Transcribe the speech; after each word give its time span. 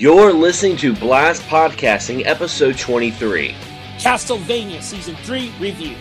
You're 0.00 0.32
listening 0.32 0.78
to 0.78 0.94
Blast 0.94 1.42
Podcasting, 1.42 2.24
episode 2.24 2.78
23. 2.78 3.54
Castlevania 3.98 4.80
Season 4.80 5.14
3 5.16 5.52
review. 5.60 5.94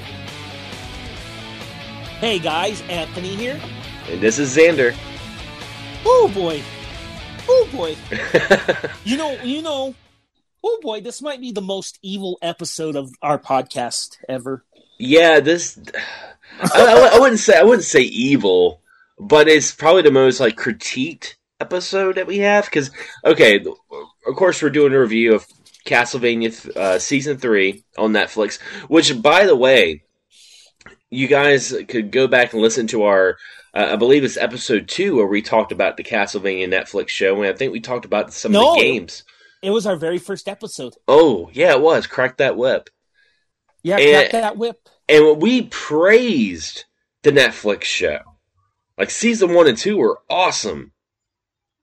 Hey 2.22 2.40
guys, 2.40 2.82
Anthony 2.88 3.36
here. 3.36 3.60
And 4.10 4.22
this 4.22 4.40
is 4.40 4.56
Xander. 4.56 4.96
Oh 6.06 6.32
boy. 6.34 6.64
Oh 7.50 7.68
boy. 7.74 7.98
you 9.04 9.18
know, 9.18 9.34
you 9.44 9.62
know, 9.62 9.94
oh 10.64 10.80
boy, 10.82 11.02
this 11.02 11.22
might 11.22 11.42
be 11.42 11.52
the 11.52 11.60
most 11.60 12.00
evil 12.02 12.38
episode 12.42 12.96
of 12.96 13.12
our 13.22 13.38
podcast 13.38 14.16
ever. 14.30 14.64
Yeah, 14.98 15.42
this 15.42 15.78
I, 16.62 16.70
I, 16.74 17.16
I 17.18 17.20
wouldn't 17.20 17.42
say 17.42 17.60
I 17.60 17.64
wouldn't 17.64 17.84
say 17.84 18.04
evil, 18.04 18.80
but 19.20 19.50
it's 19.50 19.74
probably 19.74 20.04
the 20.04 20.12
most 20.12 20.40
like 20.40 20.56
critiqued 20.56 21.36
episode 21.60 22.16
that 22.16 22.28
we 22.28 22.40
have 22.40 22.66
because 22.66 22.92
okay, 23.26 23.60
of 23.60 24.36
course 24.36 24.62
we're 24.62 24.70
doing 24.70 24.94
a 24.94 25.00
review 25.00 25.34
of 25.36 25.46
Castlevania 25.86 26.76
uh, 26.76 27.00
season 27.00 27.38
three 27.38 27.84
on 27.98 28.12
Netflix, 28.14 28.60
which 28.88 29.22
by 29.22 29.46
the 29.46 29.56
way, 29.56 30.04
you 31.10 31.28
guys 31.28 31.74
could 31.88 32.12
go 32.12 32.28
back 32.28 32.54
and 32.54 32.62
listen 32.62 32.88
to 32.88 33.04
our. 33.04 33.38
Uh, 33.74 33.90
I 33.92 33.96
believe 33.98 34.24
it's 34.24 34.36
episode 34.38 34.88
two 34.88 35.16
where 35.18 35.28
we 35.28 35.42
talked 35.44 35.72
about 35.72 35.96
the 35.96 36.04
Castlevania 36.04 36.68
Netflix 36.68 37.10
show, 37.10 37.36
and 37.36 37.46
I 37.46 37.54
think 37.54 37.72
we 37.72 37.80
talked 37.80 38.06
about 38.06 38.34
some 38.34 38.52
No. 38.52 38.72
of 38.72 38.76
the 38.78 38.82
games. 38.82 39.24
It 39.62 39.70
was 39.72 39.86
our 39.86 39.96
very 39.96 40.18
first 40.18 40.48
episode. 40.48 40.96
Oh 41.08 41.50
yeah, 41.54 41.72
it 41.74 41.82
was 41.82 42.08
crack 42.08 42.38
that 42.38 42.58
whip. 42.58 42.90
Yeah, 43.84 43.98
And- 43.98 44.30
crack 44.30 44.32
that 44.42 44.58
whip. 44.58 44.88
and 45.08 45.40
we 45.42 45.64
praised 45.64 46.86
the 47.24 47.32
Netflix 47.32 47.84
show. 47.84 48.20
Like 48.98 49.10
season 49.12 49.54
one 49.54 49.68
and 49.68 49.78
two 49.78 49.98
were 49.98 50.20
awesome. 50.30 50.92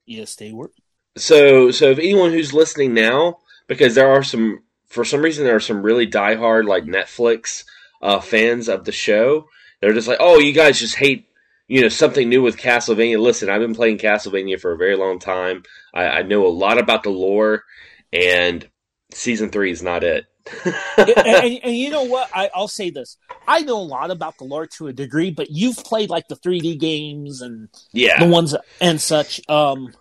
Yes, 0.06 0.36
they 0.36 0.52
were. 0.52 0.70
So, 1.16 1.70
so 1.70 1.90
if 1.90 1.98
anyone 1.98 2.32
who's 2.32 2.54
listening 2.54 2.94
now, 2.94 3.38
because 3.66 3.94
there 3.94 4.10
are 4.10 4.22
some, 4.22 4.62
for 4.86 5.04
some 5.04 5.20
reason, 5.20 5.44
there 5.44 5.56
are 5.56 5.60
some 5.60 5.82
really 5.82 6.06
diehard 6.06 6.66
like 6.66 6.84
Netflix 6.84 7.64
uh, 8.00 8.20
fans 8.20 8.68
of 8.68 8.84
the 8.84 8.92
show. 8.92 9.48
They're 9.80 9.92
just 9.92 10.08
like, 10.08 10.18
oh, 10.20 10.38
you 10.38 10.52
guys 10.52 10.78
just 10.78 10.96
hate, 10.96 11.28
you 11.68 11.80
know, 11.80 11.88
something 11.88 12.28
new 12.28 12.42
with 12.42 12.56
Castlevania. 12.56 13.18
Listen, 13.20 13.50
I've 13.50 13.60
been 13.60 13.74
playing 13.74 13.98
Castlevania 13.98 14.60
for 14.60 14.72
a 14.72 14.76
very 14.78 14.96
long 14.96 15.18
time. 15.18 15.64
I, 15.92 16.04
I 16.06 16.22
know 16.22 16.46
a 16.46 16.48
lot 16.48 16.78
about 16.78 17.02
the 17.02 17.10
lore, 17.10 17.64
and 18.12 18.66
season 19.12 19.50
three 19.50 19.70
is 19.70 19.82
not 19.82 20.04
it. 20.04 20.26
and, 20.96 21.10
and, 21.18 21.60
and 21.64 21.76
you 21.76 21.90
know 21.90 22.04
what? 22.04 22.30
I, 22.34 22.50
I'll 22.54 22.68
say 22.68 22.90
this. 22.90 23.16
I 23.48 23.60
know 23.60 23.78
a 23.78 23.82
lot 23.82 24.10
about 24.10 24.38
the 24.38 24.44
lore 24.44 24.66
to 24.78 24.88
a 24.88 24.92
degree, 24.92 25.30
but 25.30 25.50
you've 25.50 25.76
played 25.76 26.10
like 26.10 26.28
the 26.28 26.36
3D 26.36 26.78
games 26.78 27.42
and 27.42 27.68
yeah, 27.92 28.18
the 28.22 28.30
ones 28.30 28.54
and 28.80 29.00
such. 29.00 29.40
Um, 29.48 29.92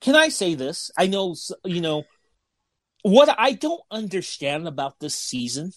can 0.00 0.16
I 0.16 0.28
say 0.28 0.54
this? 0.54 0.90
I 0.98 1.06
know, 1.06 1.36
you 1.64 1.80
know, 1.80 2.04
what 3.02 3.34
I 3.38 3.52
don't 3.52 3.82
understand 3.90 4.66
about 4.66 4.98
this 5.00 5.14
season 5.14 5.72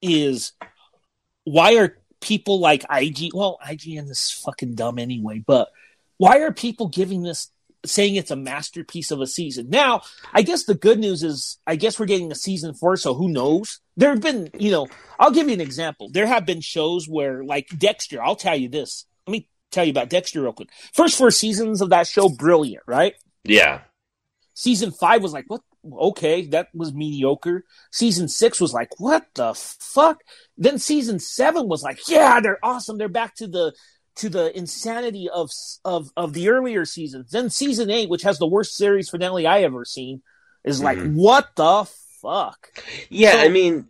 is 0.00 0.52
why 1.44 1.76
are 1.76 1.98
people 2.20 2.60
like 2.60 2.84
IG? 2.90 3.30
Well, 3.34 3.58
IGN 3.64 4.10
is 4.10 4.30
fucking 4.30 4.74
dumb 4.74 4.98
anyway, 4.98 5.38
but 5.38 5.68
why 6.18 6.38
are 6.38 6.52
people 6.52 6.88
giving 6.88 7.22
this? 7.22 7.50
Saying 7.86 8.16
it's 8.16 8.30
a 8.30 8.36
masterpiece 8.36 9.10
of 9.10 9.20
a 9.20 9.26
season. 9.26 9.70
Now, 9.70 10.02
I 10.32 10.42
guess 10.42 10.64
the 10.64 10.74
good 10.74 10.98
news 10.98 11.22
is, 11.22 11.58
I 11.66 11.76
guess 11.76 11.98
we're 11.98 12.06
getting 12.06 12.30
a 12.30 12.36
season 12.36 12.74
four, 12.74 12.96
so 12.96 13.14
who 13.14 13.28
knows? 13.28 13.80
There 13.96 14.10
have 14.10 14.20
been, 14.20 14.50
you 14.58 14.70
know, 14.70 14.88
I'll 15.18 15.30
give 15.30 15.48
you 15.48 15.54
an 15.54 15.60
example. 15.60 16.10
There 16.10 16.26
have 16.26 16.46
been 16.46 16.60
shows 16.60 17.08
where, 17.08 17.44
like 17.44 17.68
Dexter, 17.78 18.22
I'll 18.22 18.36
tell 18.36 18.56
you 18.56 18.68
this. 18.68 19.06
Let 19.26 19.32
me 19.32 19.48
tell 19.70 19.84
you 19.84 19.90
about 19.90 20.10
Dexter 20.10 20.42
real 20.42 20.52
quick. 20.52 20.70
First 20.92 21.16
four 21.16 21.30
seasons 21.30 21.80
of 21.80 21.90
that 21.90 22.06
show, 22.06 22.28
brilliant, 22.28 22.82
right? 22.86 23.14
yeah, 23.44 23.80
Season 24.56 24.90
five 24.90 25.22
was 25.22 25.34
like, 25.34 25.44
what? 25.48 25.60
Okay, 25.92 26.46
that 26.46 26.68
was 26.74 26.94
mediocre. 26.94 27.64
Season 27.92 28.26
six 28.26 28.58
was 28.58 28.72
like, 28.72 28.98
what 28.98 29.26
the 29.34 29.52
fuck? 29.54 30.22
Then 30.56 30.78
season 30.78 31.18
seven 31.18 31.68
was 31.68 31.82
like, 31.82 32.08
yeah, 32.08 32.40
they're 32.40 32.58
awesome. 32.62 32.96
They're 32.96 33.08
back 33.08 33.36
to 33.36 33.46
the 33.46 33.74
to 34.16 34.28
the 34.28 34.56
insanity 34.56 35.28
of 35.28 35.50
of 35.84 36.10
of 36.16 36.32
the 36.32 36.48
earlier 36.48 36.84
seasons. 36.84 37.30
Then 37.30 37.50
season 37.50 37.90
eight, 37.90 38.08
which 38.08 38.22
has 38.22 38.38
the 38.38 38.46
worst 38.46 38.76
series 38.76 39.08
finale 39.10 39.46
I 39.46 39.62
ever 39.62 39.84
seen, 39.84 40.22
is 40.64 40.82
like, 40.82 40.98
Mhm. 40.98 41.14
what 41.14 41.54
the 41.56 41.84
fuck? 42.22 42.70
Yeah, 43.10 43.32
So- 43.32 43.38
I 43.40 43.48
mean, 43.48 43.88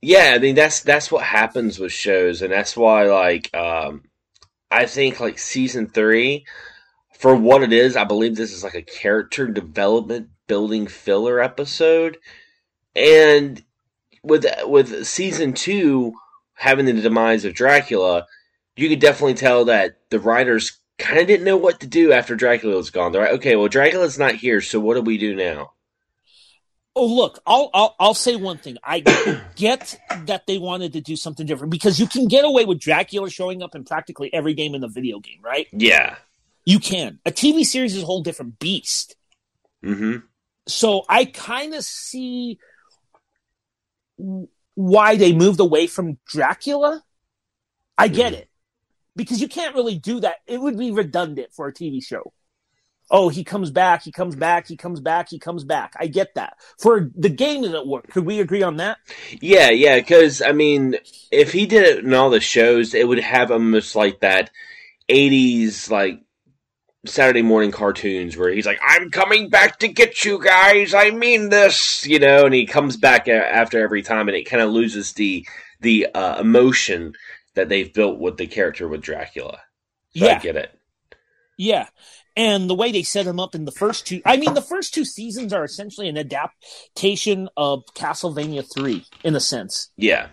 yeah, 0.00 0.32
I 0.34 0.38
mean 0.38 0.54
that's 0.54 0.80
that's 0.80 1.10
what 1.12 1.22
happens 1.24 1.78
with 1.78 1.92
shows, 1.92 2.42
and 2.42 2.52
that's 2.52 2.76
why 2.76 3.04
like 3.04 3.54
um, 3.54 4.04
I 4.70 4.86
think 4.86 5.20
like 5.20 5.38
season 5.38 5.88
three, 5.88 6.44
for 7.18 7.34
what 7.34 7.62
it 7.62 7.72
is, 7.72 7.96
I 7.96 8.04
believe 8.04 8.36
this 8.36 8.52
is 8.52 8.64
like 8.64 8.74
a 8.74 8.82
character 8.82 9.46
development 9.46 10.28
building 10.46 10.86
filler 10.86 11.40
episode, 11.40 12.16
and 12.96 13.62
with 14.22 14.46
with 14.64 15.06
season 15.06 15.52
two 15.52 16.14
having 16.54 16.86
the 16.86 16.92
demise 16.94 17.44
of 17.44 17.54
Dracula, 17.54 18.26
you 18.78 18.88
could 18.88 19.00
definitely 19.00 19.34
tell 19.34 19.64
that 19.66 19.98
the 20.10 20.20
writers 20.20 20.78
kind 20.98 21.18
of 21.18 21.26
didn't 21.26 21.44
know 21.44 21.56
what 21.56 21.80
to 21.80 21.86
do 21.86 22.12
after 22.12 22.36
Dracula 22.36 22.76
was 22.76 22.90
gone. 22.90 23.12
They're 23.12 23.22
like, 23.22 23.32
okay, 23.34 23.56
well 23.56 23.68
Dracula's 23.68 24.18
not 24.18 24.34
here, 24.34 24.60
so 24.60 24.80
what 24.80 24.94
do 24.94 25.02
we 25.02 25.18
do 25.18 25.34
now? 25.34 25.72
Oh, 26.96 27.06
look, 27.06 27.38
I'll, 27.46 27.70
I'll 27.72 27.94
I'll 28.00 28.14
say 28.14 28.34
one 28.34 28.58
thing. 28.58 28.76
I 28.82 29.00
get 29.56 29.98
that 30.26 30.46
they 30.46 30.58
wanted 30.58 30.94
to 30.94 31.00
do 31.00 31.14
something 31.14 31.46
different 31.46 31.70
because 31.70 32.00
you 32.00 32.08
can 32.08 32.26
get 32.26 32.44
away 32.44 32.64
with 32.64 32.80
Dracula 32.80 33.30
showing 33.30 33.62
up 33.62 33.74
in 33.74 33.84
practically 33.84 34.32
every 34.34 34.54
game 34.54 34.74
in 34.74 34.80
the 34.80 34.88
video 34.88 35.20
game, 35.20 35.38
right? 35.42 35.68
Yeah. 35.72 36.16
You 36.64 36.80
can. 36.80 37.20
A 37.24 37.30
TV 37.30 37.64
series 37.64 37.94
is 37.94 38.02
a 38.02 38.06
whole 38.06 38.22
different 38.22 38.58
beast. 38.58 39.16
Mm-hmm. 39.84 40.26
So 40.66 41.04
I 41.08 41.24
kind 41.24 41.74
of 41.74 41.84
see 41.84 42.58
why 44.74 45.16
they 45.16 45.32
moved 45.32 45.60
away 45.60 45.86
from 45.86 46.18
Dracula. 46.26 47.02
I 47.96 48.08
get 48.08 48.32
Mhm. 48.32 48.36
it 48.38 48.47
because 49.18 49.40
you 49.42 49.48
can't 49.48 49.74
really 49.74 49.98
do 49.98 50.20
that. 50.20 50.36
It 50.46 50.60
would 50.60 50.78
be 50.78 50.92
redundant 50.92 51.52
for 51.52 51.66
a 51.66 51.74
TV 51.74 52.02
show. 52.02 52.32
Oh, 53.10 53.30
he 53.30 53.42
comes 53.42 53.70
back, 53.70 54.02
he 54.02 54.12
comes 54.12 54.36
back, 54.36 54.68
he 54.68 54.76
comes 54.76 55.00
back, 55.00 55.30
he 55.30 55.38
comes 55.38 55.64
back. 55.64 55.94
I 55.98 56.06
get 56.06 56.34
that. 56.34 56.58
For 56.78 57.10
the 57.16 57.30
game, 57.30 57.62
does 57.62 57.72
it 57.72 57.86
work? 57.86 58.08
Could 58.10 58.26
we 58.26 58.40
agree 58.40 58.62
on 58.62 58.76
that? 58.76 58.98
Yeah, 59.40 59.70
yeah, 59.70 59.96
because 59.96 60.40
I 60.40 60.52
mean, 60.52 60.96
if 61.32 61.52
he 61.52 61.66
did 61.66 61.84
it 61.84 62.04
in 62.04 62.14
all 62.14 62.30
the 62.30 62.40
shows, 62.40 62.94
it 62.94 63.08
would 63.08 63.18
have 63.18 63.50
almost 63.50 63.96
like 63.96 64.20
that 64.20 64.50
'80s 65.08 65.90
like 65.90 66.20
Saturday 67.06 67.42
morning 67.42 67.70
cartoons 67.72 68.36
where 68.36 68.52
he's 68.52 68.66
like, 68.66 68.80
"I'm 68.86 69.10
coming 69.10 69.48
back 69.48 69.78
to 69.78 69.88
get 69.88 70.24
you 70.26 70.38
guys. 70.42 70.92
I 70.92 71.10
mean 71.10 71.48
this," 71.48 72.06
you 72.06 72.18
know, 72.18 72.44
and 72.44 72.54
he 72.54 72.66
comes 72.66 72.98
back 72.98 73.26
after 73.26 73.82
every 73.82 74.02
time, 74.02 74.28
and 74.28 74.36
it 74.36 74.44
kind 74.44 74.62
of 74.62 74.70
loses 74.70 75.14
the 75.14 75.46
the 75.80 76.08
uh, 76.14 76.40
emotion 76.40 77.14
that 77.58 77.68
they've 77.68 77.92
built 77.92 78.18
with 78.18 78.36
the 78.36 78.46
character 78.46 78.88
with 78.88 79.02
Dracula. 79.02 79.58
So 80.16 80.26
I 80.28 80.38
get 80.38 80.56
it. 80.56 80.70
Yeah. 81.58 81.88
And 82.36 82.70
the 82.70 82.74
way 82.74 82.92
they 82.92 83.02
set 83.02 83.26
him 83.26 83.40
up 83.40 83.54
in 83.56 83.64
the 83.64 83.72
first 83.72 84.06
two, 84.06 84.22
I 84.24 84.36
mean, 84.36 84.54
the 84.54 84.62
first 84.62 84.94
two 84.94 85.04
seasons 85.04 85.52
are 85.52 85.64
essentially 85.64 86.08
an 86.08 86.16
adaptation 86.16 87.48
of 87.56 87.82
Castlevania 87.94 88.64
3 88.72 89.04
in 89.24 89.34
a 89.34 89.40
sense. 89.40 89.90
Yeah, 89.96 90.28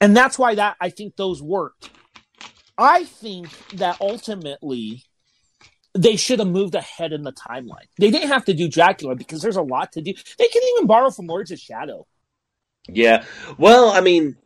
And 0.00 0.14
that's 0.14 0.38
why 0.38 0.54
that 0.56 0.76
I 0.78 0.90
think 0.90 1.16
those 1.16 1.42
worked. 1.42 1.88
I 2.76 3.04
think 3.04 3.48
that 3.76 3.96
ultimately 4.00 5.04
they 5.94 6.16
should 6.16 6.38
have 6.38 6.48
moved 6.48 6.74
ahead 6.74 7.12
in 7.12 7.22
the 7.22 7.32
timeline. 7.32 7.88
They 7.98 8.10
didn't 8.10 8.28
have 8.28 8.44
to 8.46 8.54
do 8.54 8.68
Dracula 8.68 9.14
because 9.14 9.40
there's 9.40 9.56
a 9.56 9.62
lot 9.62 9.92
to 9.92 10.02
do. 10.02 10.12
They 10.38 10.48
can 10.48 10.62
even 10.74 10.86
borrow 10.86 11.10
from 11.10 11.26
Lords 11.28 11.50
of 11.50 11.58
Shadow. 11.58 12.06
yeah. 12.88 13.24
Well, 13.58 13.90
I 13.90 14.00
mean, 14.00 14.36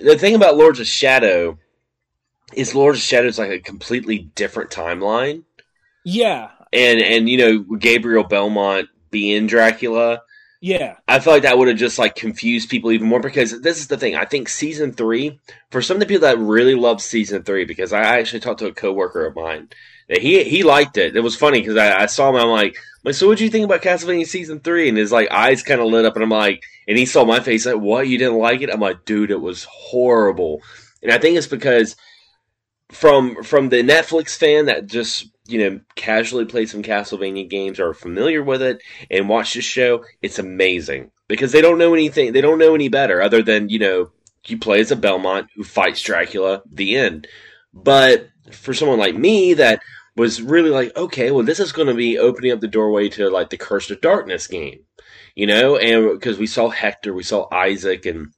the 0.00 0.18
thing 0.18 0.34
about 0.34 0.56
Lords 0.56 0.80
of 0.80 0.86
Shadow 0.86 1.58
is 2.54 2.74
Lords 2.74 2.98
of 2.98 3.04
Shadow 3.04 3.28
is 3.28 3.38
like 3.38 3.50
a 3.50 3.58
completely 3.58 4.18
different 4.18 4.70
timeline. 4.70 5.44
Yeah, 6.04 6.50
and 6.72 7.00
and 7.00 7.28
you 7.28 7.38
know 7.38 7.58
Gabriel 7.76 8.24
Belmont 8.24 8.88
being 9.10 9.46
Dracula, 9.46 10.22
yeah, 10.64 10.98
I 11.08 11.18
feel 11.18 11.32
like 11.32 11.42
that 11.42 11.58
would 11.58 11.66
have 11.66 11.76
just 11.76 11.98
like 11.98 12.14
confused 12.14 12.70
people 12.70 12.92
even 12.92 13.08
more 13.08 13.18
because 13.18 13.60
this 13.62 13.80
is 13.80 13.88
the 13.88 13.98
thing. 13.98 14.14
I 14.14 14.26
think 14.26 14.48
season 14.48 14.92
three 14.92 15.40
for 15.70 15.82
some 15.82 15.96
of 15.96 16.00
the 16.00 16.06
people 16.06 16.28
that 16.28 16.38
really 16.38 16.76
love 16.76 17.02
season 17.02 17.42
three 17.42 17.64
because 17.64 17.92
I 17.92 18.02
actually 18.02 18.38
talked 18.38 18.60
to 18.60 18.66
a 18.66 18.72
coworker 18.72 19.26
of 19.26 19.34
mine 19.34 19.70
that 20.08 20.18
he 20.18 20.44
he 20.44 20.62
liked 20.62 20.98
it. 20.98 21.16
It 21.16 21.20
was 21.20 21.34
funny 21.34 21.58
because 21.58 21.76
I, 21.76 22.02
I 22.02 22.06
saw 22.06 22.28
him. 22.30 22.36
I'm 22.36 22.48
like, 22.48 22.76
like 23.04 23.14
so 23.14 23.26
what 23.26 23.38
do 23.38 23.44
you 23.44 23.50
think 23.50 23.64
about 23.64 23.82
Castlevania 23.82 24.26
season 24.26 24.60
three? 24.60 24.88
And 24.88 24.96
his 24.96 25.12
like 25.12 25.30
eyes 25.30 25.62
kind 25.62 25.80
of 25.80 25.88
lit 25.88 26.04
up, 26.04 26.14
and 26.14 26.22
I'm 26.22 26.30
like, 26.30 26.62
and 26.86 26.96
he 26.96 27.06
saw 27.06 27.24
my 27.24 27.40
face 27.40 27.66
like, 27.66 27.76
what? 27.76 28.08
You 28.08 28.18
didn't 28.18 28.38
like 28.38 28.60
it? 28.60 28.70
I'm 28.70 28.80
like, 28.80 29.04
dude, 29.04 29.30
it 29.30 29.40
was 29.40 29.64
horrible. 29.64 30.62
And 31.02 31.12
I 31.12 31.18
think 31.18 31.36
it's 31.36 31.46
because 31.46 31.96
from 32.90 33.42
from 33.42 33.68
the 33.70 33.82
Netflix 33.82 34.36
fan 34.36 34.66
that 34.66 34.86
just 34.86 35.28
you 35.46 35.58
know 35.58 35.80
casually 35.96 36.44
played 36.44 36.68
some 36.68 36.82
Castlevania 36.82 37.48
games 37.48 37.80
or 37.80 37.88
are 37.88 37.94
familiar 37.94 38.42
with 38.42 38.62
it 38.62 38.80
and 39.10 39.28
watch 39.28 39.54
this 39.54 39.64
show, 39.64 40.04
it's 40.20 40.38
amazing 40.38 41.10
because 41.26 41.52
they 41.52 41.60
don't 41.60 41.78
know 41.78 41.94
anything. 41.94 42.32
They 42.32 42.40
don't 42.40 42.58
know 42.58 42.74
any 42.74 42.88
better 42.88 43.20
other 43.20 43.42
than 43.42 43.68
you 43.68 43.78
know 43.78 44.10
you 44.46 44.58
play 44.58 44.80
as 44.80 44.90
a 44.90 44.96
Belmont 44.96 45.48
who 45.56 45.64
fights 45.64 46.02
Dracula. 46.02 46.62
The 46.70 46.96
end. 46.96 47.26
But 47.74 48.28
for 48.50 48.74
someone 48.74 48.98
like 48.98 49.16
me 49.16 49.54
that 49.54 49.80
was 50.16 50.42
really 50.42 50.70
like, 50.70 50.94
okay, 50.96 51.30
well, 51.30 51.44
this 51.44 51.60
is 51.60 51.72
going 51.72 51.88
to 51.88 51.94
be 51.94 52.18
opening 52.18 52.52
up 52.52 52.60
the 52.60 52.68
doorway 52.68 53.08
to 53.10 53.30
like 53.30 53.50
the 53.50 53.56
Curse 53.56 53.90
of 53.90 54.00
Darkness 54.00 54.46
game, 54.46 54.80
you 55.34 55.46
know, 55.46 55.76
and 55.76 56.12
because 56.12 56.38
we 56.38 56.46
saw 56.46 56.68
Hector, 56.68 57.14
we 57.14 57.22
saw 57.22 57.48
Isaac, 57.52 58.04
and 58.06 58.32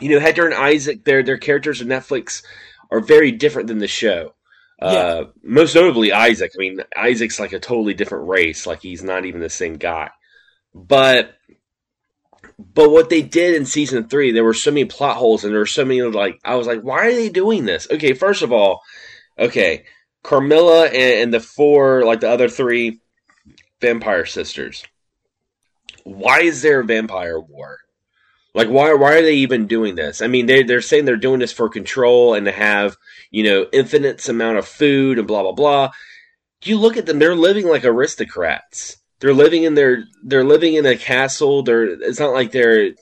you 0.00 0.10
know, 0.10 0.20
Hector 0.20 0.46
and 0.46 0.54
Isaac, 0.54 1.04
their 1.04 1.22
their 1.22 1.38
characters 1.38 1.80
in 1.80 1.88
Netflix 1.88 2.42
are 2.90 3.00
very 3.00 3.32
different 3.32 3.68
than 3.68 3.78
the 3.78 3.88
show. 3.88 4.34
Yeah. 4.80 4.88
Uh, 4.88 5.24
most 5.42 5.74
notably 5.74 6.12
Isaac. 6.12 6.52
I 6.54 6.58
mean, 6.58 6.80
Isaac's 6.96 7.40
like 7.40 7.52
a 7.52 7.58
totally 7.58 7.94
different 7.94 8.28
race. 8.28 8.66
Like 8.66 8.82
he's 8.82 9.02
not 9.02 9.24
even 9.24 9.40
the 9.40 9.48
same 9.48 9.74
guy. 9.74 10.10
But 10.74 11.34
but 12.58 12.90
what 12.90 13.10
they 13.10 13.22
did 13.22 13.54
in 13.54 13.66
season 13.66 14.08
three, 14.08 14.32
there 14.32 14.44
were 14.44 14.54
so 14.54 14.70
many 14.70 14.84
plot 14.84 15.16
holes 15.16 15.44
and 15.44 15.52
there 15.52 15.60
were 15.60 15.66
so 15.66 15.84
many 15.84 16.02
like 16.02 16.38
I 16.44 16.56
was 16.56 16.66
like, 16.66 16.82
why 16.82 17.06
are 17.06 17.12
they 17.12 17.28
doing 17.30 17.64
this? 17.64 17.88
Okay, 17.90 18.12
first 18.12 18.42
of 18.42 18.52
all, 18.52 18.82
okay, 19.38 19.84
Carmilla 20.26 20.86
and, 20.86 21.22
and 21.22 21.34
the 21.34 21.38
four 21.38 22.04
like 22.04 22.18
the 22.18 22.28
other 22.28 22.48
three 22.48 22.98
vampire 23.80 24.26
sisters. 24.26 24.84
Why 26.02 26.40
is 26.40 26.62
there 26.62 26.80
a 26.80 26.84
vampire 26.84 27.38
war? 27.38 27.78
Like 28.52 28.66
why 28.66 28.92
why 28.94 29.18
are 29.18 29.22
they 29.22 29.36
even 29.36 29.68
doing 29.68 29.94
this? 29.94 30.20
I 30.20 30.26
mean 30.26 30.46
they 30.46 30.64
they're 30.64 30.80
saying 30.80 31.04
they're 31.04 31.16
doing 31.16 31.38
this 31.38 31.52
for 31.52 31.68
control 31.68 32.34
and 32.34 32.44
to 32.46 32.52
have, 32.52 32.96
you 33.30 33.44
know, 33.44 33.66
infinite 33.72 34.28
amount 34.28 34.58
of 34.58 34.66
food 34.66 35.20
and 35.20 35.28
blah 35.28 35.42
blah 35.42 35.52
blah. 35.52 35.90
You 36.64 36.76
look 36.78 36.96
at 36.96 37.06
them, 37.06 37.20
they're 37.20 37.36
living 37.36 37.68
like 37.68 37.84
aristocrats. 37.84 38.96
They're 39.20 39.32
living 39.32 39.62
in 39.62 39.74
their 39.74 40.06
they're 40.24 40.42
living 40.42 40.74
in 40.74 40.86
a 40.86 40.96
castle. 40.96 41.62
They're 41.62 41.84
it's 41.84 42.18
not 42.18 42.32
like 42.32 42.50
they're 42.50 42.94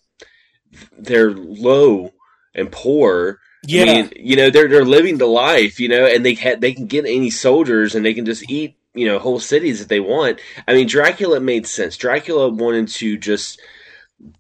they're 0.99 1.31
low 1.31 2.11
and 2.55 2.71
poor. 2.71 3.39
Yeah, 3.67 3.83
I 3.83 3.87
mean, 3.87 4.13
you 4.17 4.37
know 4.37 4.51
they're 4.51 4.69
they're 4.69 4.85
living 4.85 5.19
the 5.19 5.27
life, 5.27 5.81
you 5.81 5.89
know, 5.89 6.07
and 6.07 6.25
they 6.25 6.35
ha- 6.35 6.57
they 6.59 6.73
can 6.73 6.87
get 6.87 7.07
any 7.07 7.31
soldiers 7.31 7.95
and 7.95 8.05
they 8.05 8.15
can 8.15 8.25
just 8.27 8.49
eat 8.51 8.77
you 8.95 9.07
know 9.07 9.19
whole 9.19 9.41
cities 9.41 9.81
if 9.81 9.89
they 9.89 10.01
want. 10.01 10.41
I 10.69 10.75
mean, 10.75 10.87
Dracula 10.87 11.41
made 11.41 11.67
sense. 11.67 11.97
Dracula 11.97 12.49
wanted 12.49 12.89
to 12.89 13.17
just 13.17 13.61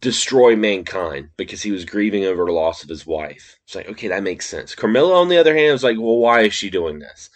destroy 0.01 0.57
mankind 0.57 1.31
because 1.37 1.63
he 1.63 1.71
was 1.71 1.85
grieving 1.85 2.25
over 2.25 2.45
the 2.45 2.53
loss 2.53 2.83
of 2.83 2.89
his 2.89 3.07
wife. 3.07 3.59
It's 3.65 3.75
like, 3.75 3.89
okay, 3.91 4.09
that 4.09 4.23
makes 4.23 4.47
sense. 4.47 4.75
Carmilla, 4.75 5.21
on 5.21 5.29
the 5.29 5.39
other 5.39 5.57
hand, 5.57 5.73
was 5.73 5.85
like, 5.85 5.99
well, 5.99 6.17
why 6.17 6.43
is 6.43 6.55
she 6.55 6.71
doing 6.71 6.99
this? 6.99 7.31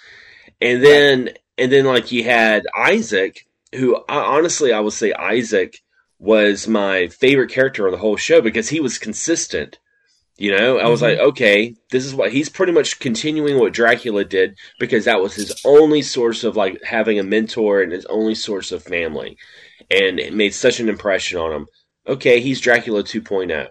And 0.60 0.82
then, 0.82 1.30
and 1.56 1.70
then, 1.70 1.84
like, 1.84 2.10
you 2.10 2.24
had 2.24 2.66
Isaac, 2.76 3.46
who 3.74 4.02
honestly, 4.08 4.72
I 4.72 4.80
would 4.80 4.92
say 4.92 5.12
Isaac 5.12 5.82
was 6.18 6.66
my 6.66 7.08
favorite 7.08 7.50
character 7.50 7.86
on 7.86 7.92
the 7.92 7.98
whole 7.98 8.16
show 8.16 8.40
because 8.40 8.68
he 8.68 8.80
was 8.80 8.98
consistent. 8.98 9.78
You 10.38 10.56
know, 10.56 10.78
I 10.78 10.88
was 10.88 11.02
mm-hmm. 11.02 11.18
like, 11.18 11.28
okay, 11.30 11.74
this 11.90 12.06
is 12.06 12.14
what 12.14 12.32
he's 12.32 12.48
pretty 12.48 12.72
much 12.72 13.00
continuing 13.00 13.58
what 13.58 13.72
Dracula 13.72 14.24
did 14.24 14.56
because 14.78 15.04
that 15.04 15.20
was 15.20 15.34
his 15.34 15.60
only 15.64 16.00
source 16.00 16.44
of 16.44 16.56
like 16.56 16.82
having 16.84 17.18
a 17.18 17.24
mentor 17.24 17.82
and 17.82 17.92
his 17.92 18.06
only 18.06 18.34
source 18.34 18.72
of 18.72 18.82
family. 18.82 19.36
And 19.90 20.20
it 20.20 20.32
made 20.32 20.54
such 20.54 20.80
an 20.80 20.88
impression 20.88 21.38
on 21.38 21.52
him 21.52 21.66
okay, 22.08 22.40
he's 22.40 22.60
Dracula 22.60 23.04
2.0. 23.04 23.68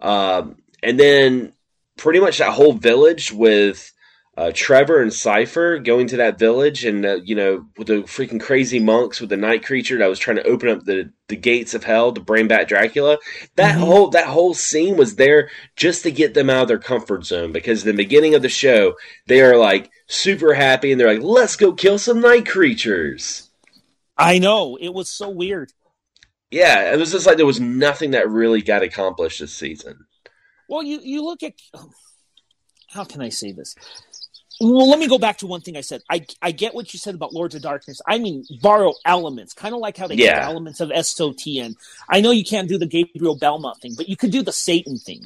Um, 0.00 0.56
and 0.82 0.98
then 0.98 1.52
pretty 1.96 2.20
much 2.20 2.38
that 2.38 2.52
whole 2.52 2.72
village 2.72 3.32
with 3.32 3.92
uh, 4.38 4.52
Trevor 4.54 5.02
and 5.02 5.12
Cypher 5.12 5.80
going 5.80 6.06
to 6.06 6.18
that 6.18 6.38
village, 6.38 6.84
and 6.84 7.04
uh, 7.04 7.16
you 7.24 7.34
know, 7.34 7.66
with 7.76 7.88
the 7.88 8.02
freaking 8.04 8.40
crazy 8.40 8.78
monks 8.78 9.20
with 9.20 9.30
the 9.30 9.36
night 9.36 9.64
creature 9.64 9.98
that 9.98 10.06
was 10.06 10.20
trying 10.20 10.36
to 10.36 10.46
open 10.46 10.68
up 10.68 10.84
the, 10.84 11.12
the 11.26 11.34
gates 11.34 11.74
of 11.74 11.82
hell 11.82 12.12
to 12.12 12.20
bring 12.20 12.46
back 12.46 12.68
Dracula. 12.68 13.18
That 13.56 13.74
mm-hmm. 13.74 13.80
whole 13.80 14.10
that 14.10 14.28
whole 14.28 14.54
scene 14.54 14.96
was 14.96 15.16
there 15.16 15.50
just 15.74 16.04
to 16.04 16.12
get 16.12 16.34
them 16.34 16.50
out 16.50 16.62
of 16.62 16.68
their 16.68 16.78
comfort 16.78 17.26
zone 17.26 17.50
because 17.50 17.84
in 17.84 17.88
the 17.88 18.00
beginning 18.00 18.36
of 18.36 18.42
the 18.42 18.48
show 18.48 18.94
they 19.26 19.40
are 19.40 19.56
like 19.56 19.90
super 20.06 20.54
happy 20.54 20.92
and 20.92 21.00
they're 21.00 21.12
like, 21.12 21.24
"Let's 21.24 21.56
go 21.56 21.72
kill 21.72 21.98
some 21.98 22.20
night 22.20 22.46
creatures." 22.46 23.50
I 24.16 24.38
know 24.38 24.78
it 24.80 24.94
was 24.94 25.08
so 25.08 25.30
weird. 25.30 25.72
Yeah, 26.52 26.92
it 26.92 26.96
was 26.96 27.10
just 27.10 27.26
like 27.26 27.38
there 27.38 27.44
was 27.44 27.58
nothing 27.58 28.12
that 28.12 28.30
really 28.30 28.62
got 28.62 28.84
accomplished 28.84 29.40
this 29.40 29.52
season. 29.52 30.06
Well, 30.68 30.84
you 30.84 31.00
you 31.02 31.24
look 31.24 31.42
at 31.42 31.54
how 32.88 33.04
can 33.04 33.20
I 33.20 33.28
say 33.28 33.52
this? 33.52 33.74
Well, 34.60 34.88
let 34.88 34.98
me 34.98 35.06
go 35.06 35.18
back 35.18 35.38
to 35.38 35.46
one 35.46 35.60
thing 35.60 35.76
I 35.76 35.82
said. 35.82 36.02
I 36.10 36.26
I 36.42 36.50
get 36.50 36.74
what 36.74 36.92
you 36.92 36.98
said 36.98 37.14
about 37.14 37.32
Lords 37.32 37.54
of 37.54 37.62
Darkness. 37.62 38.00
I 38.06 38.18
mean, 38.18 38.44
borrow 38.60 38.94
elements, 39.04 39.54
kind 39.54 39.72
of 39.72 39.80
like 39.80 39.96
how 39.96 40.08
they 40.08 40.16
yeah. 40.16 40.44
elements 40.44 40.80
of 40.80 40.88
SOTN. 40.90 41.76
I 42.08 42.20
know 42.20 42.32
you 42.32 42.44
can't 42.44 42.68
do 42.68 42.76
the 42.76 42.86
Gabriel 42.86 43.36
Belmont 43.36 43.80
thing, 43.80 43.94
but 43.96 44.08
you 44.08 44.16
could 44.16 44.32
do 44.32 44.42
the 44.42 44.52
Satan 44.52 44.98
thing. 44.98 45.22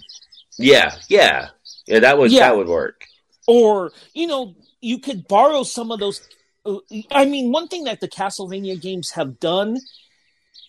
Yeah, 0.58 0.96
yeah, 1.08 1.48
yeah. 1.86 2.00
That 2.00 2.18
would 2.18 2.30
yeah. 2.30 2.40
that 2.40 2.56
would 2.56 2.68
work. 2.68 3.06
Or 3.46 3.92
you 4.12 4.26
know, 4.26 4.54
you 4.82 4.98
could 4.98 5.26
borrow 5.26 5.62
some 5.62 5.90
of 5.90 5.98
those. 5.98 6.20
Uh, 6.66 6.78
I 7.10 7.24
mean, 7.24 7.52
one 7.52 7.68
thing 7.68 7.84
that 7.84 8.00
the 8.00 8.08
Castlevania 8.08 8.80
games 8.80 9.12
have 9.12 9.40
done 9.40 9.78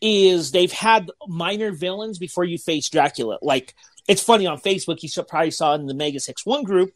is 0.02 0.52
they've 0.52 0.72
had 0.72 1.12
minor 1.28 1.72
villains 1.72 2.18
before 2.18 2.46
you 2.46 2.58
face 2.58 2.88
Dracula. 2.88 3.40
Like 3.42 3.76
it's 4.08 4.24
funny 4.24 4.48
on 4.48 4.60
Facebook, 4.60 5.04
you 5.04 5.24
probably 5.24 5.52
saw 5.52 5.76
in 5.76 5.86
the 5.86 5.94
Megas 5.94 6.28
X1 6.28 6.64
group 6.64 6.94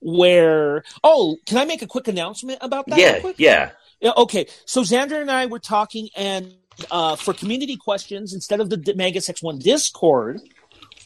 where 0.00 0.82
oh, 1.04 1.36
can 1.46 1.58
I 1.58 1.64
make 1.64 1.82
a 1.82 1.86
quick 1.86 2.08
announcement 2.08 2.58
about 2.62 2.86
that? 2.86 2.98
Yeah, 2.98 3.32
yeah. 3.36 3.70
Yeah, 4.00 4.12
okay. 4.16 4.46
So 4.64 4.82
Xander 4.82 5.20
and 5.20 5.30
I 5.30 5.44
were 5.46 5.58
talking, 5.58 6.08
and 6.16 6.54
uh, 6.90 7.16
for 7.16 7.34
community 7.34 7.76
questions, 7.76 8.32
instead 8.32 8.60
of 8.60 8.70
the 8.70 8.94
Megas 8.94 9.28
X1 9.28 9.62
Discord, 9.62 10.40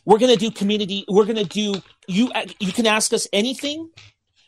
we're 0.04 0.18
gonna 0.18 0.36
do 0.36 0.50
community. 0.50 1.04
We're 1.08 1.24
gonna 1.24 1.44
do 1.44 1.82
you. 2.06 2.30
You 2.60 2.72
can 2.72 2.86
ask 2.86 3.12
us 3.12 3.26
anything. 3.32 3.90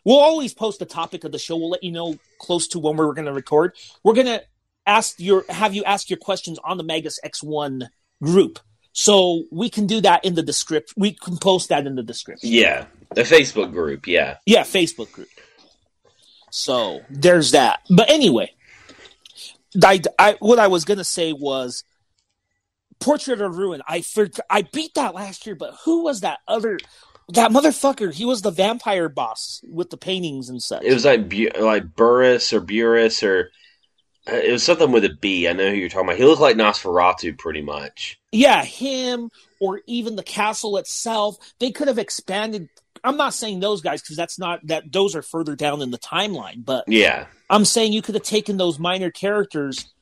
We'll 0.07 0.21
always 0.21 0.55
post 0.55 0.79
the 0.79 0.87
topic 0.87 1.25
of 1.25 1.33
the 1.33 1.39
show. 1.39 1.57
We'll 1.57 1.71
let 1.71 1.83
you 1.83 1.91
know 1.91 2.17
close 2.39 2.69
to 2.69 2.79
when 2.79 2.97
we're 2.97 3.13
going 3.13 3.27
to 3.27 3.33
record. 3.33 3.75
We're 4.05 4.15
going 4.15 4.29
to 4.29 4.41
ask 4.87 5.19
your 5.19 5.45
have 5.49 5.75
you 5.75 5.83
ask 5.83 6.09
your 6.09 6.19
questions 6.19 6.61
on 6.63 6.79
the 6.79 6.85
Magus 6.85 7.19
X1 7.25 7.89
group. 8.23 8.61
So 8.93 9.45
we 9.51 9.69
can 9.69 9.89
do 9.89 10.01
that 10.03 10.25
in 10.25 10.37
the 10.37 10.45
description. 10.45 10.95
We 10.97 11.13
can 11.13 11.39
post 11.39 11.71
that 11.71 11.89
in 11.89 11.97
the 11.97 12.05
description. 12.05 12.49
Yeah, 12.51 12.87
the 13.17 13.23
Facebook 13.23 13.73
group. 13.73 14.07
Yeah, 14.07 14.37
yeah, 14.47 14.61
Facebook 14.61 15.11
group. 15.11 15.29
So 16.51 17.01
there's 17.11 17.51
that. 17.51 17.81
But 17.91 18.09
anyway, 18.11 18.53
I, 19.83 20.01
I 20.19 20.37
what 20.39 20.61
I 20.61 20.69
was 20.69 20.85
gonna 20.85 21.03
say 21.03 21.33
was 21.33 21.83
Portrait 23.01 23.41
of 23.41 23.57
Ruin. 23.57 23.83
I 23.89 24.03
for, 24.03 24.29
I 24.49 24.63
beat 24.63 24.95
that 24.95 25.15
last 25.15 25.47
year, 25.47 25.57
but 25.57 25.75
who 25.85 26.05
was 26.05 26.21
that 26.21 26.39
other? 26.47 26.79
That 27.31 27.51
motherfucker. 27.51 28.15
He 28.15 28.25
was 28.25 28.43
the 28.43 28.53
vampire 28.53 29.09
boss 29.09 29.61
with 29.69 29.91
the 29.91 29.97
paintings 29.97 30.49
and 30.49 30.63
such. 30.63 30.85
It 30.85 30.95
was 30.95 31.05
like 31.05 31.33
like 31.59 31.97
Burris 31.97 32.53
or 32.53 32.61
Burris 32.61 33.25
or 33.25 33.51
it 34.27 34.53
was 34.53 34.63
something 34.63 34.93
with 34.93 35.05
a 35.05 35.11
B. 35.21 35.49
I 35.49 35.53
know 35.53 35.71
who 35.71 35.77
you're 35.77 35.89
talking 35.89 36.09
about. 36.09 36.19
He 36.19 36.25
looked 36.25 36.41
like 36.41 36.57
Nosferatu 36.57 37.37
pretty 37.39 37.63
much. 37.63 38.21
Yeah, 38.33 38.65
him 38.65 39.31
or 39.61 39.81
even 39.87 40.17
the 40.17 40.23
castle 40.23 40.77
itself. 40.77 41.37
They 41.59 41.71
could 41.71 41.89
have 41.89 41.99
expanded. 41.99 42.69
I'm 43.07 43.17
not 43.17 43.35
saying 43.35 43.61
those 43.61 43.81
guys 43.81 44.03
because 44.03 44.17
that's 44.17 44.39
not 44.39 44.67
that 44.67 44.93
those 44.93 45.15
are 45.15 45.23
further 45.23 45.55
down 45.55 45.81
in 45.81 45.91
the 45.91 45.99
timeline. 45.99 46.65
But 46.65 46.85
yeah, 46.89 47.27
I'm 47.49 47.65
saying 47.65 47.93
you 47.93 48.03
could 48.03 48.17
have 48.17 48.25
taken 48.25 48.57
those 48.57 48.79
minor 48.79 49.11
characters 49.11 49.93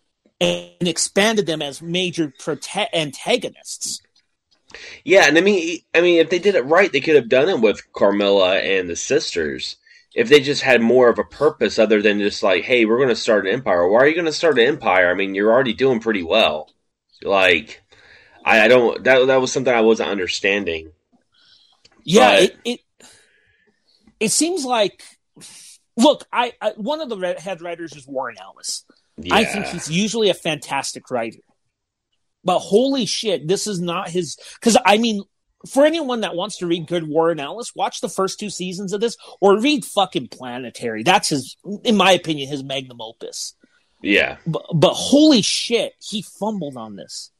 and 0.41 0.71
expanded 0.81 1.47
them 1.47 1.63
as 1.63 1.83
major 1.83 2.33
prote- 2.41 2.93
antagonists. 2.93 4.01
Yeah, 5.05 5.27
and 5.29 5.39
I 5.39 5.41
mean, 5.41 5.81
I 5.95 6.01
mean, 6.01 6.19
if 6.19 6.31
they 6.31 6.39
did 6.39 6.55
it 6.55 6.65
right, 6.65 6.91
they 6.91 7.01
could 7.01 7.15
have 7.15 7.29
done 7.29 7.49
it 7.49 7.61
with 7.61 7.93
Carmilla 7.93 8.59
and 8.59 8.89
the 8.89 8.97
sisters 8.97 9.77
if 10.15 10.29
they 10.29 10.41
just 10.41 10.63
had 10.63 10.81
more 10.81 11.09
of 11.09 11.19
a 11.19 11.25
purpose 11.25 11.79
other 11.79 12.01
than 12.01 12.21
just 12.21 12.43
like, 12.43 12.65
hey, 12.65 12.85
we're 12.85 12.97
going 12.97 13.09
to 13.09 13.17
start 13.17 13.47
an 13.47 13.53
empire. 13.53 13.89
Why 13.89 14.01
are 14.01 14.07
you 14.07 14.15
going 14.15 14.27
to 14.27 14.33
start 14.33 14.59
an 14.59 14.67
empire? 14.67 15.11
I 15.11 15.15
mean, 15.15 15.35
you're 15.35 15.53
already 15.53 15.75
doing 15.75 16.01
pretty 16.01 16.23
well. 16.23 16.71
Like, 17.23 17.83
I, 18.45 18.63
I 18.63 18.69
don't. 18.69 19.03
That 19.05 19.27
that 19.27 19.41
was 19.41 19.53
something 19.53 19.73
I 19.73 19.81
wasn't 19.83 20.11
understanding. 20.11 20.93
Yeah, 22.05 22.31
but, 22.31 22.43
it, 22.43 22.57
it 22.65 22.81
it 24.21 24.31
seems 24.31 24.65
like. 24.65 25.03
Look, 25.97 26.27
I, 26.33 26.55
I 26.61 26.73
one 26.77 27.01
of 27.01 27.09
the 27.09 27.37
head 27.39 27.63
writers 27.63 27.95
is 27.95 28.05
Warren 28.05 28.35
Ellis. 28.41 28.85
Yeah. 29.17 29.37
I 29.37 29.45
think 29.45 29.67
he's 29.67 29.89
usually 29.89 30.29
a 30.29 30.35
fantastic 30.35 31.09
writer. 31.09 31.39
But 32.43 32.59
holy 32.59 33.07
shit, 33.07 33.47
this 33.47 33.69
is 33.69 33.81
not 33.81 34.11
his. 34.11 34.37
Because 34.55 34.77
I 34.85 34.99
mean, 34.99 35.23
for 35.69 35.87
anyone 35.87 36.23
that 36.23 36.35
wants 36.35 36.59
to 36.59 36.67
read 36.67 36.89
good 36.89 37.07
Warren 37.07 37.39
Ellis, 37.41 37.75
watch 37.75 38.01
the 38.01 38.09
first 38.09 38.41
two 38.41 38.51
seasons 38.51 38.93
of 38.93 39.01
this 39.01 39.17
or 39.41 39.61
read 39.61 39.85
fucking 39.85 40.29
Planetary. 40.29 41.05
That's 41.05 41.29
his, 41.29 41.57
in 41.85 41.97
my 41.97 42.13
opinion, 42.13 42.49
his 42.49 42.65
magnum 42.65 43.01
opus. 43.01 43.55
Yeah. 44.03 44.37
But, 44.47 44.67
but 44.75 44.95
holy 44.95 45.43
shit, 45.43 45.95
he 46.03 46.23
fumbled 46.23 46.77
on 46.77 46.97
this. 46.97 47.31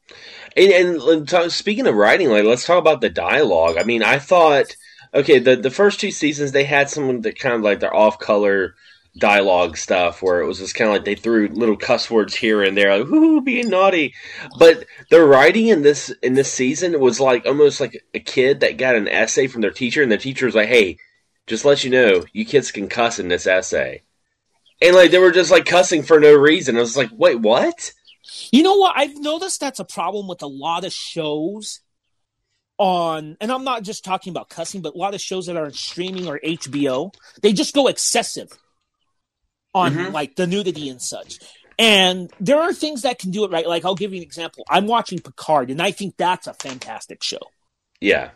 And, 0.55 0.71
and 1.01 1.27
t- 1.27 1.49
speaking 1.49 1.87
of 1.87 1.95
writing, 1.95 2.29
like 2.29 2.45
let's 2.45 2.65
talk 2.65 2.79
about 2.79 3.01
the 3.01 3.09
dialogue. 3.09 3.77
I 3.77 3.83
mean, 3.83 4.01
I 4.01 4.17
thought 4.17 4.75
okay, 5.15 5.39
the 5.39 5.55
the 5.55 5.71
first 5.71 5.99
two 5.99 6.11
seasons 6.11 6.51
they 6.51 6.63
had 6.63 6.89
some 6.89 7.21
that 7.21 7.39
kind 7.39 7.55
of 7.55 7.61
like 7.61 7.79
their 7.79 7.95
off 7.95 8.19
color 8.19 8.75
dialogue 9.17 9.77
stuff 9.77 10.21
where 10.21 10.41
it 10.41 10.45
was 10.45 10.59
just 10.59 10.75
kind 10.75 10.89
of 10.89 10.93
like 10.93 11.05
they 11.05 11.15
threw 11.15 11.47
little 11.47 11.77
cuss 11.77 12.11
words 12.11 12.35
here 12.35 12.61
and 12.61 12.77
there, 12.77 12.97
like 12.97 13.07
"whoo, 13.09 13.41
being 13.41 13.69
naughty." 13.69 14.13
But 14.59 14.85
the 15.09 15.23
writing 15.23 15.67
in 15.67 15.81
this 15.81 16.09
in 16.21 16.33
this 16.33 16.51
season 16.51 16.99
was 16.99 17.19
like 17.19 17.45
almost 17.45 17.79
like 17.79 18.03
a 18.13 18.19
kid 18.19 18.59
that 18.59 18.77
got 18.77 18.95
an 18.95 19.07
essay 19.07 19.47
from 19.47 19.61
their 19.61 19.71
teacher, 19.71 20.03
and 20.03 20.11
the 20.11 20.17
teacher 20.17 20.45
was 20.45 20.55
like, 20.55 20.67
"Hey, 20.67 20.97
just 21.47 21.65
let 21.65 21.83
you 21.83 21.89
know, 21.89 22.23
you 22.33 22.45
kids 22.45 22.71
can 22.71 22.89
cuss 22.89 23.19
in 23.19 23.29
this 23.29 23.47
essay." 23.47 24.03
and 24.81 24.95
like 24.95 25.11
they 25.11 25.19
were 25.19 25.31
just 25.31 25.51
like 25.51 25.65
cussing 25.65 26.03
for 26.03 26.19
no 26.19 26.33
reason. 26.33 26.77
I 26.77 26.81
was 26.81 26.97
like, 26.97 27.09
wait, 27.13 27.39
what? 27.39 27.91
You 28.51 28.63
know 28.63 28.75
what? 28.75 28.93
I've 28.95 29.17
noticed 29.17 29.59
that's 29.59 29.79
a 29.79 29.85
problem 29.85 30.27
with 30.27 30.41
a 30.41 30.47
lot 30.47 30.85
of 30.85 30.93
shows 30.93 31.81
on, 32.77 33.37
and 33.39 33.51
I'm 33.51 33.63
not 33.63 33.83
just 33.83 34.03
talking 34.03 34.31
about 34.31 34.49
cussing, 34.49 34.81
but 34.81 34.95
a 34.95 34.97
lot 34.97 35.13
of 35.13 35.21
shows 35.21 35.45
that 35.47 35.57
are 35.57 35.71
streaming 35.71 36.27
or 36.27 36.39
HBO, 36.39 37.13
they 37.41 37.53
just 37.53 37.73
go 37.73 37.87
excessive 37.87 38.51
on 39.73 39.93
mm-hmm. 39.93 40.13
like 40.13 40.35
the 40.35 40.47
nudity 40.47 40.89
and 40.89 41.01
such. 41.01 41.39
And 41.77 42.31
there 42.39 42.61
are 42.61 42.73
things 42.73 43.01
that 43.01 43.19
can 43.19 43.31
do 43.31 43.43
it 43.43 43.51
right. 43.51 43.67
Like 43.67 43.85
I'll 43.85 43.95
give 43.95 44.13
you 44.13 44.17
an 44.17 44.23
example. 44.23 44.63
I'm 44.69 44.87
watching 44.87 45.19
Picard, 45.19 45.69
and 45.69 45.81
I 45.81 45.91
think 45.91 46.15
that's 46.17 46.47
a 46.47 46.53
fantastic 46.53 47.21
show. 47.21 47.41
Yeah. 47.99 48.31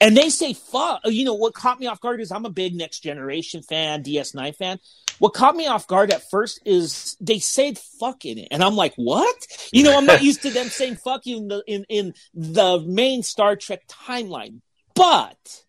And 0.00 0.16
they 0.16 0.30
say 0.30 0.52
fuck. 0.52 1.00
Uh, 1.04 1.10
you 1.10 1.24
know 1.24 1.34
what 1.34 1.54
caught 1.54 1.80
me 1.80 1.86
off 1.86 2.00
guard 2.00 2.20
is 2.20 2.30
I'm 2.30 2.44
a 2.44 2.50
big 2.50 2.74
Next 2.74 3.00
Generation 3.00 3.62
fan, 3.62 4.04
DS9 4.04 4.54
fan. 4.56 4.78
What 5.18 5.34
caught 5.34 5.56
me 5.56 5.66
off 5.66 5.88
guard 5.88 6.12
at 6.12 6.30
first 6.30 6.60
is 6.64 7.16
they 7.20 7.40
said 7.40 7.78
fuck 7.78 8.24
in 8.24 8.38
it, 8.38 8.48
and 8.52 8.62
I'm 8.62 8.76
like, 8.76 8.94
what? 8.94 9.46
You 9.72 9.82
know, 9.82 9.96
I'm 9.96 10.06
not 10.06 10.22
used 10.22 10.42
to 10.42 10.50
them 10.50 10.68
saying 10.68 10.96
fuck 10.96 11.26
you 11.26 11.38
in 11.38 11.48
the 11.48 11.62
in, 11.66 11.84
in 11.88 12.14
the 12.34 12.80
main 12.86 13.24
Star 13.24 13.56
Trek 13.56 13.88
timeline, 13.88 14.60
but 14.94 15.64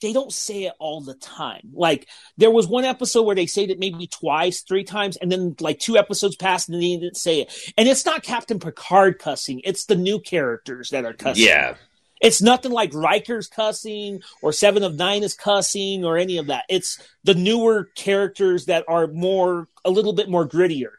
they 0.00 0.12
don't 0.12 0.32
say 0.32 0.64
it 0.64 0.74
all 0.78 1.00
the 1.00 1.14
time. 1.14 1.70
Like 1.72 2.08
there 2.36 2.50
was 2.50 2.66
one 2.66 2.84
episode 2.84 3.22
where 3.22 3.36
they 3.36 3.46
said 3.46 3.70
it 3.70 3.78
maybe 3.78 4.06
twice, 4.06 4.62
three 4.62 4.84
times, 4.84 5.16
and 5.16 5.30
then 5.30 5.54
like 5.60 5.78
two 5.78 5.96
episodes 5.96 6.36
passed 6.36 6.68
and 6.68 6.82
they 6.82 6.96
didn't 6.96 7.16
say 7.16 7.42
it. 7.42 7.72
And 7.76 7.88
it's 7.88 8.04
not 8.04 8.22
Captain 8.22 8.58
Picard 8.58 9.18
cussing; 9.18 9.60
it's 9.64 9.86
the 9.86 9.96
new 9.96 10.18
characters 10.18 10.90
that 10.90 11.04
are 11.04 11.12
cussing. 11.12 11.46
Yeah, 11.46 11.76
it's 12.20 12.42
nothing 12.42 12.72
like 12.72 12.92
Riker's 12.92 13.46
cussing 13.46 14.22
or 14.42 14.52
Seven 14.52 14.82
of 14.82 14.96
Nine 14.96 15.22
is 15.22 15.34
cussing 15.34 16.04
or 16.04 16.16
any 16.16 16.38
of 16.38 16.46
that. 16.46 16.64
It's 16.68 17.00
the 17.24 17.34
newer 17.34 17.90
characters 17.94 18.66
that 18.66 18.84
are 18.88 19.06
more 19.06 19.68
a 19.84 19.90
little 19.90 20.12
bit 20.12 20.28
more 20.28 20.46
grittier. 20.48 20.92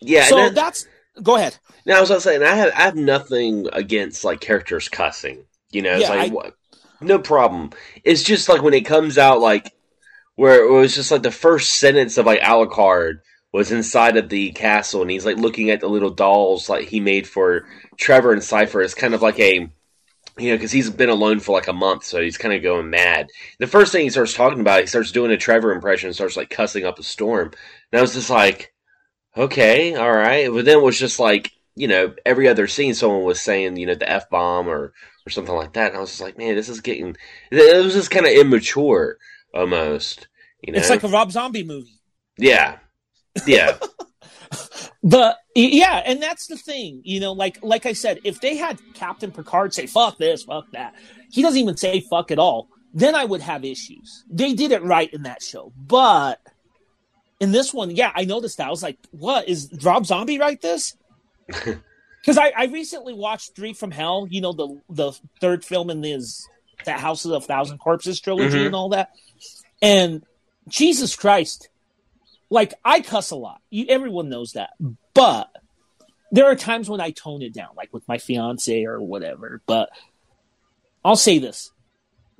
Yeah, 0.00 0.24
so 0.24 0.36
that, 0.36 0.54
that's 0.54 0.86
go 1.22 1.36
ahead. 1.36 1.56
Now 1.84 1.98
I 1.98 2.00
was 2.00 2.22
saying 2.22 2.42
I 2.42 2.54
have 2.54 2.72
I 2.72 2.82
have 2.82 2.96
nothing 2.96 3.68
against 3.72 4.24
like 4.24 4.40
characters 4.40 4.88
cussing. 4.88 5.44
You 5.70 5.82
know, 5.82 5.92
it's 5.92 6.02
yeah, 6.02 6.14
like 6.14 6.32
I, 6.32 6.52
no 7.00 7.18
problem. 7.18 7.70
It's 8.04 8.22
just 8.22 8.48
like 8.48 8.62
when 8.62 8.74
it 8.74 8.86
comes 8.86 9.18
out 9.18 9.40
like 9.40 9.74
where 10.36 10.64
it 10.64 10.70
was 10.70 10.94
just 10.94 11.10
like 11.10 11.22
the 11.22 11.30
first 11.30 11.76
sentence 11.76 12.16
of 12.16 12.26
like 12.26 12.40
Alucard 12.40 13.20
was 13.52 13.72
inside 13.72 14.16
of 14.16 14.28
the 14.28 14.52
castle 14.52 15.02
and 15.02 15.10
he's 15.10 15.26
like 15.26 15.36
looking 15.36 15.70
at 15.70 15.80
the 15.80 15.88
little 15.88 16.10
dolls 16.10 16.68
like 16.68 16.86
he 16.86 17.00
made 17.00 17.26
for 17.26 17.66
Trevor 17.96 18.32
and 18.32 18.44
Cypher. 18.44 18.80
It's 18.80 18.94
kind 18.94 19.14
of 19.14 19.22
like 19.22 19.38
a 19.40 19.68
you 20.38 20.50
know, 20.50 20.56
because 20.56 20.72
he's 20.72 20.90
been 20.90 21.08
alone 21.08 21.40
for 21.40 21.52
like 21.52 21.68
a 21.68 21.72
month, 21.72 22.04
so 22.04 22.20
he's 22.20 22.38
kind 22.38 22.54
of 22.54 22.62
going 22.62 22.90
mad. 22.90 23.28
The 23.58 23.66
first 23.66 23.92
thing 23.92 24.04
he 24.04 24.10
starts 24.10 24.34
talking 24.34 24.60
about, 24.60 24.80
he 24.80 24.86
starts 24.86 25.12
doing 25.12 25.30
a 25.30 25.36
Trevor 25.36 25.72
impression, 25.72 26.08
and 26.08 26.14
starts 26.14 26.36
like 26.36 26.50
cussing 26.50 26.84
up 26.84 26.98
a 26.98 27.02
storm. 27.02 27.52
And 27.92 27.98
I 27.98 28.02
was 28.02 28.14
just 28.14 28.30
like, 28.30 28.72
okay, 29.36 29.94
all 29.94 30.12
right. 30.12 30.50
But 30.50 30.64
then 30.64 30.78
it 30.78 30.84
was 30.84 30.98
just 30.98 31.18
like, 31.18 31.52
you 31.74 31.88
know, 31.88 32.14
every 32.26 32.48
other 32.48 32.66
scene, 32.66 32.94
someone 32.94 33.22
was 33.22 33.40
saying, 33.40 33.76
you 33.76 33.86
know, 33.86 33.94
the 33.94 34.10
f 34.10 34.28
bomb 34.30 34.68
or 34.68 34.92
or 35.26 35.30
something 35.30 35.54
like 35.54 35.74
that, 35.74 35.88
and 35.88 35.96
I 35.96 36.00
was 36.00 36.10
just 36.10 36.22
like, 36.22 36.38
man, 36.38 36.54
this 36.56 36.68
is 36.68 36.80
getting. 36.80 37.16
It 37.50 37.84
was 37.84 37.94
just 37.94 38.10
kind 38.10 38.26
of 38.26 38.32
immature, 38.32 39.18
almost. 39.54 40.28
You 40.62 40.72
know, 40.72 40.78
it's 40.78 40.90
like 40.90 41.04
a 41.04 41.08
Rob 41.08 41.30
Zombie 41.30 41.64
movie. 41.64 42.00
Yeah, 42.36 42.78
yeah. 43.46 43.78
but 45.02 45.38
yeah, 45.54 46.02
and 46.04 46.22
that's 46.22 46.46
the 46.46 46.56
thing, 46.56 47.02
you 47.04 47.20
know, 47.20 47.32
like 47.32 47.58
like 47.62 47.86
I 47.86 47.92
said, 47.92 48.20
if 48.24 48.40
they 48.40 48.56
had 48.56 48.78
Captain 48.94 49.30
Picard 49.30 49.74
say 49.74 49.86
"fuck 49.86 50.18
this, 50.18 50.44
fuck 50.44 50.70
that," 50.72 50.94
he 51.30 51.42
doesn't 51.42 51.60
even 51.60 51.76
say 51.76 52.00
"fuck" 52.00 52.30
at 52.30 52.38
all. 52.38 52.68
Then 52.94 53.14
I 53.14 53.24
would 53.24 53.42
have 53.42 53.64
issues. 53.64 54.24
They 54.30 54.54
did 54.54 54.72
it 54.72 54.82
right 54.82 55.12
in 55.12 55.22
that 55.24 55.42
show, 55.42 55.72
but 55.76 56.40
in 57.40 57.52
this 57.52 57.72
one, 57.72 57.90
yeah, 57.90 58.12
I 58.14 58.24
noticed 58.24 58.58
that. 58.58 58.66
I 58.66 58.70
was 58.70 58.82
like, 58.82 58.98
"What 59.10 59.48
is 59.48 59.70
Rob 59.82 60.06
Zombie 60.06 60.38
write 60.38 60.60
this?" 60.60 60.96
Because 62.20 62.36
I, 62.36 62.52
I 62.54 62.64
recently 62.66 63.14
watched 63.14 63.54
Three 63.54 63.72
from 63.72 63.90
Hell, 63.90 64.26
you 64.28 64.40
know, 64.40 64.52
the 64.52 64.80
the 64.90 65.12
third 65.40 65.64
film 65.64 65.88
in 65.88 66.00
this 66.00 66.46
that 66.84 67.00
House 67.00 67.24
of 67.24 67.32
a 67.32 67.40
Thousand 67.40 67.78
Corpses 67.78 68.20
trilogy 68.20 68.56
mm-hmm. 68.56 68.66
and 68.66 68.74
all 68.74 68.90
that, 68.90 69.12
and 69.80 70.22
Jesus 70.68 71.16
Christ, 71.16 71.68
like 72.50 72.74
I 72.84 73.00
cuss 73.00 73.30
a 73.30 73.36
lot. 73.36 73.60
You, 73.70 73.86
everyone 73.88 74.28
knows 74.28 74.52
that. 74.52 74.70
But 75.14 75.50
there 76.30 76.46
are 76.46 76.56
times 76.56 76.88
when 76.88 77.00
I 77.00 77.10
tone 77.10 77.42
it 77.42 77.54
down, 77.54 77.70
like 77.76 77.92
with 77.92 78.06
my 78.08 78.18
fiance 78.18 78.84
or 78.84 79.00
whatever. 79.00 79.60
But 79.66 79.90
I'll 81.04 81.16
say 81.16 81.38
this. 81.38 81.70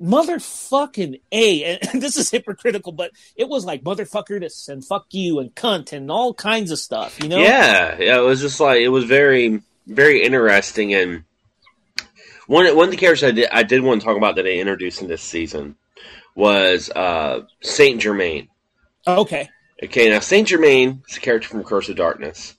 Motherfucking 0.00 1.20
A, 1.32 1.64
and 1.64 2.00
this 2.00 2.16
is 2.16 2.30
hypocritical, 2.30 2.92
but 2.92 3.10
it 3.34 3.48
was 3.48 3.64
like 3.64 3.82
motherfucker 3.82 4.38
this 4.38 4.68
and 4.68 4.84
fuck 4.84 5.06
you 5.10 5.40
and 5.40 5.54
cunt 5.54 5.92
and 5.92 6.10
all 6.10 6.32
kinds 6.32 6.70
of 6.70 6.78
stuff, 6.78 7.20
you 7.20 7.28
know? 7.28 7.38
Yeah, 7.38 7.96
yeah, 7.98 8.18
it 8.18 8.24
was 8.24 8.40
just 8.40 8.60
like 8.60 8.80
it 8.80 8.90
was 8.90 9.04
very, 9.04 9.60
very 9.86 10.22
interesting 10.22 10.94
and 10.94 11.24
one 12.48 12.74
one 12.74 12.86
of 12.86 12.90
the 12.90 12.96
characters 12.96 13.24
I 13.24 13.30
did 13.32 13.48
I 13.52 13.62
did 13.62 13.82
want 13.82 14.00
to 14.00 14.06
talk 14.06 14.16
about 14.16 14.36
that 14.36 14.42
they 14.42 14.58
introduced 14.58 15.02
in 15.02 15.08
this 15.08 15.22
season 15.22 15.76
was 16.34 16.90
uh 16.90 17.42
Saint 17.60 18.00
Germain. 18.00 18.48
Okay. 19.06 19.50
Okay, 19.82 20.10
now 20.10 20.20
Saint 20.20 20.48
Germain 20.48 21.02
is 21.08 21.16
a 21.16 21.20
character 21.20 21.48
from 21.48 21.64
Curse 21.64 21.88
of 21.88 21.96
Darkness. 21.96 22.54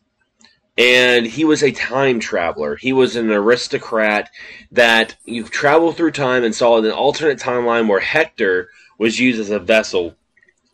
And 0.78 1.26
he 1.26 1.44
was 1.44 1.62
a 1.62 1.72
time 1.72 2.22
traveler. 2.22 2.78
He 2.78 2.94
was 2.94 3.18
an 3.18 3.30
aristocrat 3.30 4.30
that 4.72 5.18
you 5.26 5.44
traveled 5.44 5.98
through 5.98 6.12
time 6.12 6.46
and 6.46 6.56
saw 6.56 6.78
an 6.78 6.90
alternate 6.90 7.40
timeline 7.40 7.90
where 7.90 8.00
Hector 8.00 8.70
was 8.98 9.20
used 9.20 9.42
as 9.42 9.50
a 9.50 9.60
vessel 9.60 10.16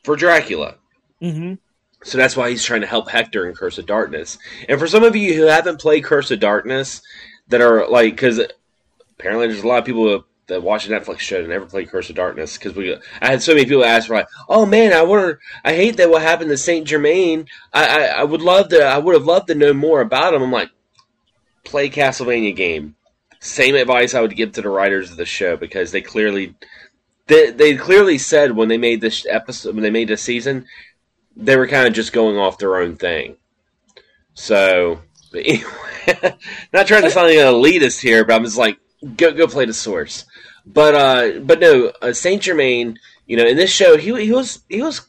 for 0.04 0.16
Dracula. 0.16 0.75
Mm-hmm. 1.22 1.56
So 2.04 2.20
that's 2.20 2.38
why 2.38 2.52
he's 2.52 2.64
trying 2.64 2.82
to 2.82 2.88
help 2.88 3.10
Hector 3.10 3.48
in 3.48 3.56
Curse 3.56 3.80
of 3.80 3.88
Darkness. 3.88 4.38
And 4.70 4.80
for 4.80 4.86
some 4.86 5.04
of 5.04 5.16
you 5.16 5.34
who 5.34 5.48
haven't 5.48 5.82
played 5.82 6.04
Curse 6.04 6.30
of 6.30 6.40
Darkness, 6.40 7.02
that 7.48 7.62
are 7.62 7.88
like, 7.88 8.14
because 8.14 8.40
apparently 9.18 9.48
there's 9.48 9.64
a 9.64 9.68
lot 9.68 9.80
of 9.80 9.86
people 9.86 10.25
that 10.48 10.62
watch 10.62 10.88
a 10.88 10.90
Netflix 10.90 11.20
show 11.20 11.40
and 11.40 11.50
never 11.50 11.66
played 11.66 11.90
Curse 11.90 12.10
of 12.10 12.16
Darkness 12.16 12.58
because 12.58 12.75
we 12.75 12.96
I 13.22 13.28
had 13.28 13.42
so 13.42 13.54
many 13.54 13.66
people 13.66 13.84
ask 13.84 14.08
for 14.08 14.16
like, 14.16 14.28
oh 14.48 14.66
man, 14.66 14.94
I 14.94 15.02
wonder, 15.02 15.40
I 15.64 15.74
hate 15.74 15.98
that 15.98 16.10
what 16.10 16.22
happened 16.22 16.50
to 16.50 16.58
Saint 16.58 16.88
Germain. 16.88 17.48
I, 17.74 17.86
I, 17.86 18.06
I 18.20 18.24
would 18.24 18.42
love 18.42 18.70
to, 18.70 18.84
I 18.84 18.98
would 18.98 19.16
have 19.16 19.25
loved 19.25 19.48
to 19.48 19.56
know 19.56 19.74
more 19.74 20.02
about 20.02 20.34
him. 20.34 20.44
I'm 20.44 20.52
like, 20.52 20.70
play 21.64 21.90
Castlevania 21.90 22.56
game. 22.56 22.96
Same 23.40 23.75
advice 23.75 24.14
I 24.14 24.22
would 24.22 24.36
give 24.36 24.54
to 24.54 24.62
the 24.62 24.70
writers 24.70 25.12
of 25.12 25.18
the 25.18 25.25
show 25.25 25.58
because 25.58 25.92
they 25.92 26.02
clearly, 26.02 26.56
they, 27.28 27.52
they 27.52 27.75
clearly 27.75 28.18
said 28.18 28.56
when 28.56 28.68
they 28.68 28.78
made 28.78 29.02
this 29.02 29.25
episode, 29.28 29.75
when 29.75 29.84
they 29.84 29.90
made 29.90 30.08
this 30.08 30.22
season, 30.22 30.66
they 31.36 31.58
were 31.58 31.68
kind 31.68 31.88
of 31.88 31.94
just 31.94 32.14
going 32.14 32.38
off 32.38 32.58
their 32.58 32.78
own 32.78 32.96
thing. 32.96 33.38
So, 34.36 35.02
anyway, 35.36 35.72
not 36.74 36.88
trying 36.88 37.04
to 37.04 37.12
sound 37.12 37.30
like 37.30 37.38
an 37.38 37.54
elitist 37.54 38.00
here, 38.00 38.24
but 38.25 38.36
I'm 38.36 38.44
just 38.44 38.58
like, 38.58 38.78
go 39.18 39.32
go 39.32 39.48
play 39.48 39.66
the 39.66 39.74
source. 39.74 40.25
But 40.65 40.95
uh, 40.95 41.39
but 41.39 41.60
no, 41.60 41.91
uh, 42.01 42.13
Saint 42.13 42.41
Germain. 42.41 43.00
You 43.27 43.38
know, 43.38 43.45
in 43.45 43.57
this 43.57 43.72
show, 43.72 43.98
he 43.98 44.25
he 44.25 44.31
was 44.31 44.63
he 44.69 44.81
was 44.81 45.01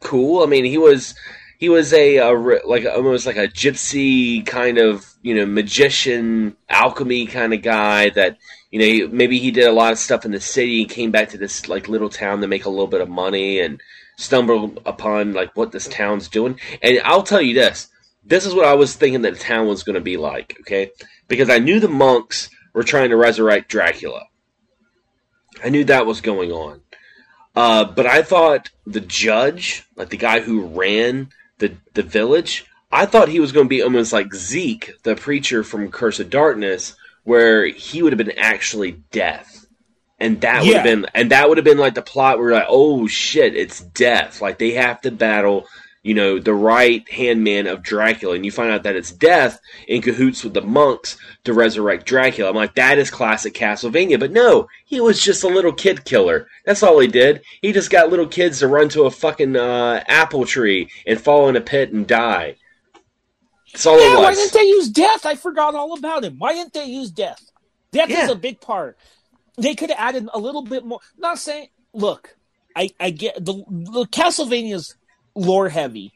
cool. 0.00 0.42
I 0.42 0.46
mean, 0.46 0.64
he 0.64 0.78
was 0.78 1.14
he 1.58 1.68
was 1.68 1.92
a, 1.92 2.16
a 2.16 2.32
like 2.66 2.84
almost 2.86 3.26
like 3.26 3.36
a 3.36 3.48
gypsy 3.48 4.44
kind 4.44 4.78
of 4.78 5.06
you 5.22 5.34
know 5.34 5.46
magician 5.46 6.56
alchemy 6.68 7.26
kind 7.26 7.52
of 7.52 7.62
guy 7.62 8.10
that 8.10 8.38
you 8.70 8.78
know 8.78 9.08
maybe 9.12 9.38
he 9.38 9.50
did 9.50 9.66
a 9.66 9.72
lot 9.72 9.92
of 9.92 9.98
stuff 9.98 10.24
in 10.24 10.30
the 10.30 10.40
city 10.40 10.82
and 10.82 10.90
came 10.90 11.10
back 11.10 11.28
to 11.28 11.38
this 11.38 11.68
like 11.68 11.88
little 11.88 12.08
town 12.08 12.40
to 12.40 12.48
make 12.48 12.64
a 12.64 12.70
little 12.70 12.86
bit 12.86 13.02
of 13.02 13.08
money 13.08 13.60
and 13.60 13.80
stumbled 14.16 14.80
upon 14.86 15.34
like 15.34 15.54
what 15.56 15.70
this 15.72 15.86
town's 15.88 16.28
doing 16.28 16.58
and 16.82 16.98
i'll 17.04 17.22
tell 17.22 17.40
you 17.40 17.54
this 17.54 17.88
this 18.24 18.46
is 18.46 18.54
what 18.54 18.66
i 18.66 18.74
was 18.74 18.94
thinking 18.94 19.22
that 19.22 19.34
the 19.34 19.38
town 19.38 19.66
was 19.66 19.82
going 19.82 19.94
to 19.94 20.00
be 20.00 20.16
like 20.16 20.56
okay 20.60 20.90
because 21.28 21.50
i 21.50 21.58
knew 21.58 21.80
the 21.80 21.88
monks 21.88 22.50
were 22.72 22.82
trying 22.82 23.10
to 23.10 23.16
resurrect 23.16 23.68
Dracula. 23.68 24.26
I 25.62 25.68
knew 25.68 25.84
that 25.84 26.06
was 26.06 26.20
going 26.20 26.52
on. 26.52 26.80
Uh, 27.54 27.84
but 27.84 28.06
I 28.06 28.22
thought 28.22 28.70
the 28.86 29.00
judge, 29.00 29.84
like 29.96 30.10
the 30.10 30.16
guy 30.16 30.40
who 30.40 30.66
ran 30.66 31.30
the, 31.58 31.74
the 31.94 32.02
village, 32.02 32.66
I 32.92 33.06
thought 33.06 33.28
he 33.28 33.40
was 33.40 33.52
going 33.52 33.66
to 33.66 33.70
be 33.70 33.82
almost 33.82 34.12
like 34.12 34.34
Zeke, 34.34 34.92
the 35.02 35.16
preacher 35.16 35.62
from 35.62 35.90
Curse 35.90 36.20
of 36.20 36.30
Darkness, 36.30 36.96
where 37.24 37.66
he 37.66 38.02
would 38.02 38.12
have 38.12 38.18
been 38.18 38.38
actually 38.38 38.92
death. 39.10 39.66
And 40.18 40.40
that 40.42 40.62
would 40.62 40.74
have 40.74 40.84
been 40.84 41.06
and 41.14 41.30
that 41.30 41.48
would 41.48 41.56
have 41.56 41.64
been 41.64 41.78
like 41.78 41.94
the 41.94 42.02
plot 42.02 42.38
where 42.38 42.52
like, 42.52 42.66
oh 42.68 43.06
shit, 43.06 43.56
it's 43.56 43.80
death. 43.80 44.42
Like 44.42 44.58
they 44.58 44.72
have 44.72 45.00
to 45.00 45.10
battle 45.10 45.66
you 46.02 46.14
know, 46.14 46.38
the 46.38 46.54
right 46.54 47.06
hand 47.10 47.44
man 47.44 47.66
of 47.66 47.82
Dracula, 47.82 48.34
and 48.34 48.44
you 48.44 48.50
find 48.50 48.70
out 48.70 48.84
that 48.84 48.96
it's 48.96 49.12
Death 49.12 49.60
in 49.86 50.00
cahoots 50.00 50.42
with 50.42 50.54
the 50.54 50.62
monks 50.62 51.18
to 51.44 51.52
resurrect 51.52 52.06
Dracula. 52.06 52.48
I'm 52.48 52.56
like, 52.56 52.74
that 52.76 52.98
is 52.98 53.10
classic 53.10 53.52
Castlevania. 53.52 54.18
But 54.18 54.32
no, 54.32 54.68
he 54.86 55.00
was 55.00 55.22
just 55.22 55.44
a 55.44 55.48
little 55.48 55.72
kid 55.72 56.04
killer. 56.04 56.48
That's 56.64 56.82
all 56.82 56.98
he 57.00 57.06
did. 57.06 57.42
He 57.60 57.72
just 57.72 57.90
got 57.90 58.08
little 58.08 58.26
kids 58.26 58.60
to 58.60 58.68
run 58.68 58.88
to 58.90 59.04
a 59.04 59.10
fucking 59.10 59.56
uh, 59.56 60.02
apple 60.06 60.46
tree 60.46 60.88
and 61.06 61.20
fall 61.20 61.48
in 61.48 61.56
a 61.56 61.60
pit 61.60 61.92
and 61.92 62.06
die. 62.06 62.56
That's 63.72 63.84
all 63.84 64.00
yeah, 64.00 64.14
it 64.14 64.16
was. 64.16 64.24
Why 64.24 64.34
didn't 64.34 64.52
they 64.54 64.64
use 64.64 64.88
Death? 64.88 65.26
I 65.26 65.34
forgot 65.34 65.74
all 65.74 65.96
about 65.96 66.24
him. 66.24 66.36
Why 66.38 66.54
didn't 66.54 66.72
they 66.72 66.86
use 66.86 67.10
Death? 67.10 67.50
Death 67.92 68.08
yeah. 68.08 68.24
is 68.24 68.30
a 68.30 68.36
big 68.36 68.60
part. 68.60 68.96
They 69.58 69.74
could 69.74 69.90
have 69.90 69.98
added 69.98 70.28
a 70.32 70.38
little 70.38 70.62
bit 70.62 70.84
more. 70.84 71.00
Not 71.18 71.38
saying, 71.38 71.68
look, 71.92 72.36
I, 72.74 72.90
I 72.98 73.10
get 73.10 73.34
the, 73.44 73.52
the 73.52 74.06
Castlevania's 74.10 74.96
lore 75.34 75.68
heavy. 75.68 76.12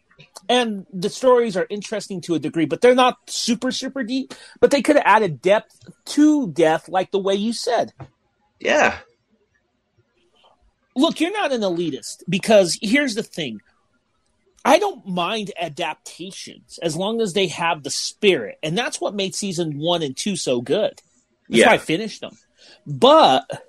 And 0.48 0.86
the 0.92 1.08
stories 1.10 1.56
are 1.56 1.66
interesting 1.70 2.20
to 2.22 2.34
a 2.34 2.38
degree, 2.38 2.66
but 2.66 2.80
they're 2.80 2.94
not 2.94 3.18
super, 3.28 3.72
super 3.72 4.02
deep. 4.02 4.34
But 4.60 4.70
they 4.70 4.82
could 4.82 4.96
have 4.96 5.06
added 5.06 5.40
depth 5.40 5.78
to 6.06 6.48
death, 6.48 6.88
like 6.88 7.10
the 7.10 7.18
way 7.18 7.34
you 7.34 7.52
said. 7.52 7.92
Yeah. 8.60 8.98
Look, 10.96 11.20
you're 11.20 11.32
not 11.32 11.52
an 11.52 11.62
elitist 11.62 12.22
because 12.28 12.78
here's 12.80 13.14
the 13.14 13.22
thing. 13.22 13.60
I 14.64 14.78
don't 14.78 15.06
mind 15.06 15.50
adaptations 15.60 16.78
as 16.82 16.96
long 16.96 17.20
as 17.20 17.32
they 17.32 17.48
have 17.48 17.82
the 17.82 17.90
spirit. 17.90 18.58
And 18.62 18.78
that's 18.78 19.00
what 19.00 19.14
made 19.14 19.34
season 19.34 19.78
one 19.78 20.02
and 20.02 20.16
two 20.16 20.36
so 20.36 20.60
good. 20.60 21.02
That's 21.48 21.60
Yeah. 21.60 21.66
why 21.66 21.74
I 21.74 21.78
finished 21.78 22.20
them. 22.20 22.38
But 22.86 23.66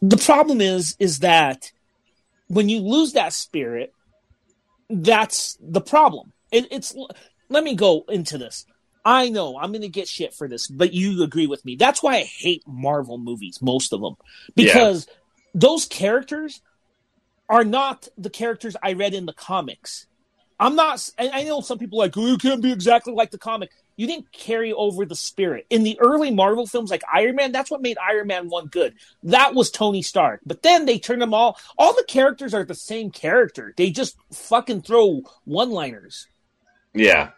the 0.00 0.16
problem 0.16 0.60
is, 0.60 0.96
is 0.98 1.20
that 1.20 1.70
when 2.48 2.68
you 2.68 2.80
lose 2.80 3.12
that 3.12 3.32
spirit, 3.32 3.93
that's 4.88 5.56
the 5.60 5.80
problem. 5.80 6.32
It, 6.50 6.68
it's 6.70 6.94
let 7.48 7.64
me 7.64 7.74
go 7.74 8.04
into 8.08 8.38
this. 8.38 8.66
I 9.04 9.28
know 9.28 9.58
I'm 9.58 9.70
going 9.70 9.82
to 9.82 9.88
get 9.88 10.08
shit 10.08 10.32
for 10.32 10.48
this, 10.48 10.66
but 10.66 10.94
you 10.94 11.22
agree 11.22 11.46
with 11.46 11.64
me. 11.64 11.76
That's 11.76 12.02
why 12.02 12.16
I 12.16 12.22
hate 12.22 12.62
Marvel 12.66 13.18
movies, 13.18 13.60
most 13.60 13.92
of 13.92 14.00
them, 14.00 14.16
because 14.54 15.06
those 15.54 15.84
characters 15.84 16.62
are 17.48 17.64
not 17.64 18.08
the 18.16 18.30
characters 18.30 18.76
I 18.82 18.94
read 18.94 19.12
in 19.12 19.26
the 19.26 19.34
comics. 19.34 20.06
I'm 20.58 20.76
not. 20.76 21.10
I 21.18 21.30
I 21.30 21.42
know 21.44 21.60
some 21.60 21.78
people 21.78 22.00
are 22.00 22.06
like, 22.06 22.16
oh, 22.16 22.26
you 22.26 22.38
can't 22.38 22.62
be 22.62 22.72
exactly 22.72 23.12
like 23.12 23.30
the 23.30 23.38
comic. 23.38 23.70
You 23.96 24.06
didn't 24.06 24.32
carry 24.32 24.72
over 24.72 25.04
the 25.04 25.14
spirit 25.14 25.66
in 25.70 25.84
the 25.84 25.98
early 26.00 26.30
Marvel 26.30 26.66
films, 26.66 26.90
like 26.90 27.02
Iron 27.12 27.36
Man. 27.36 27.52
That's 27.52 27.70
what 27.70 27.82
made 27.82 27.96
Iron 27.98 28.26
Man 28.26 28.48
one 28.48 28.66
good. 28.66 28.94
That 29.22 29.54
was 29.54 29.70
Tony 29.70 30.02
Stark. 30.02 30.40
But 30.44 30.62
then 30.62 30.86
they 30.86 30.98
turned 30.98 31.22
them 31.22 31.34
all. 31.34 31.56
All 31.78 31.94
the 31.94 32.04
characters 32.06 32.54
are 32.54 32.64
the 32.64 32.74
same 32.74 33.10
character. 33.10 33.72
They 33.76 33.90
just 33.90 34.16
fucking 34.32 34.82
throw 34.82 35.22
one-liners. 35.44 36.26
Yeah. 36.92 37.30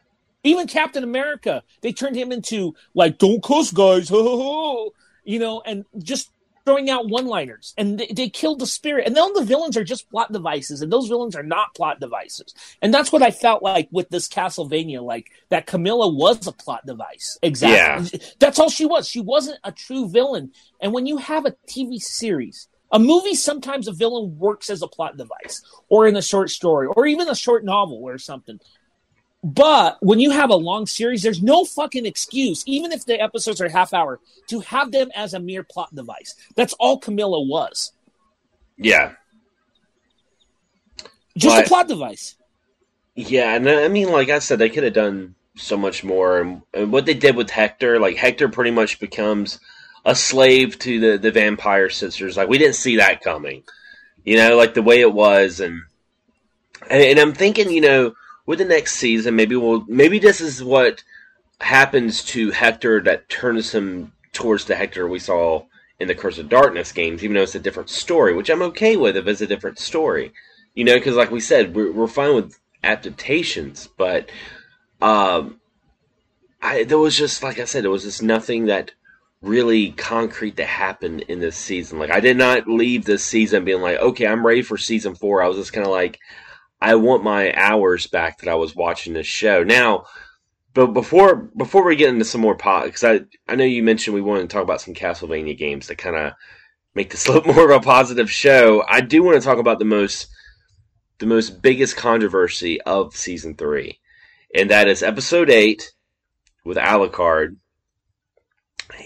Even 0.45 0.67
Captain 0.67 1.05
America, 1.05 1.63
they 1.81 1.93
turned 1.93 2.17
him 2.17 2.31
into 2.33 2.75
like, 2.95 3.19
"Don't 3.19 3.43
cuss, 3.43 3.73
guys," 3.73 4.11
you 5.25 5.39
know, 5.39 5.61
and 5.67 5.85
just 5.99 6.31
throwing 6.67 6.91
out 6.91 7.09
one-liners, 7.09 7.73
and 7.79 7.99
they, 7.99 8.09
they 8.09 8.29
killed 8.29 8.59
the 8.59 8.67
spirit. 8.67 9.07
And 9.07 9.17
then 9.17 9.33
the 9.35 9.45
villains 9.45 9.77
are 9.77 9.85
just 9.85 10.11
plot 10.11 10.33
devices, 10.33 10.83
and 10.83 10.93
those 10.93 11.09
villains 11.09 11.37
are 11.37 11.45
not 11.45 11.75
plot 11.75 12.01
devices. 12.01 12.53
And 12.83 12.93
that's 12.93 13.13
what 13.13 13.23
I 13.23 13.31
felt 13.31 13.63
like 13.63 13.89
with 13.93 14.09
this 14.11 14.29
Castlevania, 14.29 15.01
like 15.01 15.31
that 15.49 15.67
Camilla 15.67 16.13
was 16.13 16.47
a 16.47 16.53
plot 16.53 16.85
device. 16.85 17.39
Exactly. 17.41 18.21
That's 18.41 18.59
all 18.59 18.69
she 18.69 18.85
was. 18.85 19.09
She 19.09 19.21
wasn't 19.21 19.61
a 19.63 19.73
true 19.73 20.09
villain. 20.09 20.51
And 20.81 20.93
when 20.93 21.07
you 21.07 21.17
have 21.17 21.47
a 21.47 21.55
TV 21.69 22.01
series. 22.01 22.69
A 22.93 23.01
movie, 23.01 23.35
sometimes 23.35 23.89
a 23.89 23.93
villain 23.93 24.39
works 24.39 24.71
as 24.71 24.81
a 24.81 24.87
plot 24.87 25.17
device, 25.17 25.61
or 25.89 26.07
in 26.07 26.15
a 26.15 26.23
short 26.23 26.51
story, 26.51 26.87
or 26.87 27.05
even 27.05 27.29
a 27.29 27.35
short 27.35 27.65
novel 27.65 28.01
or 28.05 28.17
something. 28.17 28.61
But 29.47 29.99
when 30.01 30.19
you 30.19 30.33
have 30.33 30.51
a 30.51 30.57
long 30.57 30.87
series, 30.87 31.23
there's 31.23 31.41
no 31.41 31.65
fucking 31.65 32.05
excuse, 32.05 32.65
even 32.67 32.91
if 32.91 33.07
the 33.07 33.21
episodes 33.23 33.61
are 33.61 33.69
half 33.69 33.95
hour, 33.95 34.19
to 34.49 34.59
have 34.59 34.91
them 34.91 35.09
as 35.15 35.35
a 35.35 35.39
mere 35.39 35.63
plot 35.63 35.95
device. 35.95 36.35
That's 36.57 36.73
all 36.81 36.99
Camilla 36.99 37.41
was. 37.41 37.93
Yeah. 38.77 39.13
Just 41.37 41.55
But- 41.55 41.65
a 41.65 41.69
plot 41.69 41.87
device. 41.87 42.35
Yeah, 43.15 43.55
and 43.55 43.69
I 43.69 43.87
mean, 43.87 44.11
like 44.11 44.31
I 44.31 44.41
said, 44.41 44.59
they 44.59 44.69
could 44.69 44.83
have 44.83 44.93
done 44.93 45.37
so 45.55 45.77
much 45.77 46.03
more. 46.03 46.41
And, 46.41 46.63
and 46.75 46.91
what 46.91 47.07
they 47.07 47.15
did 47.15 47.37
with 47.37 47.49
Hector, 47.49 48.01
like 48.01 48.17
Hector, 48.17 48.49
pretty 48.49 48.73
much 48.73 48.99
becomes 48.99 49.61
a 50.05 50.15
slave 50.15 50.79
to 50.81 51.01
the 51.01 51.19
the 51.19 51.31
vampire 51.31 51.89
sisters. 51.89 52.37
Like 52.37 52.49
we 52.49 52.59
didn't 52.59 52.75
see 52.75 52.97
that 52.97 53.23
coming, 53.23 53.63
you 54.25 54.37
know, 54.37 54.57
like 54.57 54.75
the 54.75 54.83
way 54.83 55.01
it 55.01 55.13
was. 55.15 55.61
And 55.61 55.83
and, 56.91 57.03
and 57.03 57.19
I'm 57.19 57.33
thinking, 57.33 57.71
you 57.71 57.81
know, 57.81 58.15
with 58.47 58.61
the 58.61 58.65
next 58.65 58.95
season, 58.95 59.37
maybe 59.37 59.57
we'll 59.57 59.85
maybe 59.89 60.19
this 60.19 60.41
is 60.41 60.63
what 60.63 61.03
happens 61.61 62.23
to 62.25 62.51
Hector 62.51 63.01
that 63.03 63.29
turns 63.29 63.73
him 63.73 64.13
towards 64.33 64.65
the 64.65 64.77
Hector 64.77 65.09
we 65.09 65.19
saw 65.19 65.65
in 65.99 66.09
the 66.09 66.15
Curse 66.15 66.39
of 66.39 66.49
Darkness 66.49 66.93
games, 66.93 67.25
even 67.25 67.35
though 67.35 67.43
it's 67.43 67.55
a 67.55 67.61
different 67.61 67.91
story, 67.91 68.35
which 68.35 68.51
I'm 68.51 68.63
okay 68.63 68.97
with 68.97 69.17
if 69.17 69.27
it's 69.27 69.41
a 69.41 69.47
different 69.47 69.79
story. 69.79 70.33
You 70.75 70.85
know, 70.85 70.95
because 70.95 71.17
like 71.17 71.31
we 71.31 71.41
said, 71.41 71.75
we're, 71.75 71.91
we're 71.91 72.07
fine 72.07 72.35
with 72.35 72.59
adaptations, 72.85 73.89
but 73.97 74.31
um, 75.01 75.61
I 76.63 76.85
there 76.85 76.99
was 76.99 77.17
just 77.17 77.43
like 77.43 77.59
I 77.59 77.65
said, 77.65 77.85
there 77.85 77.91
was 77.91 78.05
just 78.05 78.23
nothing 78.23 78.67
that 78.67 78.93
really 79.43 79.93
concrete 79.93 80.57
that 80.57 80.67
happened 80.67 81.23
in 81.23 81.41
this 81.41 81.57
season. 81.57 81.99
Like 81.99 82.11
I 82.11 82.21
did 82.21 82.37
not 82.37 82.69
leave 82.69 83.05
this 83.05 83.25
season 83.25 83.65
being 83.65 83.81
like, 83.81 83.99
okay, 83.99 84.27
I'm 84.27 84.47
ready 84.47 84.63
for 84.63 84.77
season 84.77 85.15
four. 85.15 85.43
I 85.43 85.49
was 85.49 85.57
just 85.57 85.73
kind 85.73 85.87
of 85.87 85.93
like, 85.93 86.19
I 86.81 86.97
want 86.97 87.25
my 87.25 87.53
hours 87.55 88.07
back 88.07 88.39
that 88.39 88.51
I 88.51 88.55
was 88.55 88.75
watching 88.75 89.15
this 89.15 89.27
show 89.27 89.63
now. 89.63 90.05
But 90.75 90.89
before 90.89 91.37
before 91.57 91.85
we 91.85 91.97
get 91.97 92.11
into 92.11 92.25
some 92.25 92.43
more 92.43 92.55
pot, 92.55 92.85
because 92.85 93.03
I 93.03 93.21
I 93.49 93.57
know 93.57 93.65
you 93.65 93.83
mentioned 93.83 94.15
we 94.15 94.21
wanted 94.21 94.43
to 94.43 94.49
talk 94.49 94.63
about 94.63 94.83
some 94.83 94.95
Castlevania 94.95 95.57
games 95.57 95.87
that 95.87 95.97
kind 95.97 96.17
of 96.17 96.33
make 96.95 97.11
this 97.11 97.29
look 97.31 97.47
more 97.47 97.71
of 97.71 97.71
a 97.71 97.81
positive 97.81 98.31
show. 98.31 98.85
I 98.87 99.01
do 99.01 99.23
want 99.23 99.41
to 99.41 99.47
talk 99.47 99.59
about 99.59 99.79
the 99.79 99.87
most 99.87 100.27
the 101.19 101.27
most 101.27 101.63
biggest 101.63 101.97
controversy 101.97 102.81
of 102.83 103.17
season 103.17 103.55
three, 103.55 104.01
and 104.55 104.71
that 104.71 104.87
is 104.87 105.03
episode 105.03 105.49
eight 105.49 105.93
with 106.65 106.77
Alucard. 106.77 107.57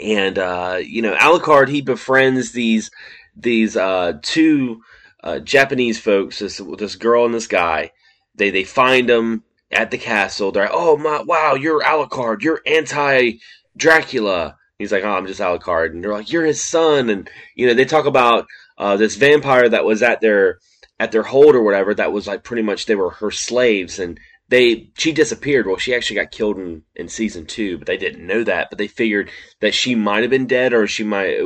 And 0.02 0.38
uh, 0.38 0.80
you 0.82 1.02
know, 1.02 1.14
Alucard 1.14 1.68
he 1.68 1.82
befriends 1.82 2.50
these 2.50 2.90
these 3.36 3.76
uh, 3.76 4.14
two 4.22 4.80
uh, 5.22 5.38
Japanese 5.40 5.98
folks, 6.00 6.38
this 6.38 6.60
this 6.78 6.96
girl 6.96 7.24
and 7.24 7.34
this 7.34 7.46
guy. 7.46 7.92
They 8.34 8.50
they 8.50 8.64
find 8.64 9.08
them 9.08 9.44
at 9.70 9.90
the 9.90 9.98
castle. 9.98 10.50
They're 10.52 10.64
like, 10.64 10.72
oh 10.74 10.96
my 10.96 11.22
wow, 11.22 11.54
you're 11.54 11.82
Alucard, 11.82 12.42
you're 12.42 12.62
anti 12.66 13.32
Dracula. 13.76 14.56
He's 14.78 14.92
like, 14.92 15.04
oh, 15.04 15.10
I'm 15.10 15.26
just 15.26 15.40
Alucard, 15.40 15.90
and 15.90 16.02
they're 16.02 16.12
like, 16.12 16.32
you're 16.32 16.44
his 16.44 16.62
son, 16.62 17.10
and 17.10 17.28
you 17.54 17.66
know 17.66 17.74
they 17.74 17.84
talk 17.84 18.06
about 18.06 18.46
uh, 18.78 18.96
this 18.96 19.16
vampire 19.16 19.68
that 19.68 19.84
was 19.84 20.02
at 20.02 20.20
their 20.20 20.58
at 20.98 21.12
their 21.12 21.22
hold 21.22 21.54
or 21.54 21.62
whatever. 21.62 21.94
That 21.94 22.12
was 22.12 22.26
like 22.26 22.44
pretty 22.44 22.62
much 22.62 22.86
they 22.86 22.94
were 22.94 23.10
her 23.10 23.30
slaves, 23.30 23.98
and 23.98 24.18
they 24.48 24.90
she 24.96 25.12
disappeared. 25.12 25.66
Well, 25.66 25.76
she 25.76 25.94
actually 25.94 26.16
got 26.16 26.30
killed 26.30 26.58
in 26.58 26.82
in 26.96 27.08
season 27.08 27.44
two, 27.46 27.76
but 27.78 27.86
they 27.86 27.98
didn't 27.98 28.26
know 28.26 28.42
that. 28.44 28.70
But 28.70 28.78
they 28.78 28.88
figured 28.88 29.30
that 29.60 29.74
she 29.74 29.94
might 29.94 30.22
have 30.22 30.30
been 30.30 30.46
dead, 30.46 30.72
or 30.72 30.86
she 30.86 31.04
might, 31.04 31.38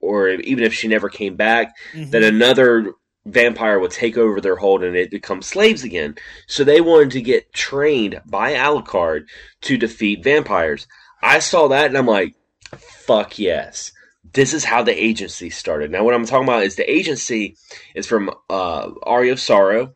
or 0.00 0.28
even 0.30 0.64
if 0.64 0.74
she 0.74 0.88
never 0.88 1.08
came 1.08 1.36
back, 1.36 1.74
Mm-hmm. 1.94 2.10
that 2.10 2.22
another 2.24 2.92
vampire 3.32 3.78
would 3.78 3.90
take 3.90 4.16
over 4.16 4.40
their 4.40 4.56
hold 4.56 4.82
and 4.82 4.94
they'd 4.94 5.10
become 5.10 5.42
slaves 5.42 5.84
again. 5.84 6.16
So 6.46 6.64
they 6.64 6.80
wanted 6.80 7.12
to 7.12 7.22
get 7.22 7.52
trained 7.52 8.20
by 8.26 8.54
Alucard 8.54 9.26
to 9.62 9.76
defeat 9.76 10.24
vampires. 10.24 10.86
I 11.22 11.38
saw 11.38 11.68
that 11.68 11.86
and 11.86 11.98
I'm 11.98 12.06
like, 12.06 12.34
fuck 12.76 13.38
yes. 13.38 13.92
This 14.32 14.54
is 14.54 14.64
how 14.64 14.82
the 14.82 15.02
agency 15.04 15.50
started. 15.50 15.90
Now, 15.90 16.04
what 16.04 16.14
I'm 16.14 16.24
talking 16.24 16.46
about 16.46 16.62
is 16.62 16.76
the 16.76 16.90
agency 16.90 17.56
is 17.94 18.06
from 18.06 18.30
uh, 18.48 18.90
Aria 19.02 19.32
of 19.32 19.40
Sorrow, 19.40 19.94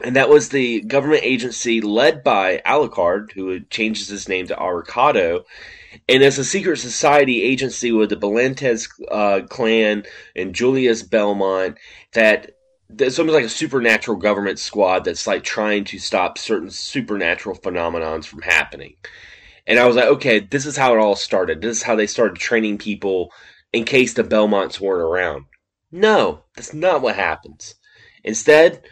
and 0.00 0.16
that 0.16 0.28
was 0.28 0.48
the 0.48 0.80
government 0.82 1.22
agency 1.22 1.80
led 1.80 2.24
by 2.24 2.62
Alucard, 2.64 3.32
who 3.32 3.60
changes 3.60 4.08
his 4.08 4.28
name 4.28 4.46
to 4.46 4.56
Arikado, 4.56 5.44
and 6.08 6.22
it's 6.22 6.38
a 6.38 6.44
secret 6.44 6.78
society 6.78 7.42
agency 7.42 7.92
with 7.92 8.10
the 8.10 8.16
Belentes 8.16 8.88
uh, 9.10 9.40
clan 9.48 10.04
and 10.34 10.54
Julius 10.54 11.02
Belmont 11.02 11.76
that 12.12 12.52
it's 12.98 13.18
almost 13.18 13.34
like 13.34 13.44
a 13.44 13.50
supernatural 13.50 14.16
government 14.16 14.58
squad 14.58 15.04
that's 15.04 15.26
like 15.26 15.42
trying 15.42 15.84
to 15.84 15.98
stop 15.98 16.38
certain 16.38 16.70
supernatural 16.70 17.56
phenomenons 17.56 18.24
from 18.24 18.42
happening. 18.42 18.96
And 19.66 19.78
I 19.78 19.86
was 19.86 19.96
like, 19.96 20.06
okay, 20.06 20.40
this 20.40 20.66
is 20.66 20.76
how 20.76 20.94
it 20.94 20.98
all 20.98 21.16
started. 21.16 21.60
This 21.60 21.78
is 21.78 21.82
how 21.82 21.96
they 21.96 22.06
started 22.06 22.36
training 22.36 22.78
people 22.78 23.32
in 23.72 23.84
case 23.84 24.14
the 24.14 24.24
Belmonts 24.24 24.80
weren't 24.80 25.02
around. 25.02 25.46
No, 25.90 26.44
that's 26.56 26.74
not 26.74 27.02
what 27.02 27.16
happens. 27.16 27.74
Instead, 28.24 28.82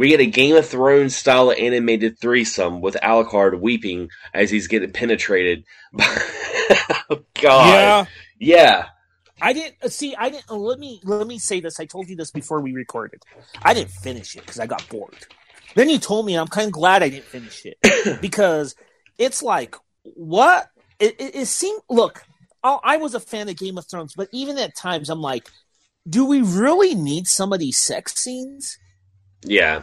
we 0.00 0.08
get 0.08 0.20
a 0.20 0.26
Game 0.26 0.56
of 0.56 0.66
Thrones 0.66 1.14
style 1.14 1.52
animated 1.52 2.18
threesome 2.18 2.80
with 2.80 2.96
Alucard 3.02 3.60
weeping 3.60 4.08
as 4.32 4.50
he's 4.50 4.66
getting 4.66 4.92
penetrated 4.92 5.64
oh, 6.00 7.22
God. 7.34 7.68
Yeah. 7.68 8.06
Yeah. 8.38 8.86
I 9.42 9.52
didn't 9.52 9.74
uh, 9.82 9.90
see. 9.90 10.16
I 10.16 10.30
didn't. 10.30 10.50
Let 10.50 10.78
me 10.78 11.02
let 11.04 11.26
me 11.26 11.38
say 11.38 11.60
this. 11.60 11.78
I 11.78 11.84
told 11.84 12.08
you 12.08 12.16
this 12.16 12.30
before 12.30 12.62
we 12.62 12.72
recorded. 12.72 13.22
I 13.62 13.74
didn't 13.74 13.90
finish 13.90 14.36
it 14.36 14.40
because 14.40 14.58
I 14.58 14.66
got 14.66 14.88
bored. 14.88 15.26
Then 15.74 15.90
you 15.90 15.98
told 15.98 16.24
me, 16.24 16.34
I'm 16.34 16.48
kind 16.48 16.68
of 16.68 16.72
glad 16.72 17.02
I 17.02 17.10
didn't 17.10 17.26
finish 17.26 17.66
it 17.66 18.20
because 18.22 18.76
it's 19.18 19.42
like 19.42 19.76
what 20.02 20.70
it, 20.98 21.16
it, 21.20 21.36
it 21.36 21.46
seemed. 21.46 21.82
Look, 21.90 22.24
I, 22.62 22.78
I 22.82 22.96
was 22.96 23.14
a 23.14 23.20
fan 23.20 23.50
of 23.50 23.58
Game 23.58 23.76
of 23.76 23.86
Thrones, 23.86 24.14
but 24.14 24.28
even 24.32 24.56
at 24.56 24.74
times, 24.74 25.10
I'm 25.10 25.20
like, 25.20 25.46
do 26.08 26.24
we 26.24 26.40
really 26.40 26.94
need 26.94 27.26
some 27.26 27.52
of 27.52 27.58
these 27.58 27.76
sex 27.76 28.14
scenes? 28.14 28.78
Yeah. 29.42 29.82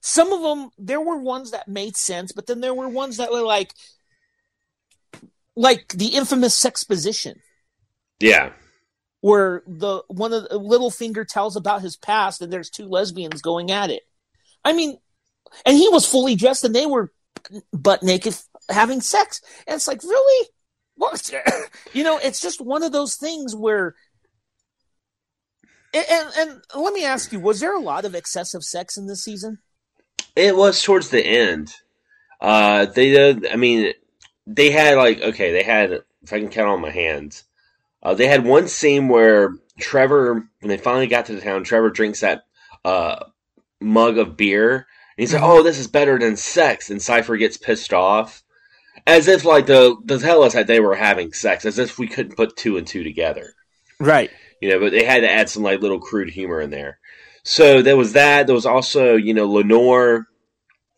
Some 0.00 0.32
of 0.32 0.42
them, 0.42 0.70
there 0.78 1.00
were 1.00 1.16
ones 1.16 1.52
that 1.52 1.66
made 1.68 1.96
sense, 1.96 2.32
but 2.32 2.46
then 2.46 2.60
there 2.60 2.74
were 2.74 2.88
ones 2.88 3.16
that 3.16 3.32
were 3.32 3.42
like, 3.42 3.72
like 5.56 5.88
the 5.88 6.08
infamous 6.08 6.54
sex 6.54 6.84
position 6.84 7.40
Yeah. 8.20 8.52
where 9.20 9.62
the 9.66 10.02
one 10.08 10.32
of 10.32 10.48
the 10.48 10.58
Littlefinger 10.58 11.26
tells 11.26 11.56
about 11.56 11.80
his 11.82 11.96
past 11.96 12.42
and 12.42 12.52
there's 12.52 12.70
two 12.70 12.86
lesbians 12.86 13.40
going 13.40 13.70
at 13.70 13.90
it. 13.90 14.02
I 14.64 14.72
mean, 14.72 14.98
and 15.64 15.76
he 15.76 15.88
was 15.88 16.06
fully 16.06 16.34
dressed, 16.34 16.64
and 16.64 16.74
they 16.74 16.86
were 16.86 17.12
butt 17.72 18.02
naked 18.02 18.36
having 18.68 19.00
sex, 19.00 19.40
and 19.66 19.76
it's 19.76 19.86
like 19.86 20.02
really 20.02 20.48
what? 20.96 21.30
you 21.92 22.02
know, 22.02 22.18
it's 22.18 22.40
just 22.40 22.60
one 22.60 22.82
of 22.82 22.92
those 22.92 23.16
things 23.16 23.54
where. 23.54 23.94
And, 25.94 26.06
and, 26.10 26.30
and 26.36 26.62
let 26.74 26.92
me 26.92 27.04
ask 27.04 27.32
you: 27.32 27.40
Was 27.40 27.60
there 27.60 27.74
a 27.74 27.80
lot 27.80 28.04
of 28.04 28.14
excessive 28.14 28.64
sex 28.64 28.96
in 28.96 29.06
this 29.06 29.22
season? 29.22 29.58
It 30.36 30.56
was 30.56 30.82
towards 30.82 31.10
the 31.10 31.24
end. 31.24 31.72
Uh, 32.40 32.86
they 32.86 33.12
did. 33.12 33.46
I 33.46 33.56
mean, 33.56 33.92
they 34.46 34.70
had 34.70 34.96
like 34.96 35.22
okay, 35.22 35.52
they 35.52 35.62
had 35.62 35.92
if 35.92 36.32
I 36.32 36.40
can 36.40 36.50
count 36.50 36.68
on 36.68 36.80
my 36.80 36.90
hands. 36.90 37.44
Uh, 38.02 38.14
they 38.14 38.26
had 38.26 38.44
one 38.44 38.68
scene 38.68 39.08
where 39.08 39.54
Trevor, 39.78 40.48
when 40.60 40.68
they 40.68 40.76
finally 40.76 41.06
got 41.06 41.26
to 41.26 41.34
the 41.34 41.40
town, 41.40 41.64
Trevor 41.64 41.90
drinks 41.90 42.20
that 42.20 42.44
uh, 42.84 43.24
mug 43.80 44.18
of 44.18 44.36
beer, 44.36 44.74
and 44.74 44.84
he's 45.16 45.32
like, 45.32 45.42
"Oh, 45.42 45.62
this 45.62 45.78
is 45.78 45.86
better 45.86 46.18
than 46.18 46.36
sex." 46.36 46.90
And 46.90 47.00
Cypher 47.00 47.36
gets 47.36 47.56
pissed 47.56 47.94
off, 47.94 48.42
as 49.06 49.28
if 49.28 49.44
like 49.44 49.66
the 49.66 49.96
the 50.04 50.18
tell 50.18 50.42
us 50.42 50.54
that 50.54 50.66
they 50.66 50.80
were 50.80 50.96
having 50.96 51.32
sex, 51.32 51.64
as 51.64 51.78
if 51.78 51.98
we 51.98 52.08
couldn't 52.08 52.36
put 52.36 52.56
two 52.56 52.76
and 52.76 52.86
two 52.86 53.04
together, 53.04 53.54
right? 54.00 54.30
You 54.64 54.70
know, 54.70 54.80
but 54.80 54.92
they 54.92 55.04
had 55.04 55.20
to 55.20 55.30
add 55.30 55.50
some 55.50 55.62
like 55.62 55.82
little 55.82 56.00
crude 56.00 56.30
humor 56.30 56.58
in 56.58 56.70
there. 56.70 56.98
So 57.42 57.82
there 57.82 57.98
was 57.98 58.14
that. 58.14 58.46
There 58.46 58.54
was 58.54 58.64
also 58.64 59.14
you 59.14 59.34
know 59.34 59.44
Lenore 59.44 60.26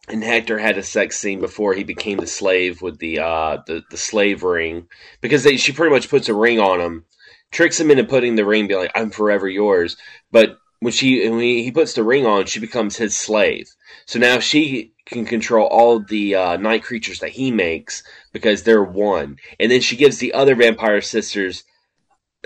and 0.06 0.22
Hector 0.22 0.56
had 0.56 0.78
a 0.78 0.84
sex 0.84 1.18
scene 1.18 1.40
before 1.40 1.74
he 1.74 1.82
became 1.82 2.18
the 2.18 2.28
slave 2.28 2.80
with 2.80 3.00
the 3.00 3.18
uh, 3.18 3.58
the, 3.66 3.82
the 3.90 3.96
slave 3.96 4.44
ring 4.44 4.86
because 5.20 5.42
they, 5.42 5.56
she 5.56 5.72
pretty 5.72 5.92
much 5.92 6.08
puts 6.08 6.28
a 6.28 6.34
ring 6.34 6.60
on 6.60 6.80
him, 6.80 7.06
tricks 7.50 7.80
him 7.80 7.90
into 7.90 8.04
putting 8.04 8.36
the 8.36 8.46
ring, 8.46 8.68
be 8.68 8.76
like, 8.76 8.92
"I'm 8.94 9.10
forever 9.10 9.48
yours." 9.48 9.96
But 10.30 10.58
when 10.78 10.92
she 10.92 11.28
when 11.28 11.40
he, 11.40 11.64
he 11.64 11.72
puts 11.72 11.94
the 11.94 12.04
ring 12.04 12.24
on, 12.24 12.46
she 12.46 12.60
becomes 12.60 12.94
his 12.94 13.16
slave. 13.16 13.68
So 14.04 14.20
now 14.20 14.38
she 14.38 14.92
can 15.06 15.24
control 15.24 15.66
all 15.66 15.98
the 15.98 16.36
uh, 16.36 16.56
night 16.56 16.84
creatures 16.84 17.18
that 17.18 17.30
he 17.30 17.50
makes 17.50 18.04
because 18.32 18.62
they're 18.62 18.84
one, 18.84 19.38
and 19.58 19.72
then 19.72 19.80
she 19.80 19.96
gives 19.96 20.18
the 20.18 20.34
other 20.34 20.54
vampire 20.54 21.00
sisters 21.00 21.64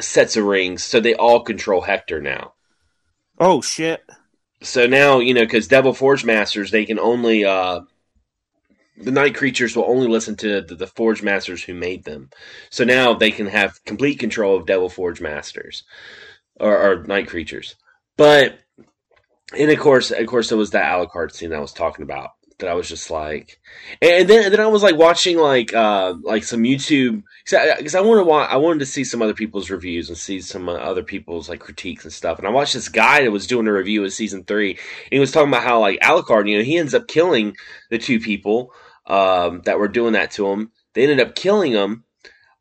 sets 0.01 0.37
of 0.37 0.45
rings, 0.45 0.83
so 0.83 1.01
they 1.01 1.15
all 1.15 1.41
control 1.41 1.81
Hector 1.81 2.21
now. 2.21 2.55
Oh 3.39 3.61
shit! 3.61 4.03
so 4.63 4.87
now 4.87 5.19
you 5.19 5.35
know 5.35 5.43
because 5.43 5.69
devil 5.69 5.93
forge 5.93 6.25
masters 6.25 6.71
they 6.71 6.85
can 6.85 6.99
only 6.99 7.45
uh 7.45 7.81
the 8.99 9.11
night 9.11 9.35
creatures 9.35 9.75
will 9.75 9.89
only 9.89 10.07
listen 10.07 10.37
to 10.37 10.61
the, 10.61 10.75
the 10.75 10.87
forge 10.87 11.23
masters 11.23 11.63
who 11.63 11.75
made 11.75 12.05
them 12.05 12.29
so 12.69 12.85
now 12.85 13.15
they 13.15 13.31
can 13.31 13.47
have 13.47 13.83
complete 13.85 14.19
control 14.19 14.57
of 14.57 14.67
devil 14.67 14.89
forge 14.89 15.21
masters 15.21 15.85
or, 16.59 16.77
or 16.77 17.05
night 17.05 17.27
creatures 17.27 17.77
but 18.17 18.59
and 19.57 19.71
of 19.71 19.79
course 19.79 20.11
of 20.11 20.27
course 20.27 20.49
there 20.49 20.59
was 20.59 20.71
that 20.71 20.91
alucard 20.93 21.33
scene 21.33 21.53
i 21.53 21.59
was 21.59 21.73
talking 21.73 22.03
about 22.03 22.31
that 22.61 22.69
I 22.69 22.75
was 22.75 22.89
just 22.89 23.11
like, 23.11 23.61
and 24.01 24.29
then 24.29 24.45
and 24.45 24.53
then 24.53 24.61
I 24.61 24.67
was 24.67 24.83
like 24.83 24.97
watching 24.97 25.37
like 25.37 25.75
uh 25.75 26.15
like 26.23 26.45
some 26.45 26.63
YouTube 26.63 27.23
because 27.45 27.95
I, 27.95 27.99
I 27.99 28.03
wanted 28.03 28.21
to 28.21 28.27
want 28.27 28.51
I 28.51 28.57
wanted 28.57 28.79
to 28.81 28.87
see 28.87 29.05
some 29.05 29.21
other 29.23 29.35
people's 29.35 29.71
reviews 29.71 30.09
and 30.09 30.17
see 30.17 30.41
some 30.41 30.69
other 30.69 31.03
people's 31.03 31.49
like 31.49 31.61
critiques 31.61 32.05
and 32.05 32.13
stuff. 32.13 32.39
And 32.39 32.47
I 32.47 32.51
watched 32.51 32.75
this 32.75 32.89
guy 32.89 33.23
that 33.23 33.31
was 33.31 33.47
doing 33.47 33.67
a 33.67 33.73
review 33.73 34.05
of 34.05 34.13
season 34.13 34.45
three, 34.45 34.71
and 34.71 34.79
he 35.11 35.19
was 35.19 35.33
talking 35.33 35.49
about 35.49 35.65
how 35.65 35.81
like 35.81 36.01
Alucard, 36.01 36.49
you 36.49 36.59
know, 36.59 36.65
he 36.65 36.79
ends 36.79 36.95
up 36.95 37.09
killing 37.09 37.57
the 37.91 37.99
two 37.99 38.21
people 38.21 38.73
um, 39.07 39.63
that 39.65 39.79
were 39.79 39.89
doing 39.89 40.13
that 40.13 40.31
to 40.33 40.47
him. 40.49 40.71
They 40.95 41.03
ended 41.03 41.21
up 41.21 41.35
killing 41.35 41.73
him 41.73 42.05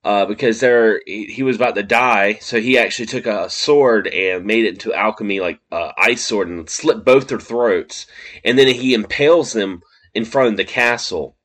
uh, 0.03 0.25
because 0.25 0.59
they're 0.59 1.01
he, 1.05 1.25
he, 1.25 1.43
was 1.43 1.55
about 1.55 1.75
to 1.75 1.83
die, 1.83 2.35
so 2.35 2.59
he 2.59 2.77
actually 2.77 3.05
took 3.05 3.25
a 3.25 3.49
sword 3.49 4.07
and 4.07 4.45
made 4.45 4.65
it 4.65 4.75
into 4.75 4.93
alchemy 4.93 5.39
like 5.39 5.59
uh, 5.71 5.91
ice 5.97 6.25
sword 6.25 6.47
and 6.47 6.69
slit 6.69 7.03
both 7.03 7.27
their 7.27 7.39
throats, 7.39 8.07
and 8.45 8.57
then 8.57 8.67
he 8.67 8.93
impales 8.93 9.53
them 9.53 9.81
in 10.19 10.25
front 10.25 10.49
of 10.49 10.57
the 10.57 10.65
castle. 10.65 11.35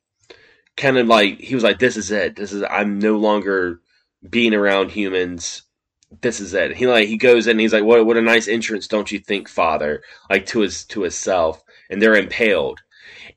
Kind 0.76 0.98
of 0.98 1.06
like 1.06 1.38
he 1.38 1.54
was 1.54 1.64
like, 1.64 1.78
"This 1.78 1.96
is 1.96 2.10
it. 2.10 2.36
This 2.36 2.52
is 2.52 2.64
I'm 2.68 2.98
no 2.98 3.16
longer 3.16 3.80
being 4.28 4.54
around 4.54 4.90
humans. 4.90 5.62
This 6.20 6.40
is 6.40 6.52
it." 6.52 6.76
He 6.76 6.86
like 6.86 7.08
he 7.08 7.16
goes 7.16 7.46
in. 7.46 7.52
and 7.52 7.60
he's 7.60 7.72
like, 7.72 7.84
"What 7.84 8.04
what 8.04 8.16
a 8.16 8.22
nice 8.22 8.48
entrance, 8.48 8.88
don't 8.88 9.10
you 9.12 9.20
think, 9.20 9.48
Father?" 9.48 10.02
Like 10.28 10.46
to 10.46 10.60
his 10.60 10.84
to 10.86 11.02
himself, 11.02 11.62
and 11.88 12.02
they're 12.02 12.16
impaled. 12.16 12.80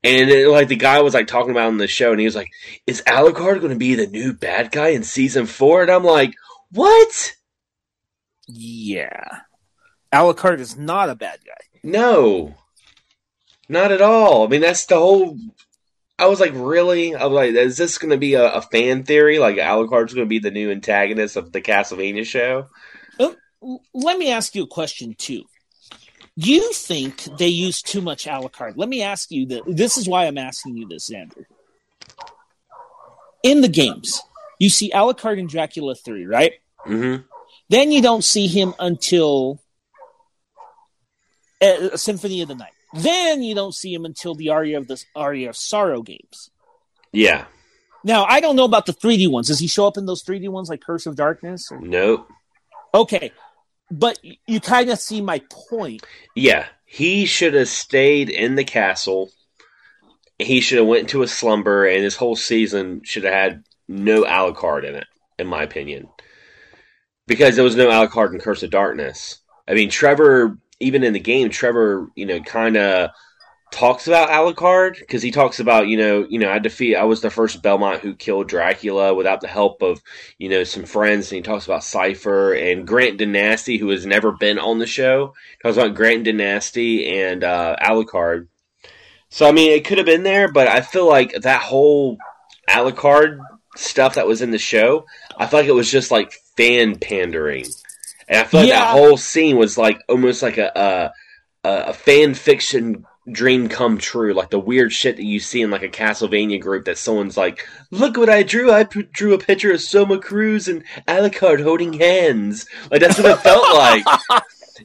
And 0.04 0.30
it, 0.30 0.48
like 0.48 0.68
the 0.68 0.76
guy 0.76 1.02
was 1.02 1.14
like 1.14 1.28
talking 1.28 1.52
about 1.52 1.70
in 1.70 1.78
the 1.78 1.88
show, 1.88 2.12
and 2.12 2.20
he 2.20 2.26
was 2.26 2.36
like, 2.36 2.50
"Is 2.88 3.04
Alucard 3.06 3.60
going 3.60 3.70
to 3.70 3.76
be 3.76 3.94
the 3.94 4.08
new 4.08 4.34
bad 4.34 4.72
guy 4.72 4.90
in 4.90 5.04
season 5.04 5.46
four? 5.46 5.84
And 5.84 5.92
I'm 5.92 6.04
like, 6.04 6.34
"What?" 6.72 7.36
Yeah, 8.48 9.42
Alucard 10.12 10.60
is 10.60 10.76
not 10.76 11.10
a 11.10 11.16
bad 11.16 11.40
guy. 11.46 11.80
No, 11.84 12.56
not 13.70 13.92
at 13.92 14.02
all. 14.02 14.46
I 14.46 14.48
mean, 14.48 14.62
that's 14.62 14.86
the 14.86 14.96
whole. 14.96 15.38
I 16.20 16.28
was 16.28 16.40
like, 16.40 16.54
really? 16.56 17.16
I 17.16 17.26
was 17.26 17.36
like, 17.36 17.52
is 17.54 17.78
this 17.78 17.98
going 17.98 18.12
to 18.12 18.18
be 18.18 18.34
a, 18.34 18.54
a, 18.54 18.62
fan 18.62 19.04
theory? 19.04 19.38
Like, 19.38 19.58
Alucard's 19.58 20.16
going 20.16 20.26
to 20.26 20.30
be 20.30 20.40
the 20.40 20.50
new 20.50 20.72
antagonist 20.72 21.36
of 21.36 21.52
the 21.52 21.62
Castlevania 21.62 22.26
show? 22.26 22.68
Oh, 23.20 23.36
let 23.94 24.18
me 24.18 24.32
ask 24.32 24.56
you 24.56 24.64
a 24.64 24.68
question 24.68 25.14
too. 25.16 25.44
You 26.36 26.72
think 26.74 27.24
they 27.38 27.48
use 27.48 27.82
too 27.82 28.02
much 28.02 28.26
Alucard? 28.26 28.74
Let 28.78 28.90
me 28.90 29.02
ask 29.02 29.32
you 29.32 29.48
that. 29.48 29.64
This 29.68 29.98
is 29.98 30.08
why 30.08 30.26
I'm 30.26 30.38
asking 30.38 30.78
you 30.78 30.88
this, 30.88 31.12
Andrew. 31.12 31.46
In 33.44 33.62
the 33.62 33.68
games, 33.68 34.22
you 34.60 34.70
see 34.70 34.92
Alucard 34.92 35.40
in 35.40 35.48
Dracula 35.48 35.96
3, 35.96 36.26
right? 36.26 36.54
Mm-hmm. 36.86 37.24
Then 37.70 37.92
you 37.92 38.02
don't 38.02 38.24
see 38.24 38.48
him 38.48 38.74
until 38.80 39.62
uh, 41.62 41.98
Symphony 41.98 42.42
of 42.42 42.48
the 42.48 42.56
Night. 42.56 42.72
Then 42.98 43.44
you 43.44 43.56
don't 43.56 43.76
see 43.76 43.94
him 43.94 44.06
until 44.06 44.36
the 44.36 44.50
Aria 44.50 44.78
of 44.78 44.88
the 44.88 45.04
Aria 45.16 45.50
of 45.50 45.58
Sorrow 45.58 46.02
games. 46.02 46.50
Yeah. 47.12 47.46
Now 48.04 48.26
I 48.26 48.40
don't 48.40 48.56
know 48.56 48.66
about 48.66 48.86
the 48.86 48.94
3D 48.94 49.30
ones. 49.30 49.48
Does 49.48 49.60
he 49.60 49.68
show 49.68 49.88
up 49.88 49.98
in 49.98 50.06
those 50.06 50.24
3D 50.24 50.50
ones 50.50 50.70
like 50.70 50.82
Curse 50.82 51.06
of 51.06 51.16
Darkness? 51.16 51.72
Or... 51.72 51.80
Nope. 51.80 52.30
Okay, 52.94 53.32
but 53.92 54.18
you 54.46 54.60
kind 54.60 54.90
of 54.90 55.00
see 55.00 55.22
my 55.22 55.42
point. 55.70 56.04
Yeah, 56.36 56.66
he 56.86 57.26
should 57.26 57.54
have 57.54 57.68
stayed 57.68 58.30
in 58.30 58.56
the 58.56 58.64
castle. 58.64 59.30
He 60.40 60.62
should 60.62 60.78
have 60.78 60.88
went 60.88 61.02
into 61.02 61.22
a 61.22 61.28
slumber, 61.28 61.86
and 61.86 62.04
his 62.04 62.16
whole 62.16 62.36
season 62.36 63.02
should 63.04 63.24
have 63.24 63.34
had 63.34 63.64
no 63.88 64.24
Alucard 64.24 64.84
in 64.84 64.96
it, 64.96 65.08
in 65.38 65.48
my 65.48 65.64
opinion, 65.64 66.08
because 67.26 67.56
there 67.56 67.64
was 67.64 67.76
no 67.76 67.90
Alucard 67.90 68.34
in 68.34 68.40
Curse 68.40 68.64
of 68.64 68.72
Darkness. 68.72 69.40
I 69.68 69.74
mean, 69.74 69.90
Trevor 69.90 70.58
even 70.80 71.04
in 71.04 71.14
the 71.14 71.20
game, 71.20 71.50
Trevor, 71.50 72.10
you 72.16 72.26
know, 72.26 72.40
kind 72.40 72.78
of 72.78 73.12
talks 73.72 74.08
about 74.08 74.30
Alucard 74.30 74.98
because 75.00 75.22
he 75.22 75.32
talks 75.32 75.60
about, 75.60 75.88
you 75.88 75.98
know, 75.98 76.26
you 76.30 76.40
know, 76.40 76.50
I 76.50 76.60
defeat, 76.60 76.96
I 76.96 77.04
was 77.04 77.22
the 77.22 77.30
first 77.30 77.62
Belmont 77.62 78.02
who 78.02 78.16
killed 78.16 78.48
Dracula 78.48 79.14
without 79.14 79.42
the 79.42 79.48
help 79.48 79.82
of, 79.82 80.02
you 80.38 80.50
know, 80.50 80.64
some 80.64 80.86
friends. 80.86 81.32
And 81.32 81.38
he 81.38 81.42
talks 81.42 81.66
about 81.66 81.84
Cypher 81.84 82.54
and 82.54 82.88
Grant 82.88 83.20
Danasty, 83.20 83.80
who 83.80 83.90
has 83.90 84.06
never 84.06 84.32
been 84.32 84.60
on 84.60 84.80
the 84.80 84.88
show. 84.88 85.34
He 85.52 85.68
talks 85.68 85.78
about 85.78 85.96
Grant 85.96 86.26
Danasty 86.26 87.12
and 87.12 87.44
uh, 87.44 87.76
Alucard. 87.82 88.48
So 89.30 89.48
I 89.48 89.52
mean, 89.52 89.72
it 89.72 89.86
could 89.86 89.98
have 89.98 90.08
been 90.08 90.24
there, 90.24 90.52
but 90.52 90.68
I 90.68 90.82
feel 90.82 91.08
like 91.08 91.34
that 91.42 91.62
whole 91.62 92.18
Alucard 92.70 93.40
stuff 93.76 94.16
that 94.16 94.28
was 94.28 94.42
in 94.42 94.52
the 94.52 94.58
show, 94.58 95.06
I 95.38 95.48
feel 95.48 95.60
like 95.60 95.70
it 95.70 95.74
was 95.74 95.92
just 95.92 96.12
like 96.12 96.32
fan 96.56 96.98
pandering. 96.98 97.66
And 98.28 98.40
I 98.40 98.44
feel 98.44 98.62
like 98.62 98.70
yeah. 98.70 98.80
that 98.80 98.92
whole 98.92 99.18
scene 99.18 99.58
was 99.58 99.78
like 99.78 100.02
almost 100.10 100.42
like 100.42 100.58
a, 100.58 100.72
a 100.76 101.14
a 101.64 101.94
fan 101.94 102.34
fiction 102.34 103.06
dream 103.32 103.68
come 103.68 103.98
true, 103.98 104.34
like 104.34 104.50
the 104.50 104.60
weird 104.60 104.94
shit 104.94 105.18
that 105.18 105.26
you 105.26 105.40
see 105.40 105.62
in 105.62 105.72
like 105.72 105.84
a 105.84 105.90
Castlevania 105.90 106.62
group 106.62 106.86
that 106.86 106.98
someone's 106.98 107.38
like, 107.38 107.68
"Look 107.92 108.18
what 108.18 108.30
I 108.30 108.44
drew! 108.44 108.72
I 108.72 108.84
p- 108.84 109.04
drew 109.12 109.34
a 109.34 109.38
picture 109.38 109.72
of 109.72 109.82
Soma 109.82 110.20
Cruz 110.20 110.68
and 110.68 110.84
Alucard 111.08 111.62
holding 111.62 111.94
hands." 111.94 112.66
Like 112.90 113.02
that's 113.02 113.18
what 113.18 113.32
it 113.32 113.40
felt 113.40 113.74
like. 113.76 114.06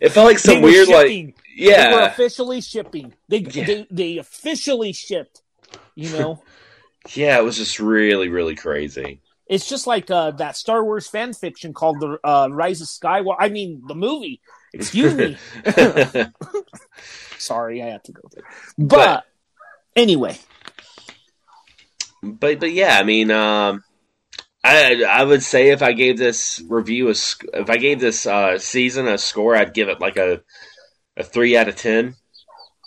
It 0.01 0.11
felt 0.11 0.27
like 0.27 0.39
some 0.39 0.63
weird 0.63 0.89
shipping. 0.89 1.27
like 1.27 1.37
yeah, 1.55 1.91
they 1.91 1.97
were 1.97 2.03
officially 2.03 2.61
shipping. 2.61 3.15
They 3.29 3.39
yeah. 3.39 3.65
they, 3.65 3.87
they 3.91 4.19
officially 4.19 4.93
shipped. 4.93 5.43
You 5.95 6.11
know. 6.11 6.43
yeah, 7.15 7.39
it 7.39 7.45
was 7.45 7.57
just 7.57 7.79
really 7.81 8.29
really 8.29 8.57
crazy. 8.57 9.21
It's 9.53 9.69
just 9.69 9.87
like 9.87 10.11
uh, 10.11 10.31
that 10.31 10.57
Star 10.57 10.83
Wars 10.83 11.07
fan 11.07 11.35
fiction 11.35 11.75
called 11.75 12.01
the 12.01 12.19
uh, 12.25 12.49
Rise 12.51 12.81
of 12.81 12.87
Skywalker. 12.87 13.37
I 13.39 13.51
mean, 13.51 13.83
the 13.87 13.95
movie. 13.95 14.41
Excuse 14.73 15.15
me. 15.15 15.37
Sorry, 17.39 17.83
I 17.83 17.89
had 17.89 18.03
to 18.05 18.13
go 18.13 18.23
there. 18.33 18.45
But, 18.79 18.89
but 18.89 19.25
anyway. 19.95 20.39
But 22.23 22.61
but 22.61 22.73
yeah, 22.73 22.97
I 22.99 23.03
mean, 23.03 23.31
um, 23.31 23.85
I 24.65 25.05
I 25.07 25.23
would 25.23 25.43
say 25.43 25.69
if 25.69 25.83
I 25.83 25.93
gave 25.93 26.17
this 26.17 26.63
review 26.67 27.09
a 27.09 27.11
if 27.11 27.69
I 27.69 27.77
gave 27.77 28.01
this 28.01 28.25
uh, 28.25 28.59
season 28.59 29.07
a 29.07 29.19
score, 29.19 29.55
I'd 29.55 29.75
give 29.75 29.91
it 29.91 30.01
like 30.01 30.17
a 30.17 30.41
a 31.15 31.25
three 31.25 31.59
out 31.59 31.69
of 31.69 31.77
ten. 31.77 32.15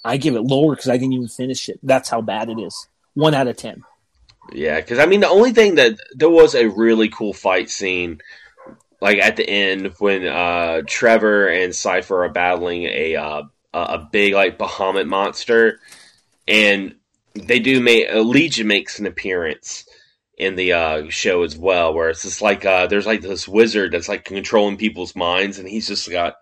I 0.04 0.17
give 0.17 0.34
it 0.34 0.41
lower 0.41 0.75
because 0.75 0.89
I 0.89 0.97
didn't 0.97 1.13
even 1.13 1.28
finish 1.28 1.69
it. 1.69 1.80
That's 1.84 2.10
how 2.10 2.21
bad 2.21 2.49
it 2.49 2.58
is. 2.58 2.88
One 3.13 3.36
out 3.36 3.47
of 3.47 3.56
ten. 3.56 3.84
Yeah, 4.51 4.79
because 4.79 4.99
I 4.99 5.05
mean, 5.05 5.21
the 5.21 5.29
only 5.29 5.51
thing 5.51 5.75
that 5.75 5.97
there 6.13 6.29
was 6.29 6.55
a 6.55 6.67
really 6.67 7.10
cool 7.10 7.34
fight 7.34 7.69
scene, 7.69 8.19
like 9.01 9.17
at 9.17 9.36
the 9.38 9.49
end 9.49 9.93
when 9.99 10.25
uh, 10.25 10.81
Trevor 10.88 11.47
and 11.47 11.75
Cypher 11.75 12.23
are 12.25 12.29
battling 12.29 12.84
a 12.84 13.15
uh, 13.15 13.43
a 13.73 14.08
big 14.12 14.34
like 14.34 14.58
Bahamut 14.58 15.08
monster, 15.08 15.79
and 16.47 16.95
they 17.34 17.60
do 17.60 17.81
make 17.81 18.08
uh, 18.10 18.19
Legion 18.19 18.67
makes 18.67 18.99
an 18.99 19.05
appearance 19.05 19.86
in 20.38 20.55
the 20.55 20.73
uh, 20.73 21.10
show 21.10 21.43
as 21.43 21.58
well, 21.58 21.93
where 21.93 22.10
it's 22.10 22.23
just 22.23 22.41
like 22.41 22.65
uh, 22.65 22.88
there's 22.88 23.05
like 23.05 23.21
this 23.21 23.47
wizard 23.47 23.91
that's 23.91 24.10
like 24.10 24.25
controlling 24.25 24.77
people's 24.77 25.15
minds, 25.15 25.60
and 25.60 25.67
he's 25.67 25.88
just 25.88 26.10
got 26.10 26.36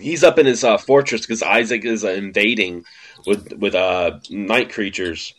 he's 0.00 0.24
up 0.24 0.38
in 0.38 0.46
his 0.46 0.64
uh, 0.64 0.78
fortress 0.78 1.22
because 1.22 1.42
Isaac 1.42 1.84
is 1.84 2.04
uh, 2.04 2.10
invading 2.10 2.84
with 3.26 3.52
with 3.52 3.74
uh, 3.74 4.18
night 4.30 4.72
creatures, 4.72 5.34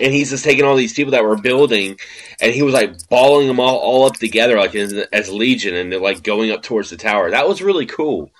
and 0.00 0.12
he's 0.12 0.30
just 0.30 0.44
taking 0.44 0.64
all 0.64 0.76
these 0.76 0.92
people 0.92 1.12
that 1.12 1.24
were 1.24 1.36
building, 1.36 1.98
and 2.40 2.52
he 2.52 2.62
was 2.62 2.74
like 2.74 3.08
balling 3.08 3.46
them 3.48 3.60
all, 3.60 3.76
all 3.78 4.04
up 4.06 4.14
together 4.16 4.56
like 4.56 4.74
as, 4.74 4.92
as 5.12 5.30
Legion, 5.30 5.74
and 5.74 5.90
they're 5.92 6.00
like 6.00 6.22
going 6.22 6.50
up 6.50 6.62
towards 6.62 6.90
the 6.90 6.96
tower. 6.96 7.30
That 7.30 7.48
was 7.48 7.62
really 7.62 7.86
cool. 7.86 8.30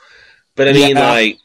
But 0.55 0.69
I 0.69 0.73
mean, 0.73 0.97
Yeah. 0.97 1.11
like 1.11 1.39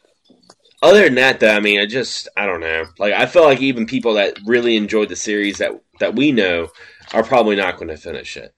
other 0.81 1.03
than 1.03 1.15
that, 1.15 1.39
though, 1.39 1.55
I 1.55 1.59
mean, 1.59 1.79
I 1.79 1.85
just 1.85 2.27
I 2.35 2.45
don't 2.45 2.61
know. 2.61 2.85
Like 2.97 3.13
I 3.13 3.25
feel 3.25 3.43
like 3.43 3.61
even 3.61 3.85
people 3.85 4.15
that 4.15 4.37
really 4.45 4.75
enjoyed 4.77 5.09
the 5.09 5.15
series 5.15 5.57
that 5.59 5.71
that 5.99 6.15
we 6.15 6.31
know 6.31 6.69
are 7.13 7.23
probably 7.23 7.55
not 7.55 7.77
going 7.77 7.89
to 7.89 7.97
finish 7.97 8.37
it. 8.37 8.53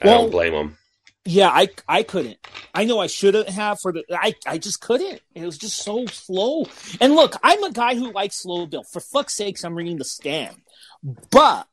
I 0.00 0.06
Well- 0.06 0.22
don't 0.22 0.30
blame 0.30 0.52
them. 0.52 0.78
Yeah, 1.24 1.50
I 1.50 1.68
I 1.88 2.02
couldn't. 2.02 2.36
I 2.74 2.84
know 2.84 2.98
I 2.98 3.06
shouldn't 3.06 3.48
have 3.48 3.78
for 3.80 3.92
the 3.92 4.02
I 4.10 4.34
I 4.44 4.58
just 4.58 4.80
couldn't. 4.80 5.20
It 5.36 5.44
was 5.46 5.56
just 5.56 5.76
so 5.84 6.04
slow. 6.06 6.66
And 7.00 7.14
look, 7.14 7.36
I'm 7.44 7.62
a 7.62 7.70
guy 7.70 7.94
who 7.94 8.10
likes 8.10 8.42
slow 8.42 8.66
build. 8.66 8.88
For 8.88 8.98
fuck's 8.98 9.34
sakes, 9.34 9.62
I'm 9.62 9.76
reading 9.76 9.98
the 9.98 10.04
stand. 10.04 10.56
But 11.02 11.66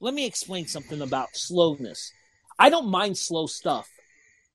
let 0.00 0.14
me 0.14 0.26
explain 0.26 0.66
something 0.66 1.00
about 1.00 1.30
slowness. 1.34 2.12
I 2.58 2.70
don't 2.70 2.88
mind 2.88 3.18
slow 3.18 3.46
stuff, 3.46 3.88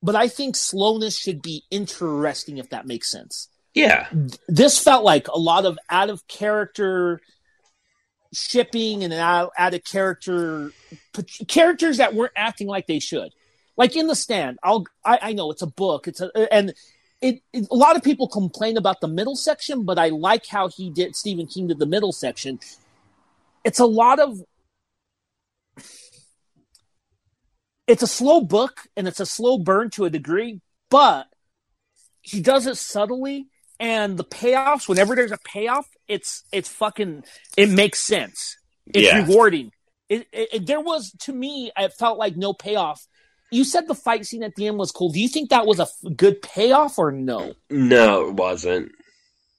but 0.02 0.14
I 0.16 0.28
think 0.28 0.56
slowness 0.56 1.18
should 1.18 1.42
be 1.42 1.64
interesting 1.70 2.58
if 2.58 2.70
that 2.70 2.86
makes 2.86 3.10
sense. 3.10 3.48
Yeah, 3.74 4.08
This 4.48 4.82
felt 4.82 5.04
like 5.04 5.28
a 5.28 5.38
lot 5.38 5.64
of 5.64 5.78
out 5.88 6.10
of 6.10 6.26
character 6.26 7.20
shipping 8.32 9.04
and 9.04 9.12
out, 9.12 9.52
out 9.56 9.74
of 9.74 9.84
character 9.84 10.72
characters 11.46 11.98
that 11.98 12.14
weren't 12.14 12.32
acting 12.36 12.66
like 12.66 12.86
they 12.86 12.98
should. 12.98 13.32
Like 13.76 13.96
in 13.96 14.08
the 14.08 14.16
stand, 14.16 14.58
I'll 14.62 14.86
I, 15.04 15.18
I 15.22 15.32
know 15.34 15.50
it's 15.50 15.62
a 15.62 15.68
book, 15.68 16.08
it's 16.08 16.20
a 16.20 16.52
and 16.52 16.74
it, 17.20 17.42
it 17.52 17.68
a 17.70 17.76
lot 17.76 17.96
of 17.96 18.02
people 18.02 18.28
complain 18.28 18.76
about 18.76 19.00
the 19.00 19.08
middle 19.08 19.36
section, 19.36 19.84
but 19.84 19.98
I 19.98 20.08
like 20.08 20.46
how 20.46 20.68
he 20.68 20.90
did 20.90 21.14
Stephen 21.14 21.46
King 21.46 21.68
did 21.68 21.78
the 21.78 21.86
middle 21.86 22.12
section. 22.12 22.58
It's 23.64 23.78
a 23.78 23.86
lot 23.86 24.18
of 24.20 24.38
it's 27.86 28.02
a 28.02 28.06
slow 28.06 28.40
book 28.40 28.82
and 28.96 29.08
it's 29.08 29.20
a 29.20 29.26
slow 29.26 29.58
burn 29.58 29.90
to 29.90 30.04
a 30.04 30.10
degree, 30.10 30.60
but 30.90 31.26
he 32.22 32.40
does 32.40 32.66
it 32.66 32.76
subtly 32.76 33.46
and 33.78 34.16
the 34.16 34.24
payoffs 34.24 34.88
whenever 34.88 35.14
there's 35.16 35.32
a 35.32 35.38
payoff 35.44 35.88
it's 36.06 36.44
it's 36.52 36.68
fucking 36.68 37.24
it 37.56 37.70
makes 37.70 38.00
sense. 38.00 38.56
It's 38.86 39.06
Yeah. 39.06 39.24
rewarding. 39.26 39.72
It, 40.08 40.26
it, 40.32 40.48
it- 40.52 40.66
there 40.66 40.80
was 40.80 41.12
to 41.20 41.32
me 41.32 41.70
it 41.76 41.92
felt 41.94 42.18
like 42.18 42.36
no 42.36 42.52
payoff. 42.52 43.06
You 43.52 43.64
said 43.64 43.88
the 43.88 43.96
fight 43.96 44.26
scene 44.26 44.44
at 44.44 44.54
the 44.54 44.68
end 44.68 44.78
was 44.78 44.92
cool. 44.92 45.10
Do 45.10 45.18
you 45.20 45.26
think 45.28 45.50
that 45.50 45.66
was 45.66 45.80
a 45.80 45.84
f- 45.84 46.16
good 46.16 46.40
payoff 46.40 46.98
or 47.00 47.10
no? 47.10 47.54
No, 47.68 48.28
it 48.28 48.34
wasn't. 48.34 48.92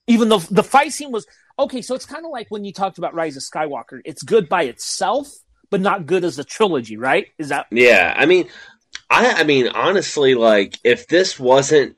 even 0.07 0.29
though 0.29 0.39
the 0.39 0.63
fight 0.63 0.93
scene 0.93 1.11
was 1.11 1.25
okay 1.61 1.81
so 1.81 1.95
it's 1.95 2.05
kind 2.05 2.25
of 2.25 2.31
like 2.31 2.47
when 2.49 2.65
you 2.65 2.73
talked 2.73 2.97
about 2.97 3.13
rise 3.13 3.37
of 3.37 3.43
skywalker 3.43 4.01
it's 4.05 4.23
good 4.23 4.49
by 4.49 4.63
itself 4.63 5.27
but 5.71 5.81
not 5.81 6.05
good 6.05 6.23
as 6.23 6.37
a 6.37 6.43
trilogy 6.43 6.97
right 6.97 7.27
is 7.39 7.49
that 7.49 7.65
Yeah, 7.71 8.13
I 8.15 8.27
mean, 8.27 8.47
I 9.09 9.31
I 9.31 9.43
mean 9.43 9.69
honestly, 9.69 10.35
like 10.35 10.77
if 10.83 11.07
this 11.07 11.39
wasn't 11.39 11.95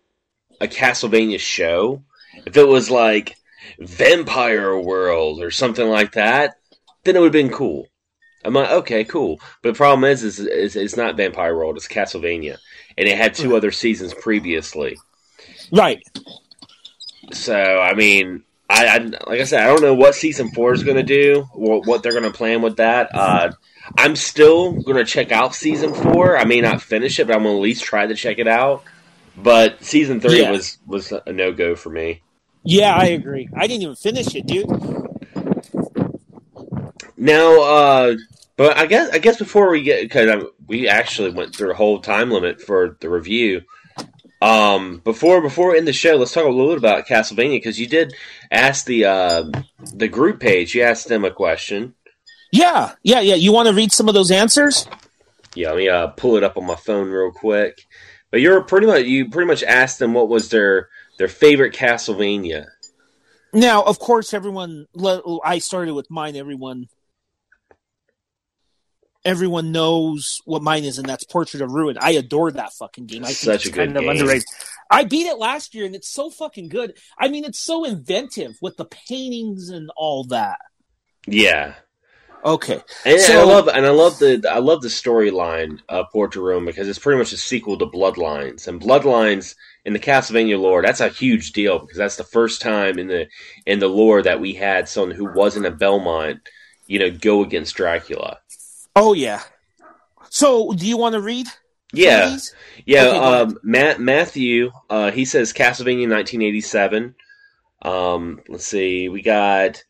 a 0.62 0.68
Castlevania 0.68 1.40
show, 1.40 2.04
if 2.46 2.56
it 2.56 2.68
was 2.68 2.90
like 2.90 3.36
Vampire 3.80 4.78
World 4.78 5.42
or 5.42 5.52
something 5.52 5.88
like 5.88 6.14
that, 6.14 6.56
then 7.04 7.18
it 7.18 7.20
would 7.20 7.34
have 7.36 7.46
been 7.46 7.56
cool. 7.56 7.88
I'm 8.46 8.54
like, 8.54 8.72
okay, 8.72 9.04
cool. 9.06 9.40
But 9.62 9.72
the 9.72 9.78
problem 9.78 10.04
is, 10.04 10.24
is, 10.24 10.40
is 10.40 10.76
it's 10.76 10.98
not 10.98 11.18
Vampire 11.18 11.56
World; 11.56 11.78
it's 11.78 11.88
Castlevania, 11.88 12.58
and 12.98 13.08
it 13.08 13.18
had 13.18 13.34
two 13.34 13.56
other 13.56 13.72
seasons 13.72 14.14
previously. 14.14 14.98
right 15.72 16.04
So 17.32 17.56
I 17.56 17.96
mean, 17.96 18.44
I, 18.74 18.88
I 18.88 18.98
like 19.30 19.40
I 19.42 19.44
said, 19.44 19.62
I 19.64 19.68
don't 19.68 19.82
know 19.82 19.94
what 19.94 20.16
season 20.16 20.50
four 20.52 20.74
is 20.74 20.84
going 20.84 20.98
to 20.98 21.04
do, 21.04 21.48
what, 21.54 21.86
what 21.86 22.02
they're 22.04 22.12
going 22.20 22.24
to 22.24 22.32
plan 22.38 22.62
with 22.62 22.78
that. 22.78 23.14
Uh, 23.14 23.52
I'm 23.98 24.16
still 24.16 24.74
going 24.82 24.98
to 24.98 25.06
check 25.06 25.32
out 25.32 25.54
season 25.54 25.94
four. 25.94 26.38
I 26.38 26.46
may 26.46 26.62
not 26.62 26.82
finish 26.82 27.20
it, 27.20 27.28
but 27.28 27.36
I'm 27.36 27.44
going 27.44 27.54
to 27.56 27.60
at 27.60 27.64
least 27.64 27.84
try 27.84 28.08
to 28.08 28.16
check 28.16 28.40
it 28.40 28.48
out. 28.48 28.84
But 29.38 29.84
season 29.84 30.20
three 30.20 30.42
Yeah. 30.42 30.52
was 30.52 30.78
was 30.88 31.12
a 31.12 31.32
no 31.32 31.52
go 31.54 31.76
for 31.76 31.90
me. 31.90 32.22
yeah 32.64 32.96
i 32.96 33.06
agree 33.08 33.50
i 33.56 33.68
didn't 33.68 33.82
even 33.84 33.96
finish 33.96 34.36
it 34.36 34.46
dude 34.46 34.70
Now, 37.18 37.62
uh, 37.62 38.16
but 38.58 38.78
I 38.78 38.86
guess 38.86 39.10
I 39.12 39.18
guess 39.20 39.38
before 39.38 39.70
we 39.70 39.82
get 39.84 40.02
because 40.04 40.46
we 40.68 40.88
actually 40.88 41.32
went 41.32 41.56
through 41.56 41.72
a 41.72 41.76
whole 41.76 42.00
time 42.00 42.32
limit 42.32 42.62
for 42.62 42.98
the 43.00 43.10
review. 43.10 43.62
Um, 44.44 44.98
before 45.06 45.42
before 45.42 45.72
we 45.72 45.78
end 45.78 45.88
the 45.88 45.94
show, 45.94 46.16
let's 46.16 46.34
talk 46.34 46.46
a 46.46 46.50
little 46.50 46.68
bit 46.74 46.78
about 46.78 47.08
Castlevania 47.08 47.58
because 47.58 47.80
you 47.80 47.88
did 47.88 48.14
ask 48.52 48.86
the 48.86 49.06
uh, 49.06 49.44
the 49.94 50.10
group 50.10 50.40
page. 50.42 50.76
You 50.76 50.82
asked 50.84 51.08
them 51.08 51.24
a 51.24 51.32
question. 51.32 51.94
yeah 52.52 52.94
yeah 53.04 53.22
yeah 53.22 53.36
you 53.36 53.52
want 53.54 53.70
to 53.70 53.74
read 53.74 53.92
some 53.92 54.08
of 54.10 54.14
those 54.14 54.32
answers 54.32 54.86
Yeah, 55.56 55.70
let 55.70 55.78
me 55.78 55.88
uh, 55.90 56.08
pull 56.08 56.36
it 56.36 56.44
up 56.44 56.58
on 56.58 56.66
my 56.66 56.76
phone 56.76 57.08
real 57.10 57.32
quick. 57.32 57.86
But 58.32 58.42
you're 58.42 58.62
pretty 58.64 58.88
much 58.88 59.06
you 59.06 59.30
pretty 59.30 59.48
much 59.48 59.64
asked 59.64 60.00
them 60.00 60.14
what 60.14 60.28
was 60.28 60.50
their 60.50 60.90
their 61.18 61.28
favorite 61.30 61.74
Castlevania. 61.74 62.66
Now, 63.54 63.84
of 63.84 63.98
course, 64.00 64.34
everyone. 64.34 64.88
I 65.46 65.60
started 65.60 65.94
with 65.94 66.10
mine. 66.10 66.36
Everyone, 66.36 66.90
everyone 69.26 69.72
knows 69.72 70.42
what 70.46 70.62
mine 70.62 70.84
is, 70.84 70.98
and 70.98 71.08
that's 71.08 71.24
Portrait 71.24 71.62
of 71.62 71.72
Ruin. 71.72 71.98
I 72.00 72.12
adore 72.12 72.52
that 72.52 72.74
fucking 72.74 73.06
game. 73.06 73.24
I 73.24 73.28
think 73.28 73.38
Such 73.38 73.56
it's 73.56 73.66
a 73.68 73.72
good 73.72 73.94
kind 73.94 73.98
of 73.98 74.06
underrated. 74.06 74.46
I 74.90 75.04
beat 75.06 75.26
it 75.26 75.38
last 75.38 75.74
year, 75.74 75.86
and 75.86 75.96
it's 75.96 76.10
so 76.10 76.30
fucking 76.30 76.70
good. 76.70 76.98
I 77.18 77.28
mean, 77.28 77.46
it's 77.46 77.60
so 77.60 77.84
inventive 77.84 78.58
with 78.62 78.78
the 78.78 78.86
paintings 78.86 79.70
and 79.70 79.90
all 79.96 80.26
that. 80.26 80.60
Yeah, 81.26 81.76
Okay, 82.46 82.82
and, 83.06 83.20
and 83.20 83.34
I 83.34 83.44
love 83.44 83.70
and 83.70 83.86
I 83.86 83.92
love 83.92 84.20
the 84.20 84.44
I 84.52 84.60
love 84.60 84.82
the 84.82 84.90
storyline 84.90 85.80
of 85.88 86.12
Portrait 86.12 86.42
of 86.42 86.46
Ruin 86.46 86.66
because 86.66 86.90
it's 86.90 87.00
pretty 87.00 87.18
much 87.18 87.32
a 87.32 87.38
sequel 87.38 87.78
to 87.78 87.86
Bloodlines 87.86 88.68
and 88.68 88.82
Bloodlines 88.82 89.56
in 89.86 89.94
the 89.94 90.00
Castlevania 90.00 90.60
lore. 90.60 90.82
That's 90.82 91.00
a 91.00 91.08
huge 91.08 91.54
deal 91.54 91.80
because 91.80 91.98
that's 91.98 92.18
the 92.18 92.26
first 92.26 92.62
time 92.62 93.00
in 93.00 93.08
the 93.08 93.28
in 93.66 93.80
the 93.80 93.88
lore 93.88 94.22
that 94.22 94.42
we 94.42 94.54
had 94.54 94.90
someone 94.90 95.16
who 95.16 95.32
wasn't 95.34 95.68
a 95.68 95.72
Belmont, 95.72 96.42
you 96.86 97.00
know, 97.00 97.12
go 97.12 97.44
against 97.44 97.76
Dracula. 97.76 98.40
Oh 98.96 99.14
yeah. 99.14 99.42
So, 100.30 100.72
do 100.74 100.88
you 100.88 100.98
want 100.98 101.14
to 101.14 101.22
read? 101.22 101.48
Yeah, 101.94 102.30
these? 102.30 102.56
Yeah, 102.86 103.06
Okay, 103.06 103.18
um, 103.18 103.60
Matt 103.62 104.00
Matthew, 104.00 104.72
uh, 104.90 105.12
he 105.12 105.26
says 105.26 105.54
Castlevania 105.54 106.10
1987. 106.10 107.16
Um, 107.84 108.42
let's 108.48 108.66
see, 108.66 109.10
we 109.10 109.22
got, 109.22 109.84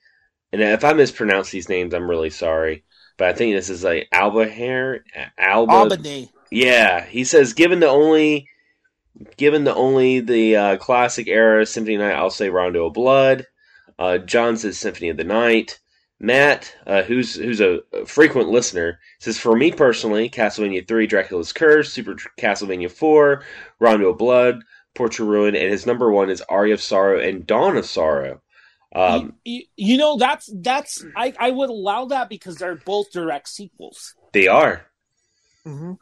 and 0.52 0.62
if 0.62 0.84
I 0.84 0.94
mispronounce 0.94 1.50
these 1.50 1.70
names, 1.70 1.94
I'm 1.94 2.10
really 2.10 2.30
sorry, 2.30 2.84
but 3.18 3.30
I 3.30 3.34
think 3.34 3.56
this 3.56 3.70
is 3.70 3.84
like 3.84 4.10
Alba 4.12 4.50
Hair, 4.50 5.06
Alba. 5.38 5.72
Albany. 5.72 6.30
Yeah, 6.52 7.06
he 7.06 7.24
says 7.24 7.54
given 7.54 7.80
the 7.80 7.88
only, 7.88 8.50
given 9.38 9.64
the 9.64 9.74
only 9.74 10.20
the 10.20 10.56
uh, 10.58 10.78
classic 10.78 11.28
era 11.28 11.66
Symphony 11.66 11.98
Night, 11.98 12.16
I'll 12.16 12.30
say 12.30 12.50
Rondo 12.50 12.88
of 12.88 12.94
Blood. 12.94 13.46
Uh, 13.98 14.18
John 14.18 14.58
says 14.58 14.78
Symphony 14.78 15.10
of 15.10 15.18
the 15.18 15.24
Night. 15.24 15.80
Matt, 16.24 16.74
uh, 16.88 17.04
who's 17.04 17.36
who's 17.36 17.60
a 17.60 17.82
frequent 18.06 18.48
listener, 18.48 19.00
says 19.20 19.38
for 19.38 19.58
me 19.58 19.72
personally, 19.74 20.30
Castlevania 20.30 20.88
three, 20.88 21.06
Dracula's 21.06 21.52
Curse, 21.52 21.92
Super 21.92 22.16
Castlevania 22.40 22.90
four, 22.90 23.44
Rondo 23.78 24.10
of 24.10 24.18
Blood, 24.18 24.64
Portrait 24.96 25.26
Ruin, 25.26 25.54
and 25.54 25.70
his 25.70 25.86
number 25.86 26.10
one 26.10 26.30
is 26.30 26.42
Aria 26.48 26.76
of 26.76 26.82
Sorrow 26.82 27.20
and 27.20 27.46
Dawn 27.46 27.76
of 27.76 27.86
Sorrow. 27.86 28.42
Um, 28.96 29.34
you, 29.44 29.64
you 29.76 29.98
know 29.98 30.18
that's 30.18 30.50
that's 30.56 31.04
I, 31.14 31.34
I 31.38 31.52
would 31.52 31.70
allow 31.70 32.06
that 32.06 32.30
because 32.30 32.56
they're 32.56 32.76
both 32.76 33.12
direct 33.12 33.50
sequels. 33.50 34.16
they 34.32 34.48
are. 34.48 34.86
Mm-hmm. 35.68 35.94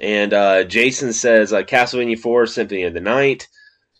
And 0.00 0.32
uh, 0.32 0.64
Jason 0.64 1.12
says 1.12 1.52
uh, 1.52 1.62
Castlevania 1.62 2.18
4 2.18 2.46
Symphony 2.46 2.84
of 2.84 2.94
the 2.94 3.00
Night. 3.00 3.48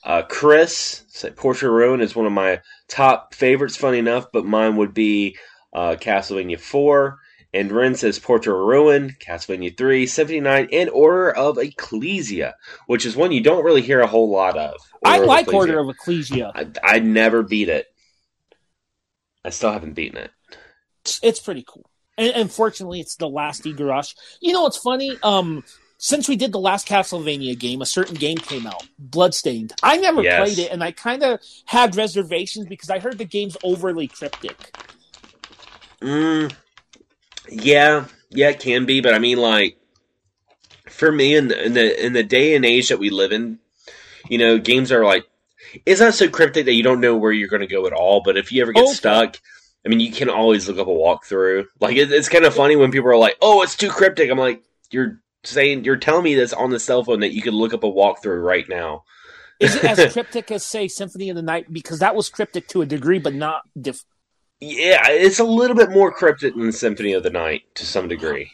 Uh, 0.03 0.23
Chris 0.23 1.05
said 1.09 1.37
Portrait 1.37 1.71
Ruin 1.71 2.01
is 2.01 2.17
one 2.17 2.27
of 2.27 2.33
my 2.33 2.61
top 2.89 3.35
favorites, 3.35 3.77
funny 3.77 3.99
enough, 3.99 4.27
but 4.33 4.45
mine 4.45 4.77
would 4.77 4.95
be 4.95 5.37
uh, 5.73 5.97
Castlevania 6.01 6.59
4. 6.59 7.19
And 7.53 7.71
Ren 7.71 7.95
says 7.95 8.19
Portrait 8.19 8.53
of 8.53 8.67
Ruin, 8.67 9.17
Castlevania 9.21 9.77
3, 9.77 10.07
79, 10.07 10.69
and 10.73 10.91
Order 10.91 11.31
of 11.31 11.57
Ecclesia, 11.57 12.57
which 12.87 13.07
is 13.07 13.15
one 13.15 13.31
you 13.31 13.43
don't 13.43 13.65
really 13.65 13.83
hear 13.83 14.01
a 14.01 14.09
whole 14.09 14.29
lot 14.29 14.59
of. 14.59 14.75
I 15.05 15.19
of 15.19 15.27
like 15.27 15.47
Ecclesia. 15.47 15.59
Order 15.59 15.79
of 15.79 15.89
Ecclesia. 15.91 16.53
I, 16.53 16.67
I 16.83 16.99
never 16.99 17.45
beat 17.45 17.69
it. 17.69 17.87
I 19.45 19.51
still 19.51 19.71
haven't 19.71 19.95
beaten 19.95 20.19
it. 20.19 20.31
It's, 21.05 21.21
it's 21.23 21.41
pretty 21.41 21.65
cool. 21.67 21.89
And 22.19 22.33
unfortunately, 22.35 23.01
it's 23.01 23.17
the 23.17 23.29
last 23.29 23.65
Igarashi. 23.65 24.15
You 24.41 24.53
know 24.53 24.63
what's 24.63 24.79
funny? 24.79 25.17
Um, 25.23 25.63
since 26.05 26.29
we 26.29 26.37
did 26.37 26.53
the 26.53 26.61
last 26.61 26.87
Castlevania 26.87 27.59
game, 27.59 27.81
a 27.81 27.87
certain 27.87 28.19
game 28.19 28.39
came 28.39 28.67
out, 28.67 28.85
Bloodstained. 28.99 29.73
I 29.83 29.97
never 29.97 30.23
Yes. 30.23 30.37
played 30.37 30.59
it, 30.59 30.71
and 30.71 30.85
I 30.85 30.93
kind 30.93 31.23
of 31.23 31.41
had 31.65 31.97
reservations 31.97 32.67
because 32.67 32.91
I 32.91 32.99
heard 32.99 33.17
the 33.17 33.25
game's 33.25 33.57
overly 33.63 34.07
cryptic. 34.09 34.75
Mm, 36.03 36.55
yeah, 37.49 38.05
yeah, 38.31 38.51
it 38.51 38.61
can 38.61 38.85
be, 38.85 39.01
but 39.01 39.15
I 39.15 39.19
mean, 39.19 39.39
like, 39.39 39.79
for 40.91 41.11
me, 41.11 41.37
in 41.37 41.49
the, 41.49 41.65
in 41.65 41.73
the 41.73 42.07
in 42.07 42.13
the 42.13 42.23
day 42.23 42.55
and 42.55 42.67
age 42.67 42.91
that 42.91 42.99
we 42.99 43.09
live 43.09 43.33
in, 43.33 43.59
you 44.29 44.37
know, 44.37 44.59
games 44.59 44.93
are 44.93 45.07
like, 45.07 45.25
it's 45.87 46.03
not 46.03 46.13
so 46.13 46.29
cryptic 46.29 46.67
that 46.67 46.75
you 46.75 46.83
don't 46.83 47.01
know 47.01 47.17
where 47.17 47.33
you're 47.33 47.49
going 47.49 47.61
to 47.61 47.67
go 47.67 47.87
at 47.87 47.95
all. 47.95 48.23
But 48.23 48.37
if 48.37 48.53
you 48.53 48.61
ever 48.61 48.73
get 48.73 48.89
Okay. 48.89 48.89
stuck, 48.89 49.39
I 49.87 49.89
mean, 49.89 50.01
you 50.01 50.13
can 50.13 50.29
always 50.29 50.69
look 50.69 50.79
up 50.79 50.87
a 50.87 50.91
walkthrough. 50.91 51.65
Like, 51.81 51.97
it, 51.97 52.13
it's 52.13 52.29
kind 52.29 52.45
of 52.45 52.55
funny 52.55 52.77
when 52.77 52.91
people 52.91 53.09
are 53.09 53.17
like, 53.17 53.37
"Oh, 53.41 53.63
it's 53.63 53.77
too 53.77 53.89
cryptic." 53.91 54.31
I'm 54.31 54.39
like, 54.39 54.63
you're 54.91 55.23
saying 55.47 55.85
you're 55.85 55.97
telling 55.97 56.25
me 56.25 56.35
this 56.35 56.53
on 56.53 56.71
the 56.71 56.81
cell 56.81 57.05
phone 57.05 57.21
that 57.21 57.35
you 57.35 57.43
can 57.43 57.55
look 57.55 57.75
up 57.75 57.85
a 57.85 57.91
walkthrough 57.91 58.43
right 58.45 58.69
now. 58.69 59.05
Is 59.61 59.77
it 59.77 59.85
as 59.85 60.13
cryptic 60.13 60.51
as, 60.51 60.65
say, 60.65 60.89
Symphony 60.89 61.31
of 61.31 61.37
the 61.37 61.43
Night? 61.43 61.73
Because 61.73 62.01
that 62.01 62.15
was 62.15 62.29
cryptic 62.29 62.69
to 62.69 62.83
a 62.83 62.87
degree, 62.87 63.19
but 63.19 63.35
not 63.35 63.63
diff- 63.81 64.05
Yeah, 64.61 65.03
it's 65.09 65.39
a 65.39 65.45
little 65.45 65.77
bit 65.77 65.91
more 65.91 66.11
cryptic 66.13 66.55
than 66.55 66.73
Symphony 66.73 67.13
of 67.13 67.23
the 67.23 67.31
Night 67.31 67.63
to 67.77 67.87
some 67.87 68.09
degree. 68.09 68.51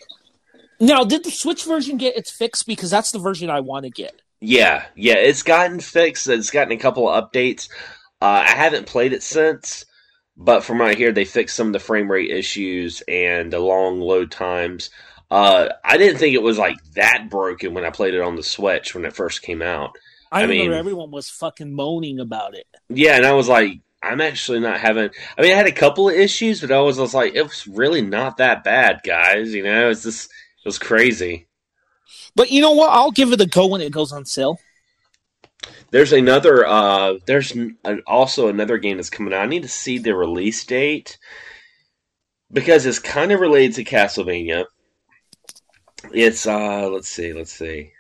Now, 0.79 1.05
did 1.05 1.25
the 1.25 1.31
Switch 1.31 1.65
version 1.65 1.99
get 1.99 2.17
its 2.17 2.31
fix? 2.31 2.63
Because 2.63 2.91
that's 2.91 3.13
the 3.13 3.19
version 3.19 3.51
I 3.51 3.61
want 3.61 3.85
to 3.85 3.91
get. 3.91 4.21
Yeah, 4.41 4.87
yeah, 4.97 5.17
it's 5.17 5.43
gotten 5.43 5.81
fixed. 5.81 6.27
It's 6.27 6.51
gotten 6.51 6.73
a 6.73 6.79
couple 6.79 7.09
of 7.09 7.31
updates. 7.31 7.69
Uh, 8.23 8.45
I 8.47 8.51
haven't 8.51 8.87
played 8.87 9.13
it 9.13 9.23
since, 9.23 9.85
but 10.37 10.65
from 10.65 10.79
what 10.79 10.89
I 10.89 10.95
hear, 10.95 11.13
they 11.13 11.27
fixed 11.27 11.57
some 11.57 11.69
of 11.69 11.73
the 11.75 11.79
frame 11.79 12.11
rate 12.11 12.31
issues 12.31 13.03
and 13.07 13.53
the 13.53 13.59
long 13.59 14.01
load 14.01 14.31
times. 14.31 14.91
Uh, 15.31 15.69
I 15.85 15.97
didn't 15.97 16.19
think 16.19 16.35
it 16.35 16.43
was 16.43 16.59
like 16.59 16.77
that 16.95 17.29
broken 17.31 17.73
when 17.73 17.85
I 17.85 17.91
played 17.91 18.15
it 18.15 18.21
on 18.21 18.35
the 18.35 18.43
Switch 18.43 18.95
when 18.95 19.05
it 19.05 19.15
first 19.15 19.43
came 19.43 19.63
out. 19.63 19.97
I, 20.33 20.41
I 20.41 20.43
remember 20.43 20.71
mean- 20.71 20.79
everyone 20.79 21.11
was 21.11 21.31
fucking 21.31 21.73
moaning 21.73 22.19
about 22.21 22.55
it. 22.55 22.67
Yeah, 22.89 23.17
and 23.17 23.27
I 23.27 23.33
was 23.33 23.49
like, 23.49 23.81
I'm 24.03 24.21
actually 24.21 24.61
not 24.61 24.81
having. 24.81 25.11
I 25.37 25.43
mean, 25.43 25.53
I 25.53 25.57
had 25.57 25.67
a 25.67 25.73
couple 25.73 26.09
of 26.09 26.15
issues, 26.15 26.61
but 26.61 26.73
I 26.73 26.81
was 26.81 26.97
just 26.97 27.15
like, 27.15 27.35
it 27.35 27.43
was 27.43 27.67
really 27.67 28.01
not 28.01 28.39
that 28.39 28.65
bad, 28.65 29.01
guys. 29.05 29.53
You 29.53 29.63
know, 29.63 29.91
it's 29.91 30.05
just 30.05 30.31
it 30.31 30.65
was 30.65 30.79
crazy. 30.79 31.47
But 32.35 32.51
you 32.51 32.61
know 32.61 32.73
what? 32.73 32.91
I'll 32.91 33.11
give 33.11 33.33
it 33.33 33.41
a 33.41 33.47
go 33.47 33.67
when 33.67 33.81
it 33.81 33.93
goes 33.93 34.13
on 34.13 34.25
sale. 34.25 34.59
There's 35.91 36.13
another. 36.13 36.67
Uh, 36.67 37.15
there's 37.27 37.53
an, 37.53 37.77
also 38.07 38.49
another 38.49 38.79
game 38.79 38.97
that's 38.97 39.11
coming 39.11 39.35
out. 39.35 39.43
I 39.43 39.47
need 39.47 39.63
to 39.63 39.69
see 39.69 39.99
the 39.99 40.15
release 40.15 40.65
date 40.65 41.19
because 42.51 42.87
it's 42.87 42.99
kind 42.99 43.33
of 43.33 43.41
related 43.41 43.75
to 43.75 43.85
Castlevania. 43.85 44.65
It's 46.13 46.47
uh, 46.47 46.89
let's 46.89 47.09
see, 47.09 47.33
let's 47.33 47.53
see. 47.53 47.93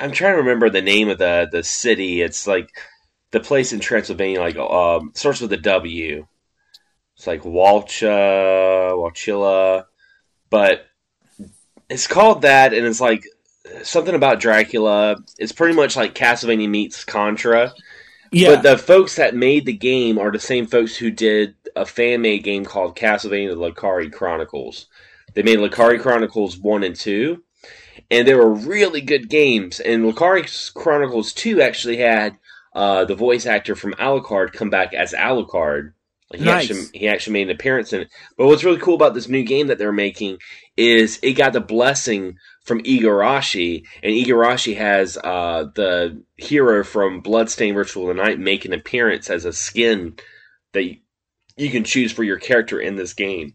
I'm 0.00 0.12
trying 0.12 0.32
to 0.32 0.38
remember 0.38 0.70
the 0.70 0.82
name 0.82 1.08
of 1.08 1.18
the 1.18 1.48
the 1.50 1.62
city. 1.62 2.22
It's 2.22 2.46
like 2.46 2.70
the 3.30 3.40
place 3.40 3.72
in 3.72 3.80
Transylvania, 3.80 4.40
like 4.40 4.56
um, 4.56 5.12
starts 5.14 5.40
with 5.40 5.52
a 5.52 5.58
W. 5.58 6.26
It's 7.16 7.26
like 7.26 7.42
Walcha, 7.42 8.92
Walchilla, 8.92 9.84
but 10.50 10.86
it's 11.88 12.06
called 12.06 12.42
that, 12.42 12.74
and 12.74 12.86
it's 12.86 13.00
like 13.00 13.24
something 13.82 14.14
about 14.14 14.40
Dracula. 14.40 15.16
It's 15.38 15.52
pretty 15.52 15.74
much 15.74 15.96
like 15.96 16.14
Castlevania 16.14 16.68
meets 16.68 17.04
Contra. 17.04 17.72
Yeah. 18.32 18.56
But 18.56 18.62
the 18.62 18.78
folks 18.78 19.16
that 19.16 19.34
made 19.34 19.66
the 19.66 19.72
game 19.72 20.18
are 20.18 20.30
the 20.30 20.38
same 20.38 20.66
folks 20.66 20.96
who 20.96 21.10
did 21.10 21.54
a 21.74 21.86
fan 21.86 22.22
made 22.22 22.44
game 22.44 22.64
called 22.64 22.96
Castlevania 22.96 23.50
The 23.50 23.56
Lecarde 23.72 24.12
Chronicles. 24.12 24.86
They 25.34 25.42
made 25.42 25.58
Lecarde 25.58 26.00
Chronicles 26.00 26.56
1 26.58 26.82
and 26.82 26.96
2, 26.96 27.42
and 28.10 28.26
they 28.26 28.34
were 28.34 28.52
really 28.52 29.00
good 29.02 29.28
games. 29.28 29.80
And 29.80 30.04
Lecarde 30.04 30.72
Chronicles 30.74 31.32
2 31.34 31.60
actually 31.60 31.98
had 31.98 32.38
uh, 32.74 33.04
the 33.04 33.14
voice 33.14 33.46
actor 33.46 33.74
from 33.74 33.92
Alucard 33.94 34.52
come 34.52 34.70
back 34.70 34.94
as 34.94 35.12
Alucard. 35.12 35.92
He, 36.34 36.44
Nice. 36.44 36.70
actually, 36.70 36.98
he 36.98 37.08
actually 37.08 37.34
made 37.34 37.50
an 37.50 37.54
appearance 37.54 37.92
in 37.92 38.02
it. 38.02 38.08
But 38.36 38.46
what's 38.46 38.64
really 38.64 38.80
cool 38.80 38.94
about 38.94 39.14
this 39.14 39.28
new 39.28 39.44
game 39.44 39.68
that 39.68 39.78
they're 39.78 39.92
making 39.92 40.38
is 40.76 41.20
it 41.22 41.34
got 41.34 41.52
the 41.52 41.60
blessing 41.60 42.38
from 42.66 42.82
Igarashi, 42.82 43.86
and 44.02 44.12
Igarashi 44.12 44.76
has 44.76 45.16
uh, 45.16 45.68
the 45.74 46.20
hero 46.36 46.82
from 46.82 47.20
Bloodstained 47.20 47.76
Ritual 47.76 48.10
of 48.10 48.16
the 48.16 48.22
Night 48.22 48.40
make 48.40 48.64
an 48.64 48.72
appearance 48.72 49.30
as 49.30 49.44
a 49.44 49.52
skin 49.52 50.16
that 50.72 50.84
you, 51.56 51.70
can 51.70 51.84
choose 51.84 52.10
for 52.10 52.24
your 52.24 52.38
character 52.38 52.80
in 52.80 52.96
this 52.96 53.14
game, 53.14 53.54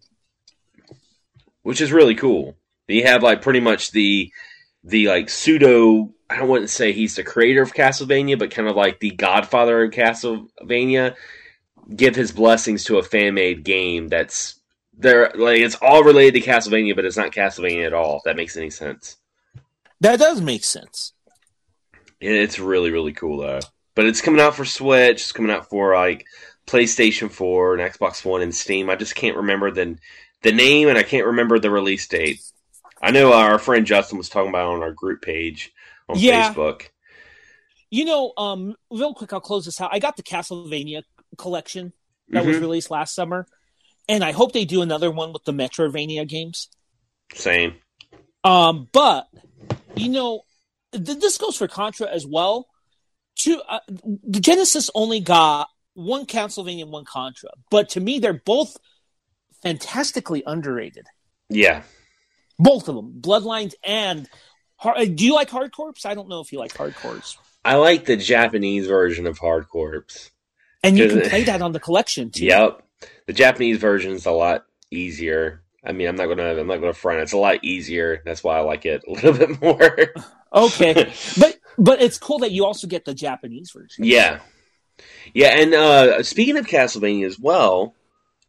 which 1.61 1.81
is 1.81 1.91
really 1.91 2.15
cool. 2.15 2.55
You 2.87 3.03
have 3.03 3.21
like 3.21 3.41
pretty 3.41 3.59
much 3.59 3.91
the 3.91 4.31
the 4.83 5.07
like 5.07 5.29
pseudo. 5.29 6.13
I 6.29 6.43
wouldn't 6.43 6.69
say 6.69 6.93
he's 6.93 7.15
the 7.15 7.23
creator 7.23 7.61
of 7.61 7.73
Castlevania, 7.73 8.39
but 8.39 8.51
kind 8.51 8.69
of 8.69 8.77
like 8.77 9.01
the 9.01 9.11
godfather 9.11 9.83
of 9.83 9.91
Castlevania. 9.91 11.15
Give 11.93 12.15
his 12.15 12.31
blessings 12.31 12.85
to 12.85 12.97
a 12.97 13.03
fan 13.03 13.33
made 13.33 13.65
game 13.65 14.07
that's 14.07 14.60
there. 14.97 15.31
Like 15.35 15.59
it's 15.59 15.75
all 15.75 16.03
related 16.03 16.41
to 16.43 16.49
Castlevania, 16.49 16.95
but 16.95 17.05
it's 17.05 17.17
not 17.17 17.31
Castlevania 17.31 17.85
at 17.87 17.93
all. 17.93 18.17
If 18.17 18.23
that 18.23 18.35
makes 18.35 18.57
any 18.57 18.69
sense. 18.69 19.17
that 19.99 20.19
does 20.19 20.41
make 20.41 20.63
sense. 20.63 21.13
Yeah, 22.19 22.31
It's 22.31 22.59
really, 22.59 22.91
really 22.91 23.13
cool 23.13 23.37
though. 23.37 23.59
But 23.95 24.05
it's 24.05 24.21
coming 24.21 24.41
out 24.41 24.55
for 24.55 24.65
Switch. 24.65 25.21
It's 25.21 25.31
coming 25.31 25.51
out 25.51 25.69
for 25.69 25.93
like 25.95 26.25
PlayStation 26.67 27.29
4 27.31 27.75
and 27.77 27.93
Xbox 27.93 28.23
One 28.23 28.41
and 28.41 28.53
Steam. 28.55 28.89
I 28.89 28.95
just 28.95 29.15
can't 29.15 29.37
remember 29.37 29.71
the 29.71 29.97
the 30.43 30.51
name 30.51 30.87
and 30.87 30.97
I 30.97 31.03
can't 31.03 31.27
remember 31.27 31.59
the 31.59 31.69
release 31.69 32.07
date. 32.07 32.41
I 33.01 33.11
know 33.11 33.33
our 33.33 33.59
friend 33.59 33.85
Justin 33.85 34.17
was 34.17 34.29
talking 34.29 34.49
about 34.49 34.71
it 34.71 34.75
on 34.75 34.81
our 34.83 34.91
group 34.91 35.21
page 35.21 35.71
on 36.09 36.17
Yeah. 36.17 36.53
Facebook. 36.53 36.87
You 37.89 38.05
know, 38.05 38.33
um, 38.37 38.75
real 38.89 39.13
quick, 39.13 39.33
I'll 39.33 39.41
close 39.41 39.65
this 39.65 39.81
out. 39.81 39.89
I 39.93 39.99
got 39.99 40.15
the 40.17 40.23
Castlevania 40.23 41.03
collection 41.37 41.93
that 42.29 42.45
was 42.45 42.57
Mhm. 42.57 42.61
released 42.61 42.89
last 42.89 43.13
summer, 43.13 43.45
and 44.07 44.23
I 44.23 44.31
hope 44.31 44.53
they 44.53 44.65
do 44.65 44.81
another 44.81 45.11
one 45.11 45.33
with 45.33 45.43
the 45.43 45.53
Metroidvania 45.53 46.27
games. 46.27 46.67
Same. 47.33 47.75
Um, 48.43 48.87
but 48.91 49.27
you 49.95 50.09
know, 50.09 50.43
th- 50.91 51.19
this 51.19 51.37
goes 51.37 51.55
for 51.55 51.67
Contra 51.67 52.07
as 52.07 52.25
well. 52.25 52.67
Two, 53.35 53.61
uh, 53.67 53.79
the 53.87 54.39
Genesis 54.39 54.89
only 54.93 55.19
got 55.19 55.69
one 55.93 56.25
Castlevania 56.25 56.83
and 56.83 56.91
one 56.91 57.05
Contra, 57.05 57.49
but 57.69 57.89
to 57.89 57.99
me, 57.99 58.19
they're 58.19 58.33
both 58.33 58.77
fantastically 59.63 60.43
underrated. 60.45 61.05
Yeah. 61.49 61.83
Both 62.57 62.87
of 62.89 62.95
them, 62.95 63.13
Bloodlines 63.19 63.73
and. 63.83 64.27
Uh, 64.83 65.05
Do 65.05 65.25
you 65.25 65.35
like 65.35 65.49
Hard 65.49 65.71
Corps? 65.71 65.93
I 66.05 66.15
don't 66.15 66.27
know 66.27 66.41
if 66.41 66.51
you 66.51 66.57
like 66.57 66.75
Hard 66.75 66.95
Corps. 66.95 67.37
I 67.63 67.75
like 67.75 68.05
the 68.05 68.17
Japanese 68.17 68.87
version 68.87 69.27
of 69.27 69.37
Hard 69.37 69.69
Corps. 69.69 70.05
And 70.83 70.97
you 70.97 71.07
can 71.07 71.21
play 71.29 71.43
that 71.43 71.61
on 71.61 71.71
the 71.71 71.79
collection 71.79 72.31
too. 72.31 72.45
Yep. 72.45 72.81
The 73.27 73.33
Japanese 73.33 73.77
version 73.77 74.13
is 74.13 74.25
a 74.25 74.31
lot 74.31 74.65
easier. 74.89 75.61
I 75.83 75.93
mean, 75.93 76.07
I'm 76.07 76.15
not 76.15 76.27
gonna, 76.27 76.59
I'm 76.59 76.67
not 76.67 76.77
gonna 76.77 76.93
front. 76.93 77.21
It's 77.21 77.33
a 77.33 77.37
lot 77.37 77.63
easier. 77.63 78.21
That's 78.25 78.43
why 78.43 78.57
I 78.57 78.61
like 78.61 78.85
it 78.85 79.03
a 79.07 79.11
little 79.11 79.33
bit 79.33 79.61
more. 79.61 79.97
Okay, 80.53 80.93
but 81.39 81.59
but 81.77 82.01
it's 82.01 82.17
cool 82.17 82.39
that 82.39 82.51
you 82.51 82.65
also 82.65 82.87
get 82.87 83.05
the 83.05 83.13
Japanese 83.13 83.71
version. 83.71 84.03
Yeah, 84.03 84.39
yeah, 85.33 85.59
and 85.59 85.73
uh, 85.73 86.23
speaking 86.23 86.57
of 86.57 86.67
Castlevania 86.67 87.25
as 87.25 87.39
well, 87.39 87.95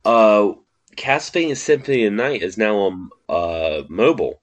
uh, 0.05 0.53
Castlevania 0.97 1.57
Symphony 1.57 2.05
of 2.05 2.13
Night 2.13 2.43
is 2.43 2.59
now 2.59 2.77
on 2.77 3.11
uh, 3.29 3.83
mobile. 3.89 4.41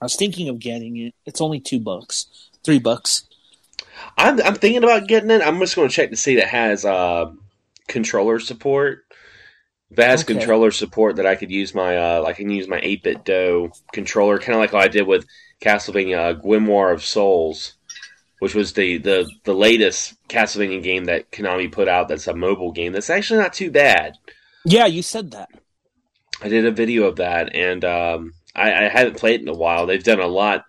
I 0.00 0.06
was 0.06 0.16
thinking 0.16 0.48
of 0.48 0.58
getting 0.58 0.96
it. 0.96 1.14
It's 1.26 1.40
only 1.40 1.60
two 1.60 1.80
bucks, 1.80 2.26
three 2.64 2.78
bucks. 2.78 3.24
I'm, 4.16 4.40
I'm 4.42 4.54
thinking 4.54 4.82
about 4.82 5.06
getting 5.06 5.30
it. 5.30 5.42
I'm 5.42 5.58
just 5.60 5.76
going 5.76 5.88
to 5.88 5.94
check 5.94 6.10
to 6.10 6.16
see 6.16 6.36
if 6.36 6.44
it 6.44 6.48
has 6.48 6.84
uh, 6.84 7.30
controller 7.88 8.40
support. 8.40 9.04
Has 9.96 10.22
Okay. 10.22 10.34
controller 10.34 10.70
support, 10.70 11.16
that 11.16 11.26
I 11.26 11.34
could 11.34 11.50
use 11.50 11.74
my 11.74 11.96
uh, 11.96 12.24
I 12.26 12.32
can 12.32 12.50
use 12.50 12.68
my 12.68 12.80
8BitDo 12.80 13.70
controller, 13.92 14.38
kind 14.38 14.54
of 14.54 14.60
like 14.60 14.72
what 14.72 14.82
I 14.82 14.88
did 14.88 15.06
with 15.06 15.26
Castlevania 15.60 16.30
uh, 16.30 16.40
Grimoire 16.40 16.92
of 16.92 17.04
Souls, 17.04 17.74
which 18.38 18.54
was 18.54 18.72
the, 18.72 18.98
the 18.98 19.30
the 19.44 19.54
latest 19.54 20.14
Castlevania 20.28 20.82
game 20.82 21.04
that 21.04 21.30
Konami 21.30 21.70
put 21.70 21.88
out. 21.88 22.08
That's 22.08 22.26
a 22.26 22.34
mobile 22.34 22.72
game. 22.72 22.92
That's 22.92 23.10
actually 23.10 23.40
not 23.40 23.52
too 23.52 23.70
bad. 23.70 24.14
Yeah, 24.64 24.86
you 24.86 25.02
said 25.02 25.32
that. 25.32 25.48
I 26.40 26.48
did 26.48 26.66
a 26.66 26.72
video 26.72 27.04
of 27.04 27.16
that, 27.16 27.54
and 27.54 27.84
um, 27.84 28.32
I, 28.54 28.86
I 28.86 28.88
haven't 28.88 29.16
played 29.18 29.40
it 29.40 29.42
in 29.42 29.48
a 29.48 29.54
while. 29.54 29.86
They've 29.86 30.02
done 30.02 30.20
a 30.20 30.26
lot, 30.26 30.64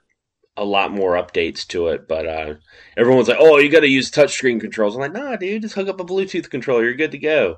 a 0.55 0.65
lot 0.65 0.91
more 0.91 1.13
updates 1.15 1.65
to 1.67 1.87
it, 1.87 2.07
but 2.07 2.27
uh, 2.27 2.55
everyone's 2.97 3.27
like, 3.27 3.37
"Oh, 3.39 3.57
you 3.57 3.69
got 3.69 3.79
to 3.81 3.87
use 3.87 4.11
touchscreen 4.11 4.59
controls." 4.59 4.95
I'm 4.95 5.01
like, 5.01 5.13
"Nah, 5.13 5.35
dude, 5.35 5.61
just 5.63 5.75
hook 5.75 5.87
up 5.87 5.99
a 5.99 6.05
Bluetooth 6.05 6.49
controller. 6.49 6.83
You're 6.83 6.93
good 6.95 7.11
to 7.11 7.17
go." 7.17 7.57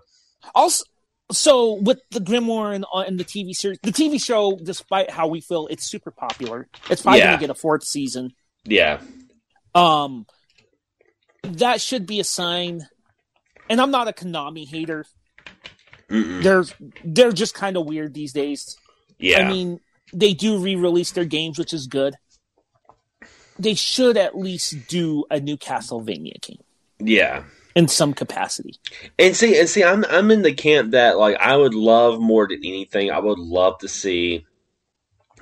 Also, 0.54 0.84
so 1.32 1.74
with 1.74 2.00
the 2.12 2.20
Grimoire 2.20 2.76
and, 2.76 2.86
uh, 2.94 3.00
and 3.00 3.20
the 3.20 3.24
TV 3.26 3.54
series, 3.54 3.80
the 3.84 3.92
TV 3.92 4.24
show, 4.24 4.58
despite 4.62 5.10
how 5.10 5.28
we 5.28 5.42
feel, 5.42 5.68
it's 5.68 5.86
super 5.86 6.12
popular. 6.12 6.68
It's 6.90 7.02
probably 7.02 7.20
Yeah. 7.20 7.26
going 7.28 7.38
to 7.38 7.42
get 7.42 7.50
a 7.50 7.56
fourth 7.56 7.84
season. 7.84 8.34
Yeah, 8.66 9.02
Um, 9.74 10.26
that 11.44 11.82
should 11.82 12.06
be 12.08 12.20
a 12.20 12.24
sign. 12.24 12.88
And 13.70 13.82
I'm 13.82 13.92
not 13.92 14.08
a 14.08 14.12
Konami 14.14 14.68
hater. 14.68 15.06
Mm-mm. 16.10 16.44
They're 16.44 16.66
they're 17.04 17.32
just 17.32 17.54
kind 17.56 17.78
of 17.78 17.86
weird 17.88 18.14
these 18.14 18.32
days. 18.34 18.76
yeah, 19.18 19.40
I 19.40 19.50
mean, 19.52 19.80
they 20.14 20.34
do 20.36 20.60
re-release 20.60 21.12
their 21.12 21.26
games, 21.26 21.58
which 21.58 21.74
is 21.74 21.88
good. 21.88 22.16
They 23.58 23.74
should 23.74 24.18
at 24.18 24.38
least 24.38 24.88
do 24.88 25.26
a 25.32 25.40
new 25.40 25.58
Castlevania 25.58 26.40
game 26.42 26.60
Yeah. 27.00 27.44
In 27.76 27.88
some 27.88 28.14
capacity. 28.14 28.76
And 29.20 29.36
see, 29.36 29.60
and 29.60 29.70
see, 29.70 29.84
I'm 29.84 30.06
I'm 30.06 30.32
in 30.32 30.42
the 30.42 30.54
camp 30.54 30.92
that 30.92 31.18
like 31.18 31.38
I 31.38 31.56
would 31.56 31.74
love 31.76 32.20
more 32.20 32.48
than 32.48 32.60
anything. 32.60 33.12
I 33.12 33.20
would 33.20 33.40
love 33.40 33.80
to 33.80 33.88
see 33.88 34.46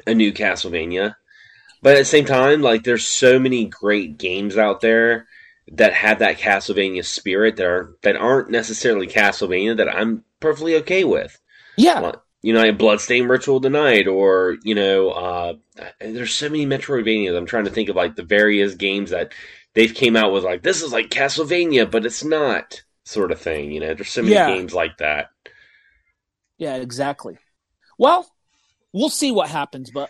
a 0.05 0.13
new 0.13 0.33
Castlevania, 0.33 1.15
but 1.81 1.95
at 1.95 1.99
the 1.99 2.05
same 2.05 2.25
time, 2.25 2.61
like 2.61 2.83
there's 2.83 3.05
so 3.05 3.39
many 3.39 3.65
great 3.65 4.17
games 4.17 4.57
out 4.57 4.81
there 4.81 5.27
that 5.71 5.93
have 5.93 6.19
that 6.19 6.39
Castlevania 6.39 7.05
spirit 7.05 7.55
that 7.57 7.65
are 7.65 7.95
that 8.01 8.17
aren't 8.17 8.49
necessarily 8.49 9.07
Castlevania 9.07 9.77
that 9.77 9.93
I'm 9.93 10.23
perfectly 10.39 10.75
okay 10.77 11.03
with. 11.03 11.39
Yeah, 11.77 11.99
Like, 11.99 12.15
you 12.41 12.53
know, 12.53 12.61
like 12.61 12.77
Bloodstained 12.77 13.29
Ritual 13.29 13.57
of 13.57 13.63
the 13.63 13.69
Night, 13.69 14.07
or 14.07 14.57
you 14.63 14.75
know, 14.75 15.11
uh, 15.11 15.53
there's 15.99 16.33
so 16.33 16.49
many 16.49 16.65
Metroidvanias. 16.65 17.37
I'm 17.37 17.45
trying 17.45 17.65
to 17.65 17.71
think 17.71 17.89
of 17.89 17.95
like 17.95 18.15
the 18.15 18.23
various 18.23 18.75
games 18.75 19.11
that 19.11 19.33
they've 19.73 19.93
came 19.93 20.15
out 20.15 20.31
with, 20.33 20.43
like 20.43 20.63
this 20.63 20.81
is 20.81 20.91
like 20.91 21.09
Castlevania, 21.09 21.89
but 21.89 22.05
it's 22.05 22.23
not, 22.23 22.83
sort 23.05 23.31
of 23.31 23.39
thing. 23.41 23.71
You 23.71 23.79
know, 23.81 23.93
there's 23.93 24.09
so 24.09 24.21
many 24.21 24.33
Yeah. 24.33 24.47
games 24.47 24.73
like 24.73 24.97
that. 24.97 25.29
yeah, 26.57 26.75
exactly. 26.75 27.37
Well, 27.97 28.29
we'll 28.93 29.09
see 29.09 29.31
what 29.31 29.49
happens, 29.49 29.91
but 29.91 30.09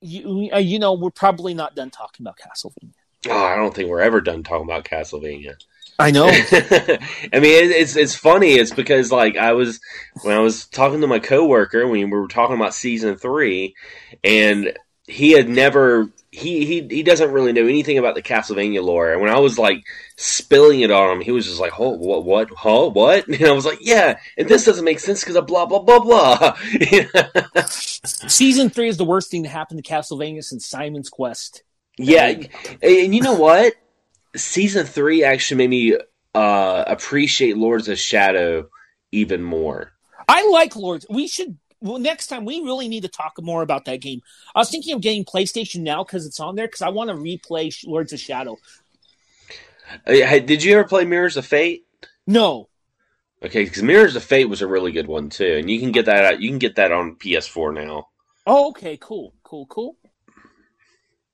you, 0.00 0.50
uh, 0.52 0.58
you 0.58 0.78
know, 0.78 0.94
we're 0.94 1.10
probably 1.10 1.54
not 1.54 1.74
done 1.74 1.90
talking 1.90 2.24
about 2.24 2.38
Castlevania. 2.38 2.92
Oh, 3.28 3.44
I 3.44 3.56
don't 3.56 3.74
think 3.74 3.88
we're 3.88 4.00
ever 4.00 4.20
done 4.20 4.42
talking 4.44 4.64
about 4.64 4.84
Castlevania. 4.84 5.54
I 5.98 6.12
know. 6.12 6.26
I 6.28 7.40
mean, 7.40 7.64
it, 7.64 7.70
it's 7.72 7.96
it's 7.96 8.14
funny. 8.14 8.52
It's 8.52 8.70
because 8.72 9.10
like 9.10 9.36
I 9.36 9.52
was 9.54 9.80
when 10.22 10.36
I 10.36 10.38
was 10.40 10.66
talking 10.66 11.00
to 11.00 11.08
my 11.08 11.18
coworker 11.18 11.86
when 11.88 12.10
we 12.10 12.16
were 12.18 12.28
talking 12.28 12.54
about 12.54 12.74
season 12.74 13.16
three, 13.16 13.74
and 14.22 14.76
he 15.08 15.32
had 15.32 15.48
never 15.48 16.10
he 16.38 16.64
he 16.64 16.86
he 16.88 17.02
doesn't 17.02 17.32
really 17.32 17.52
know 17.52 17.66
anything 17.66 17.98
about 17.98 18.14
the 18.14 18.22
Castlevania 18.22 18.82
lore. 18.82 19.12
And 19.12 19.20
when 19.20 19.30
I 19.30 19.38
was 19.38 19.58
like 19.58 19.84
spilling 20.16 20.80
it 20.80 20.90
on 20.90 21.16
him, 21.16 21.20
he 21.20 21.32
was 21.32 21.46
just 21.46 21.60
like, 21.60 21.78
"Oh, 21.78 21.90
what 21.90 22.24
what 22.24 22.50
huh 22.56 22.88
what?" 22.88 23.26
And 23.28 23.42
I 23.44 23.52
was 23.52 23.66
like, 23.66 23.78
"Yeah, 23.80 24.18
and 24.36 24.48
this 24.48 24.64
doesn't 24.64 24.84
make 24.84 25.00
sense 25.00 25.20
because 25.20 25.36
of 25.36 25.46
blah 25.46 25.66
blah 25.66 25.80
blah 25.80 25.98
blah." 26.00 26.56
Season 27.66 28.70
three 28.70 28.88
is 28.88 28.96
the 28.96 29.04
worst 29.04 29.30
thing 29.30 29.42
to 29.42 29.48
happen 29.48 29.76
to 29.76 29.82
Castlevania 29.82 30.44
since 30.44 30.66
Simon's 30.66 31.10
Quest. 31.10 31.62
Yeah, 31.98 32.34
and 32.82 33.14
you 33.14 33.20
know 33.22 33.34
what? 33.34 33.74
Season 34.36 34.86
three 34.86 35.24
actually 35.24 35.58
made 35.58 35.70
me 35.70 35.98
uh, 36.34 36.84
appreciate 36.86 37.56
Lords 37.56 37.88
of 37.88 37.98
Shadow 37.98 38.68
even 39.12 39.42
more. 39.42 39.92
I 40.28 40.48
like 40.48 40.76
Lords. 40.76 41.06
We 41.08 41.26
should. 41.26 41.58
Well, 41.80 41.98
next 41.98 42.26
time 42.26 42.44
we 42.44 42.60
really 42.60 42.88
need 42.88 43.02
to 43.02 43.08
talk 43.08 43.40
more 43.40 43.62
about 43.62 43.84
that 43.84 44.00
game. 44.00 44.20
I 44.54 44.58
was 44.58 44.70
thinking 44.70 44.94
of 44.94 45.00
getting 45.00 45.24
PlayStation 45.24 45.80
now 45.80 46.02
because 46.04 46.26
it's 46.26 46.40
on 46.40 46.56
there 46.56 46.66
because 46.66 46.82
I 46.82 46.88
want 46.88 47.10
to 47.10 47.16
replay 47.16 47.72
Lords 47.86 48.12
of 48.12 48.20
Shadow. 48.20 48.56
Uh, 50.06 50.12
hey, 50.12 50.40
Did 50.40 50.62
you 50.64 50.74
ever 50.78 50.88
play 50.88 51.04
Mirrors 51.04 51.36
of 51.36 51.46
Fate? 51.46 51.86
No, 52.26 52.68
Okay, 53.42 53.64
because 53.64 53.82
Mirrors 53.82 54.16
of 54.16 54.24
Fate 54.24 54.48
was 54.48 54.62
a 54.62 54.66
really 54.66 54.90
good 54.90 55.06
one 55.06 55.30
too, 55.30 55.58
and 55.58 55.70
you 55.70 55.78
can 55.78 55.92
get 55.92 56.06
that 56.06 56.24
out. 56.24 56.40
You 56.40 56.50
can 56.50 56.58
get 56.58 56.76
that 56.76 56.90
on 56.90 57.14
PS4 57.14 57.72
now. 57.72 58.08
Oh, 58.46 58.70
okay, 58.70 58.96
cool, 58.96 59.32
cool, 59.44 59.66
cool. 59.66 59.96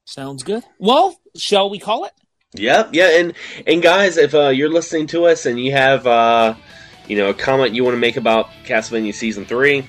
Sounds 0.05 0.43
good. 0.43 0.65
Well, 0.79 1.19
shall 1.35 1.71
we 1.71 1.79
call 1.79 2.05
it? 2.05 2.13
Yep, 2.53 2.91
yeah, 2.93 3.19
and 3.19 3.33
and 3.67 3.83
guys, 3.83 4.19
if 4.19 4.35
uh, 4.35 4.49
you're 4.49 4.69
listening 4.69 5.07
to 5.09 5.25
us 5.27 5.47
and 5.47 5.59
you 5.59 5.73
have 5.73 6.07
uh, 6.07 6.55
you 7.09 7.17
know 7.17 7.31
a 7.31 7.35
comment 7.35 7.75
you 7.75 7.85
want 7.85 7.95
to 7.95 8.01
make 8.01 8.17
about 8.19 8.51
Castlevania 8.65 9.15
season 9.15 9.47
three, 9.47 9.87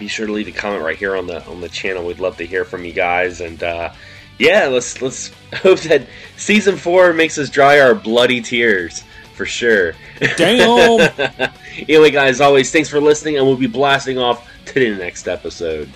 be 0.00 0.08
sure 0.08 0.26
to 0.26 0.32
leave 0.32 0.48
a 0.48 0.52
comment 0.52 0.82
right 0.82 0.96
here 0.96 1.14
on 1.14 1.28
the 1.28 1.44
on 1.46 1.60
the 1.60 1.68
channel. 1.68 2.04
We'd 2.04 2.18
love 2.18 2.38
to 2.38 2.46
hear 2.46 2.64
from 2.64 2.84
you 2.84 2.92
guys, 2.92 3.40
and 3.40 3.62
uh, 3.62 3.92
yeah, 4.38 4.66
let's 4.66 5.00
let's 5.00 5.30
hope 5.54 5.78
that 5.80 6.08
season 6.36 6.76
four 6.76 7.12
makes 7.12 7.38
us 7.38 7.50
dry 7.50 7.78
our 7.78 7.94
bloody 7.94 8.40
tears 8.40 9.04
for 9.34 9.46
sure. 9.46 9.92
Damn. 10.36 11.12
anyway, 11.88 12.10
guys, 12.10 12.40
always, 12.40 12.72
thanks 12.72 12.88
for 12.88 13.00
listening, 13.00 13.36
and 13.36 13.46
we'll 13.46 13.56
be 13.56 13.68
blasting 13.68 14.18
off 14.18 14.48
to 14.66 14.74
the 14.74 14.98
next 14.98 15.28
episode. 15.28 15.88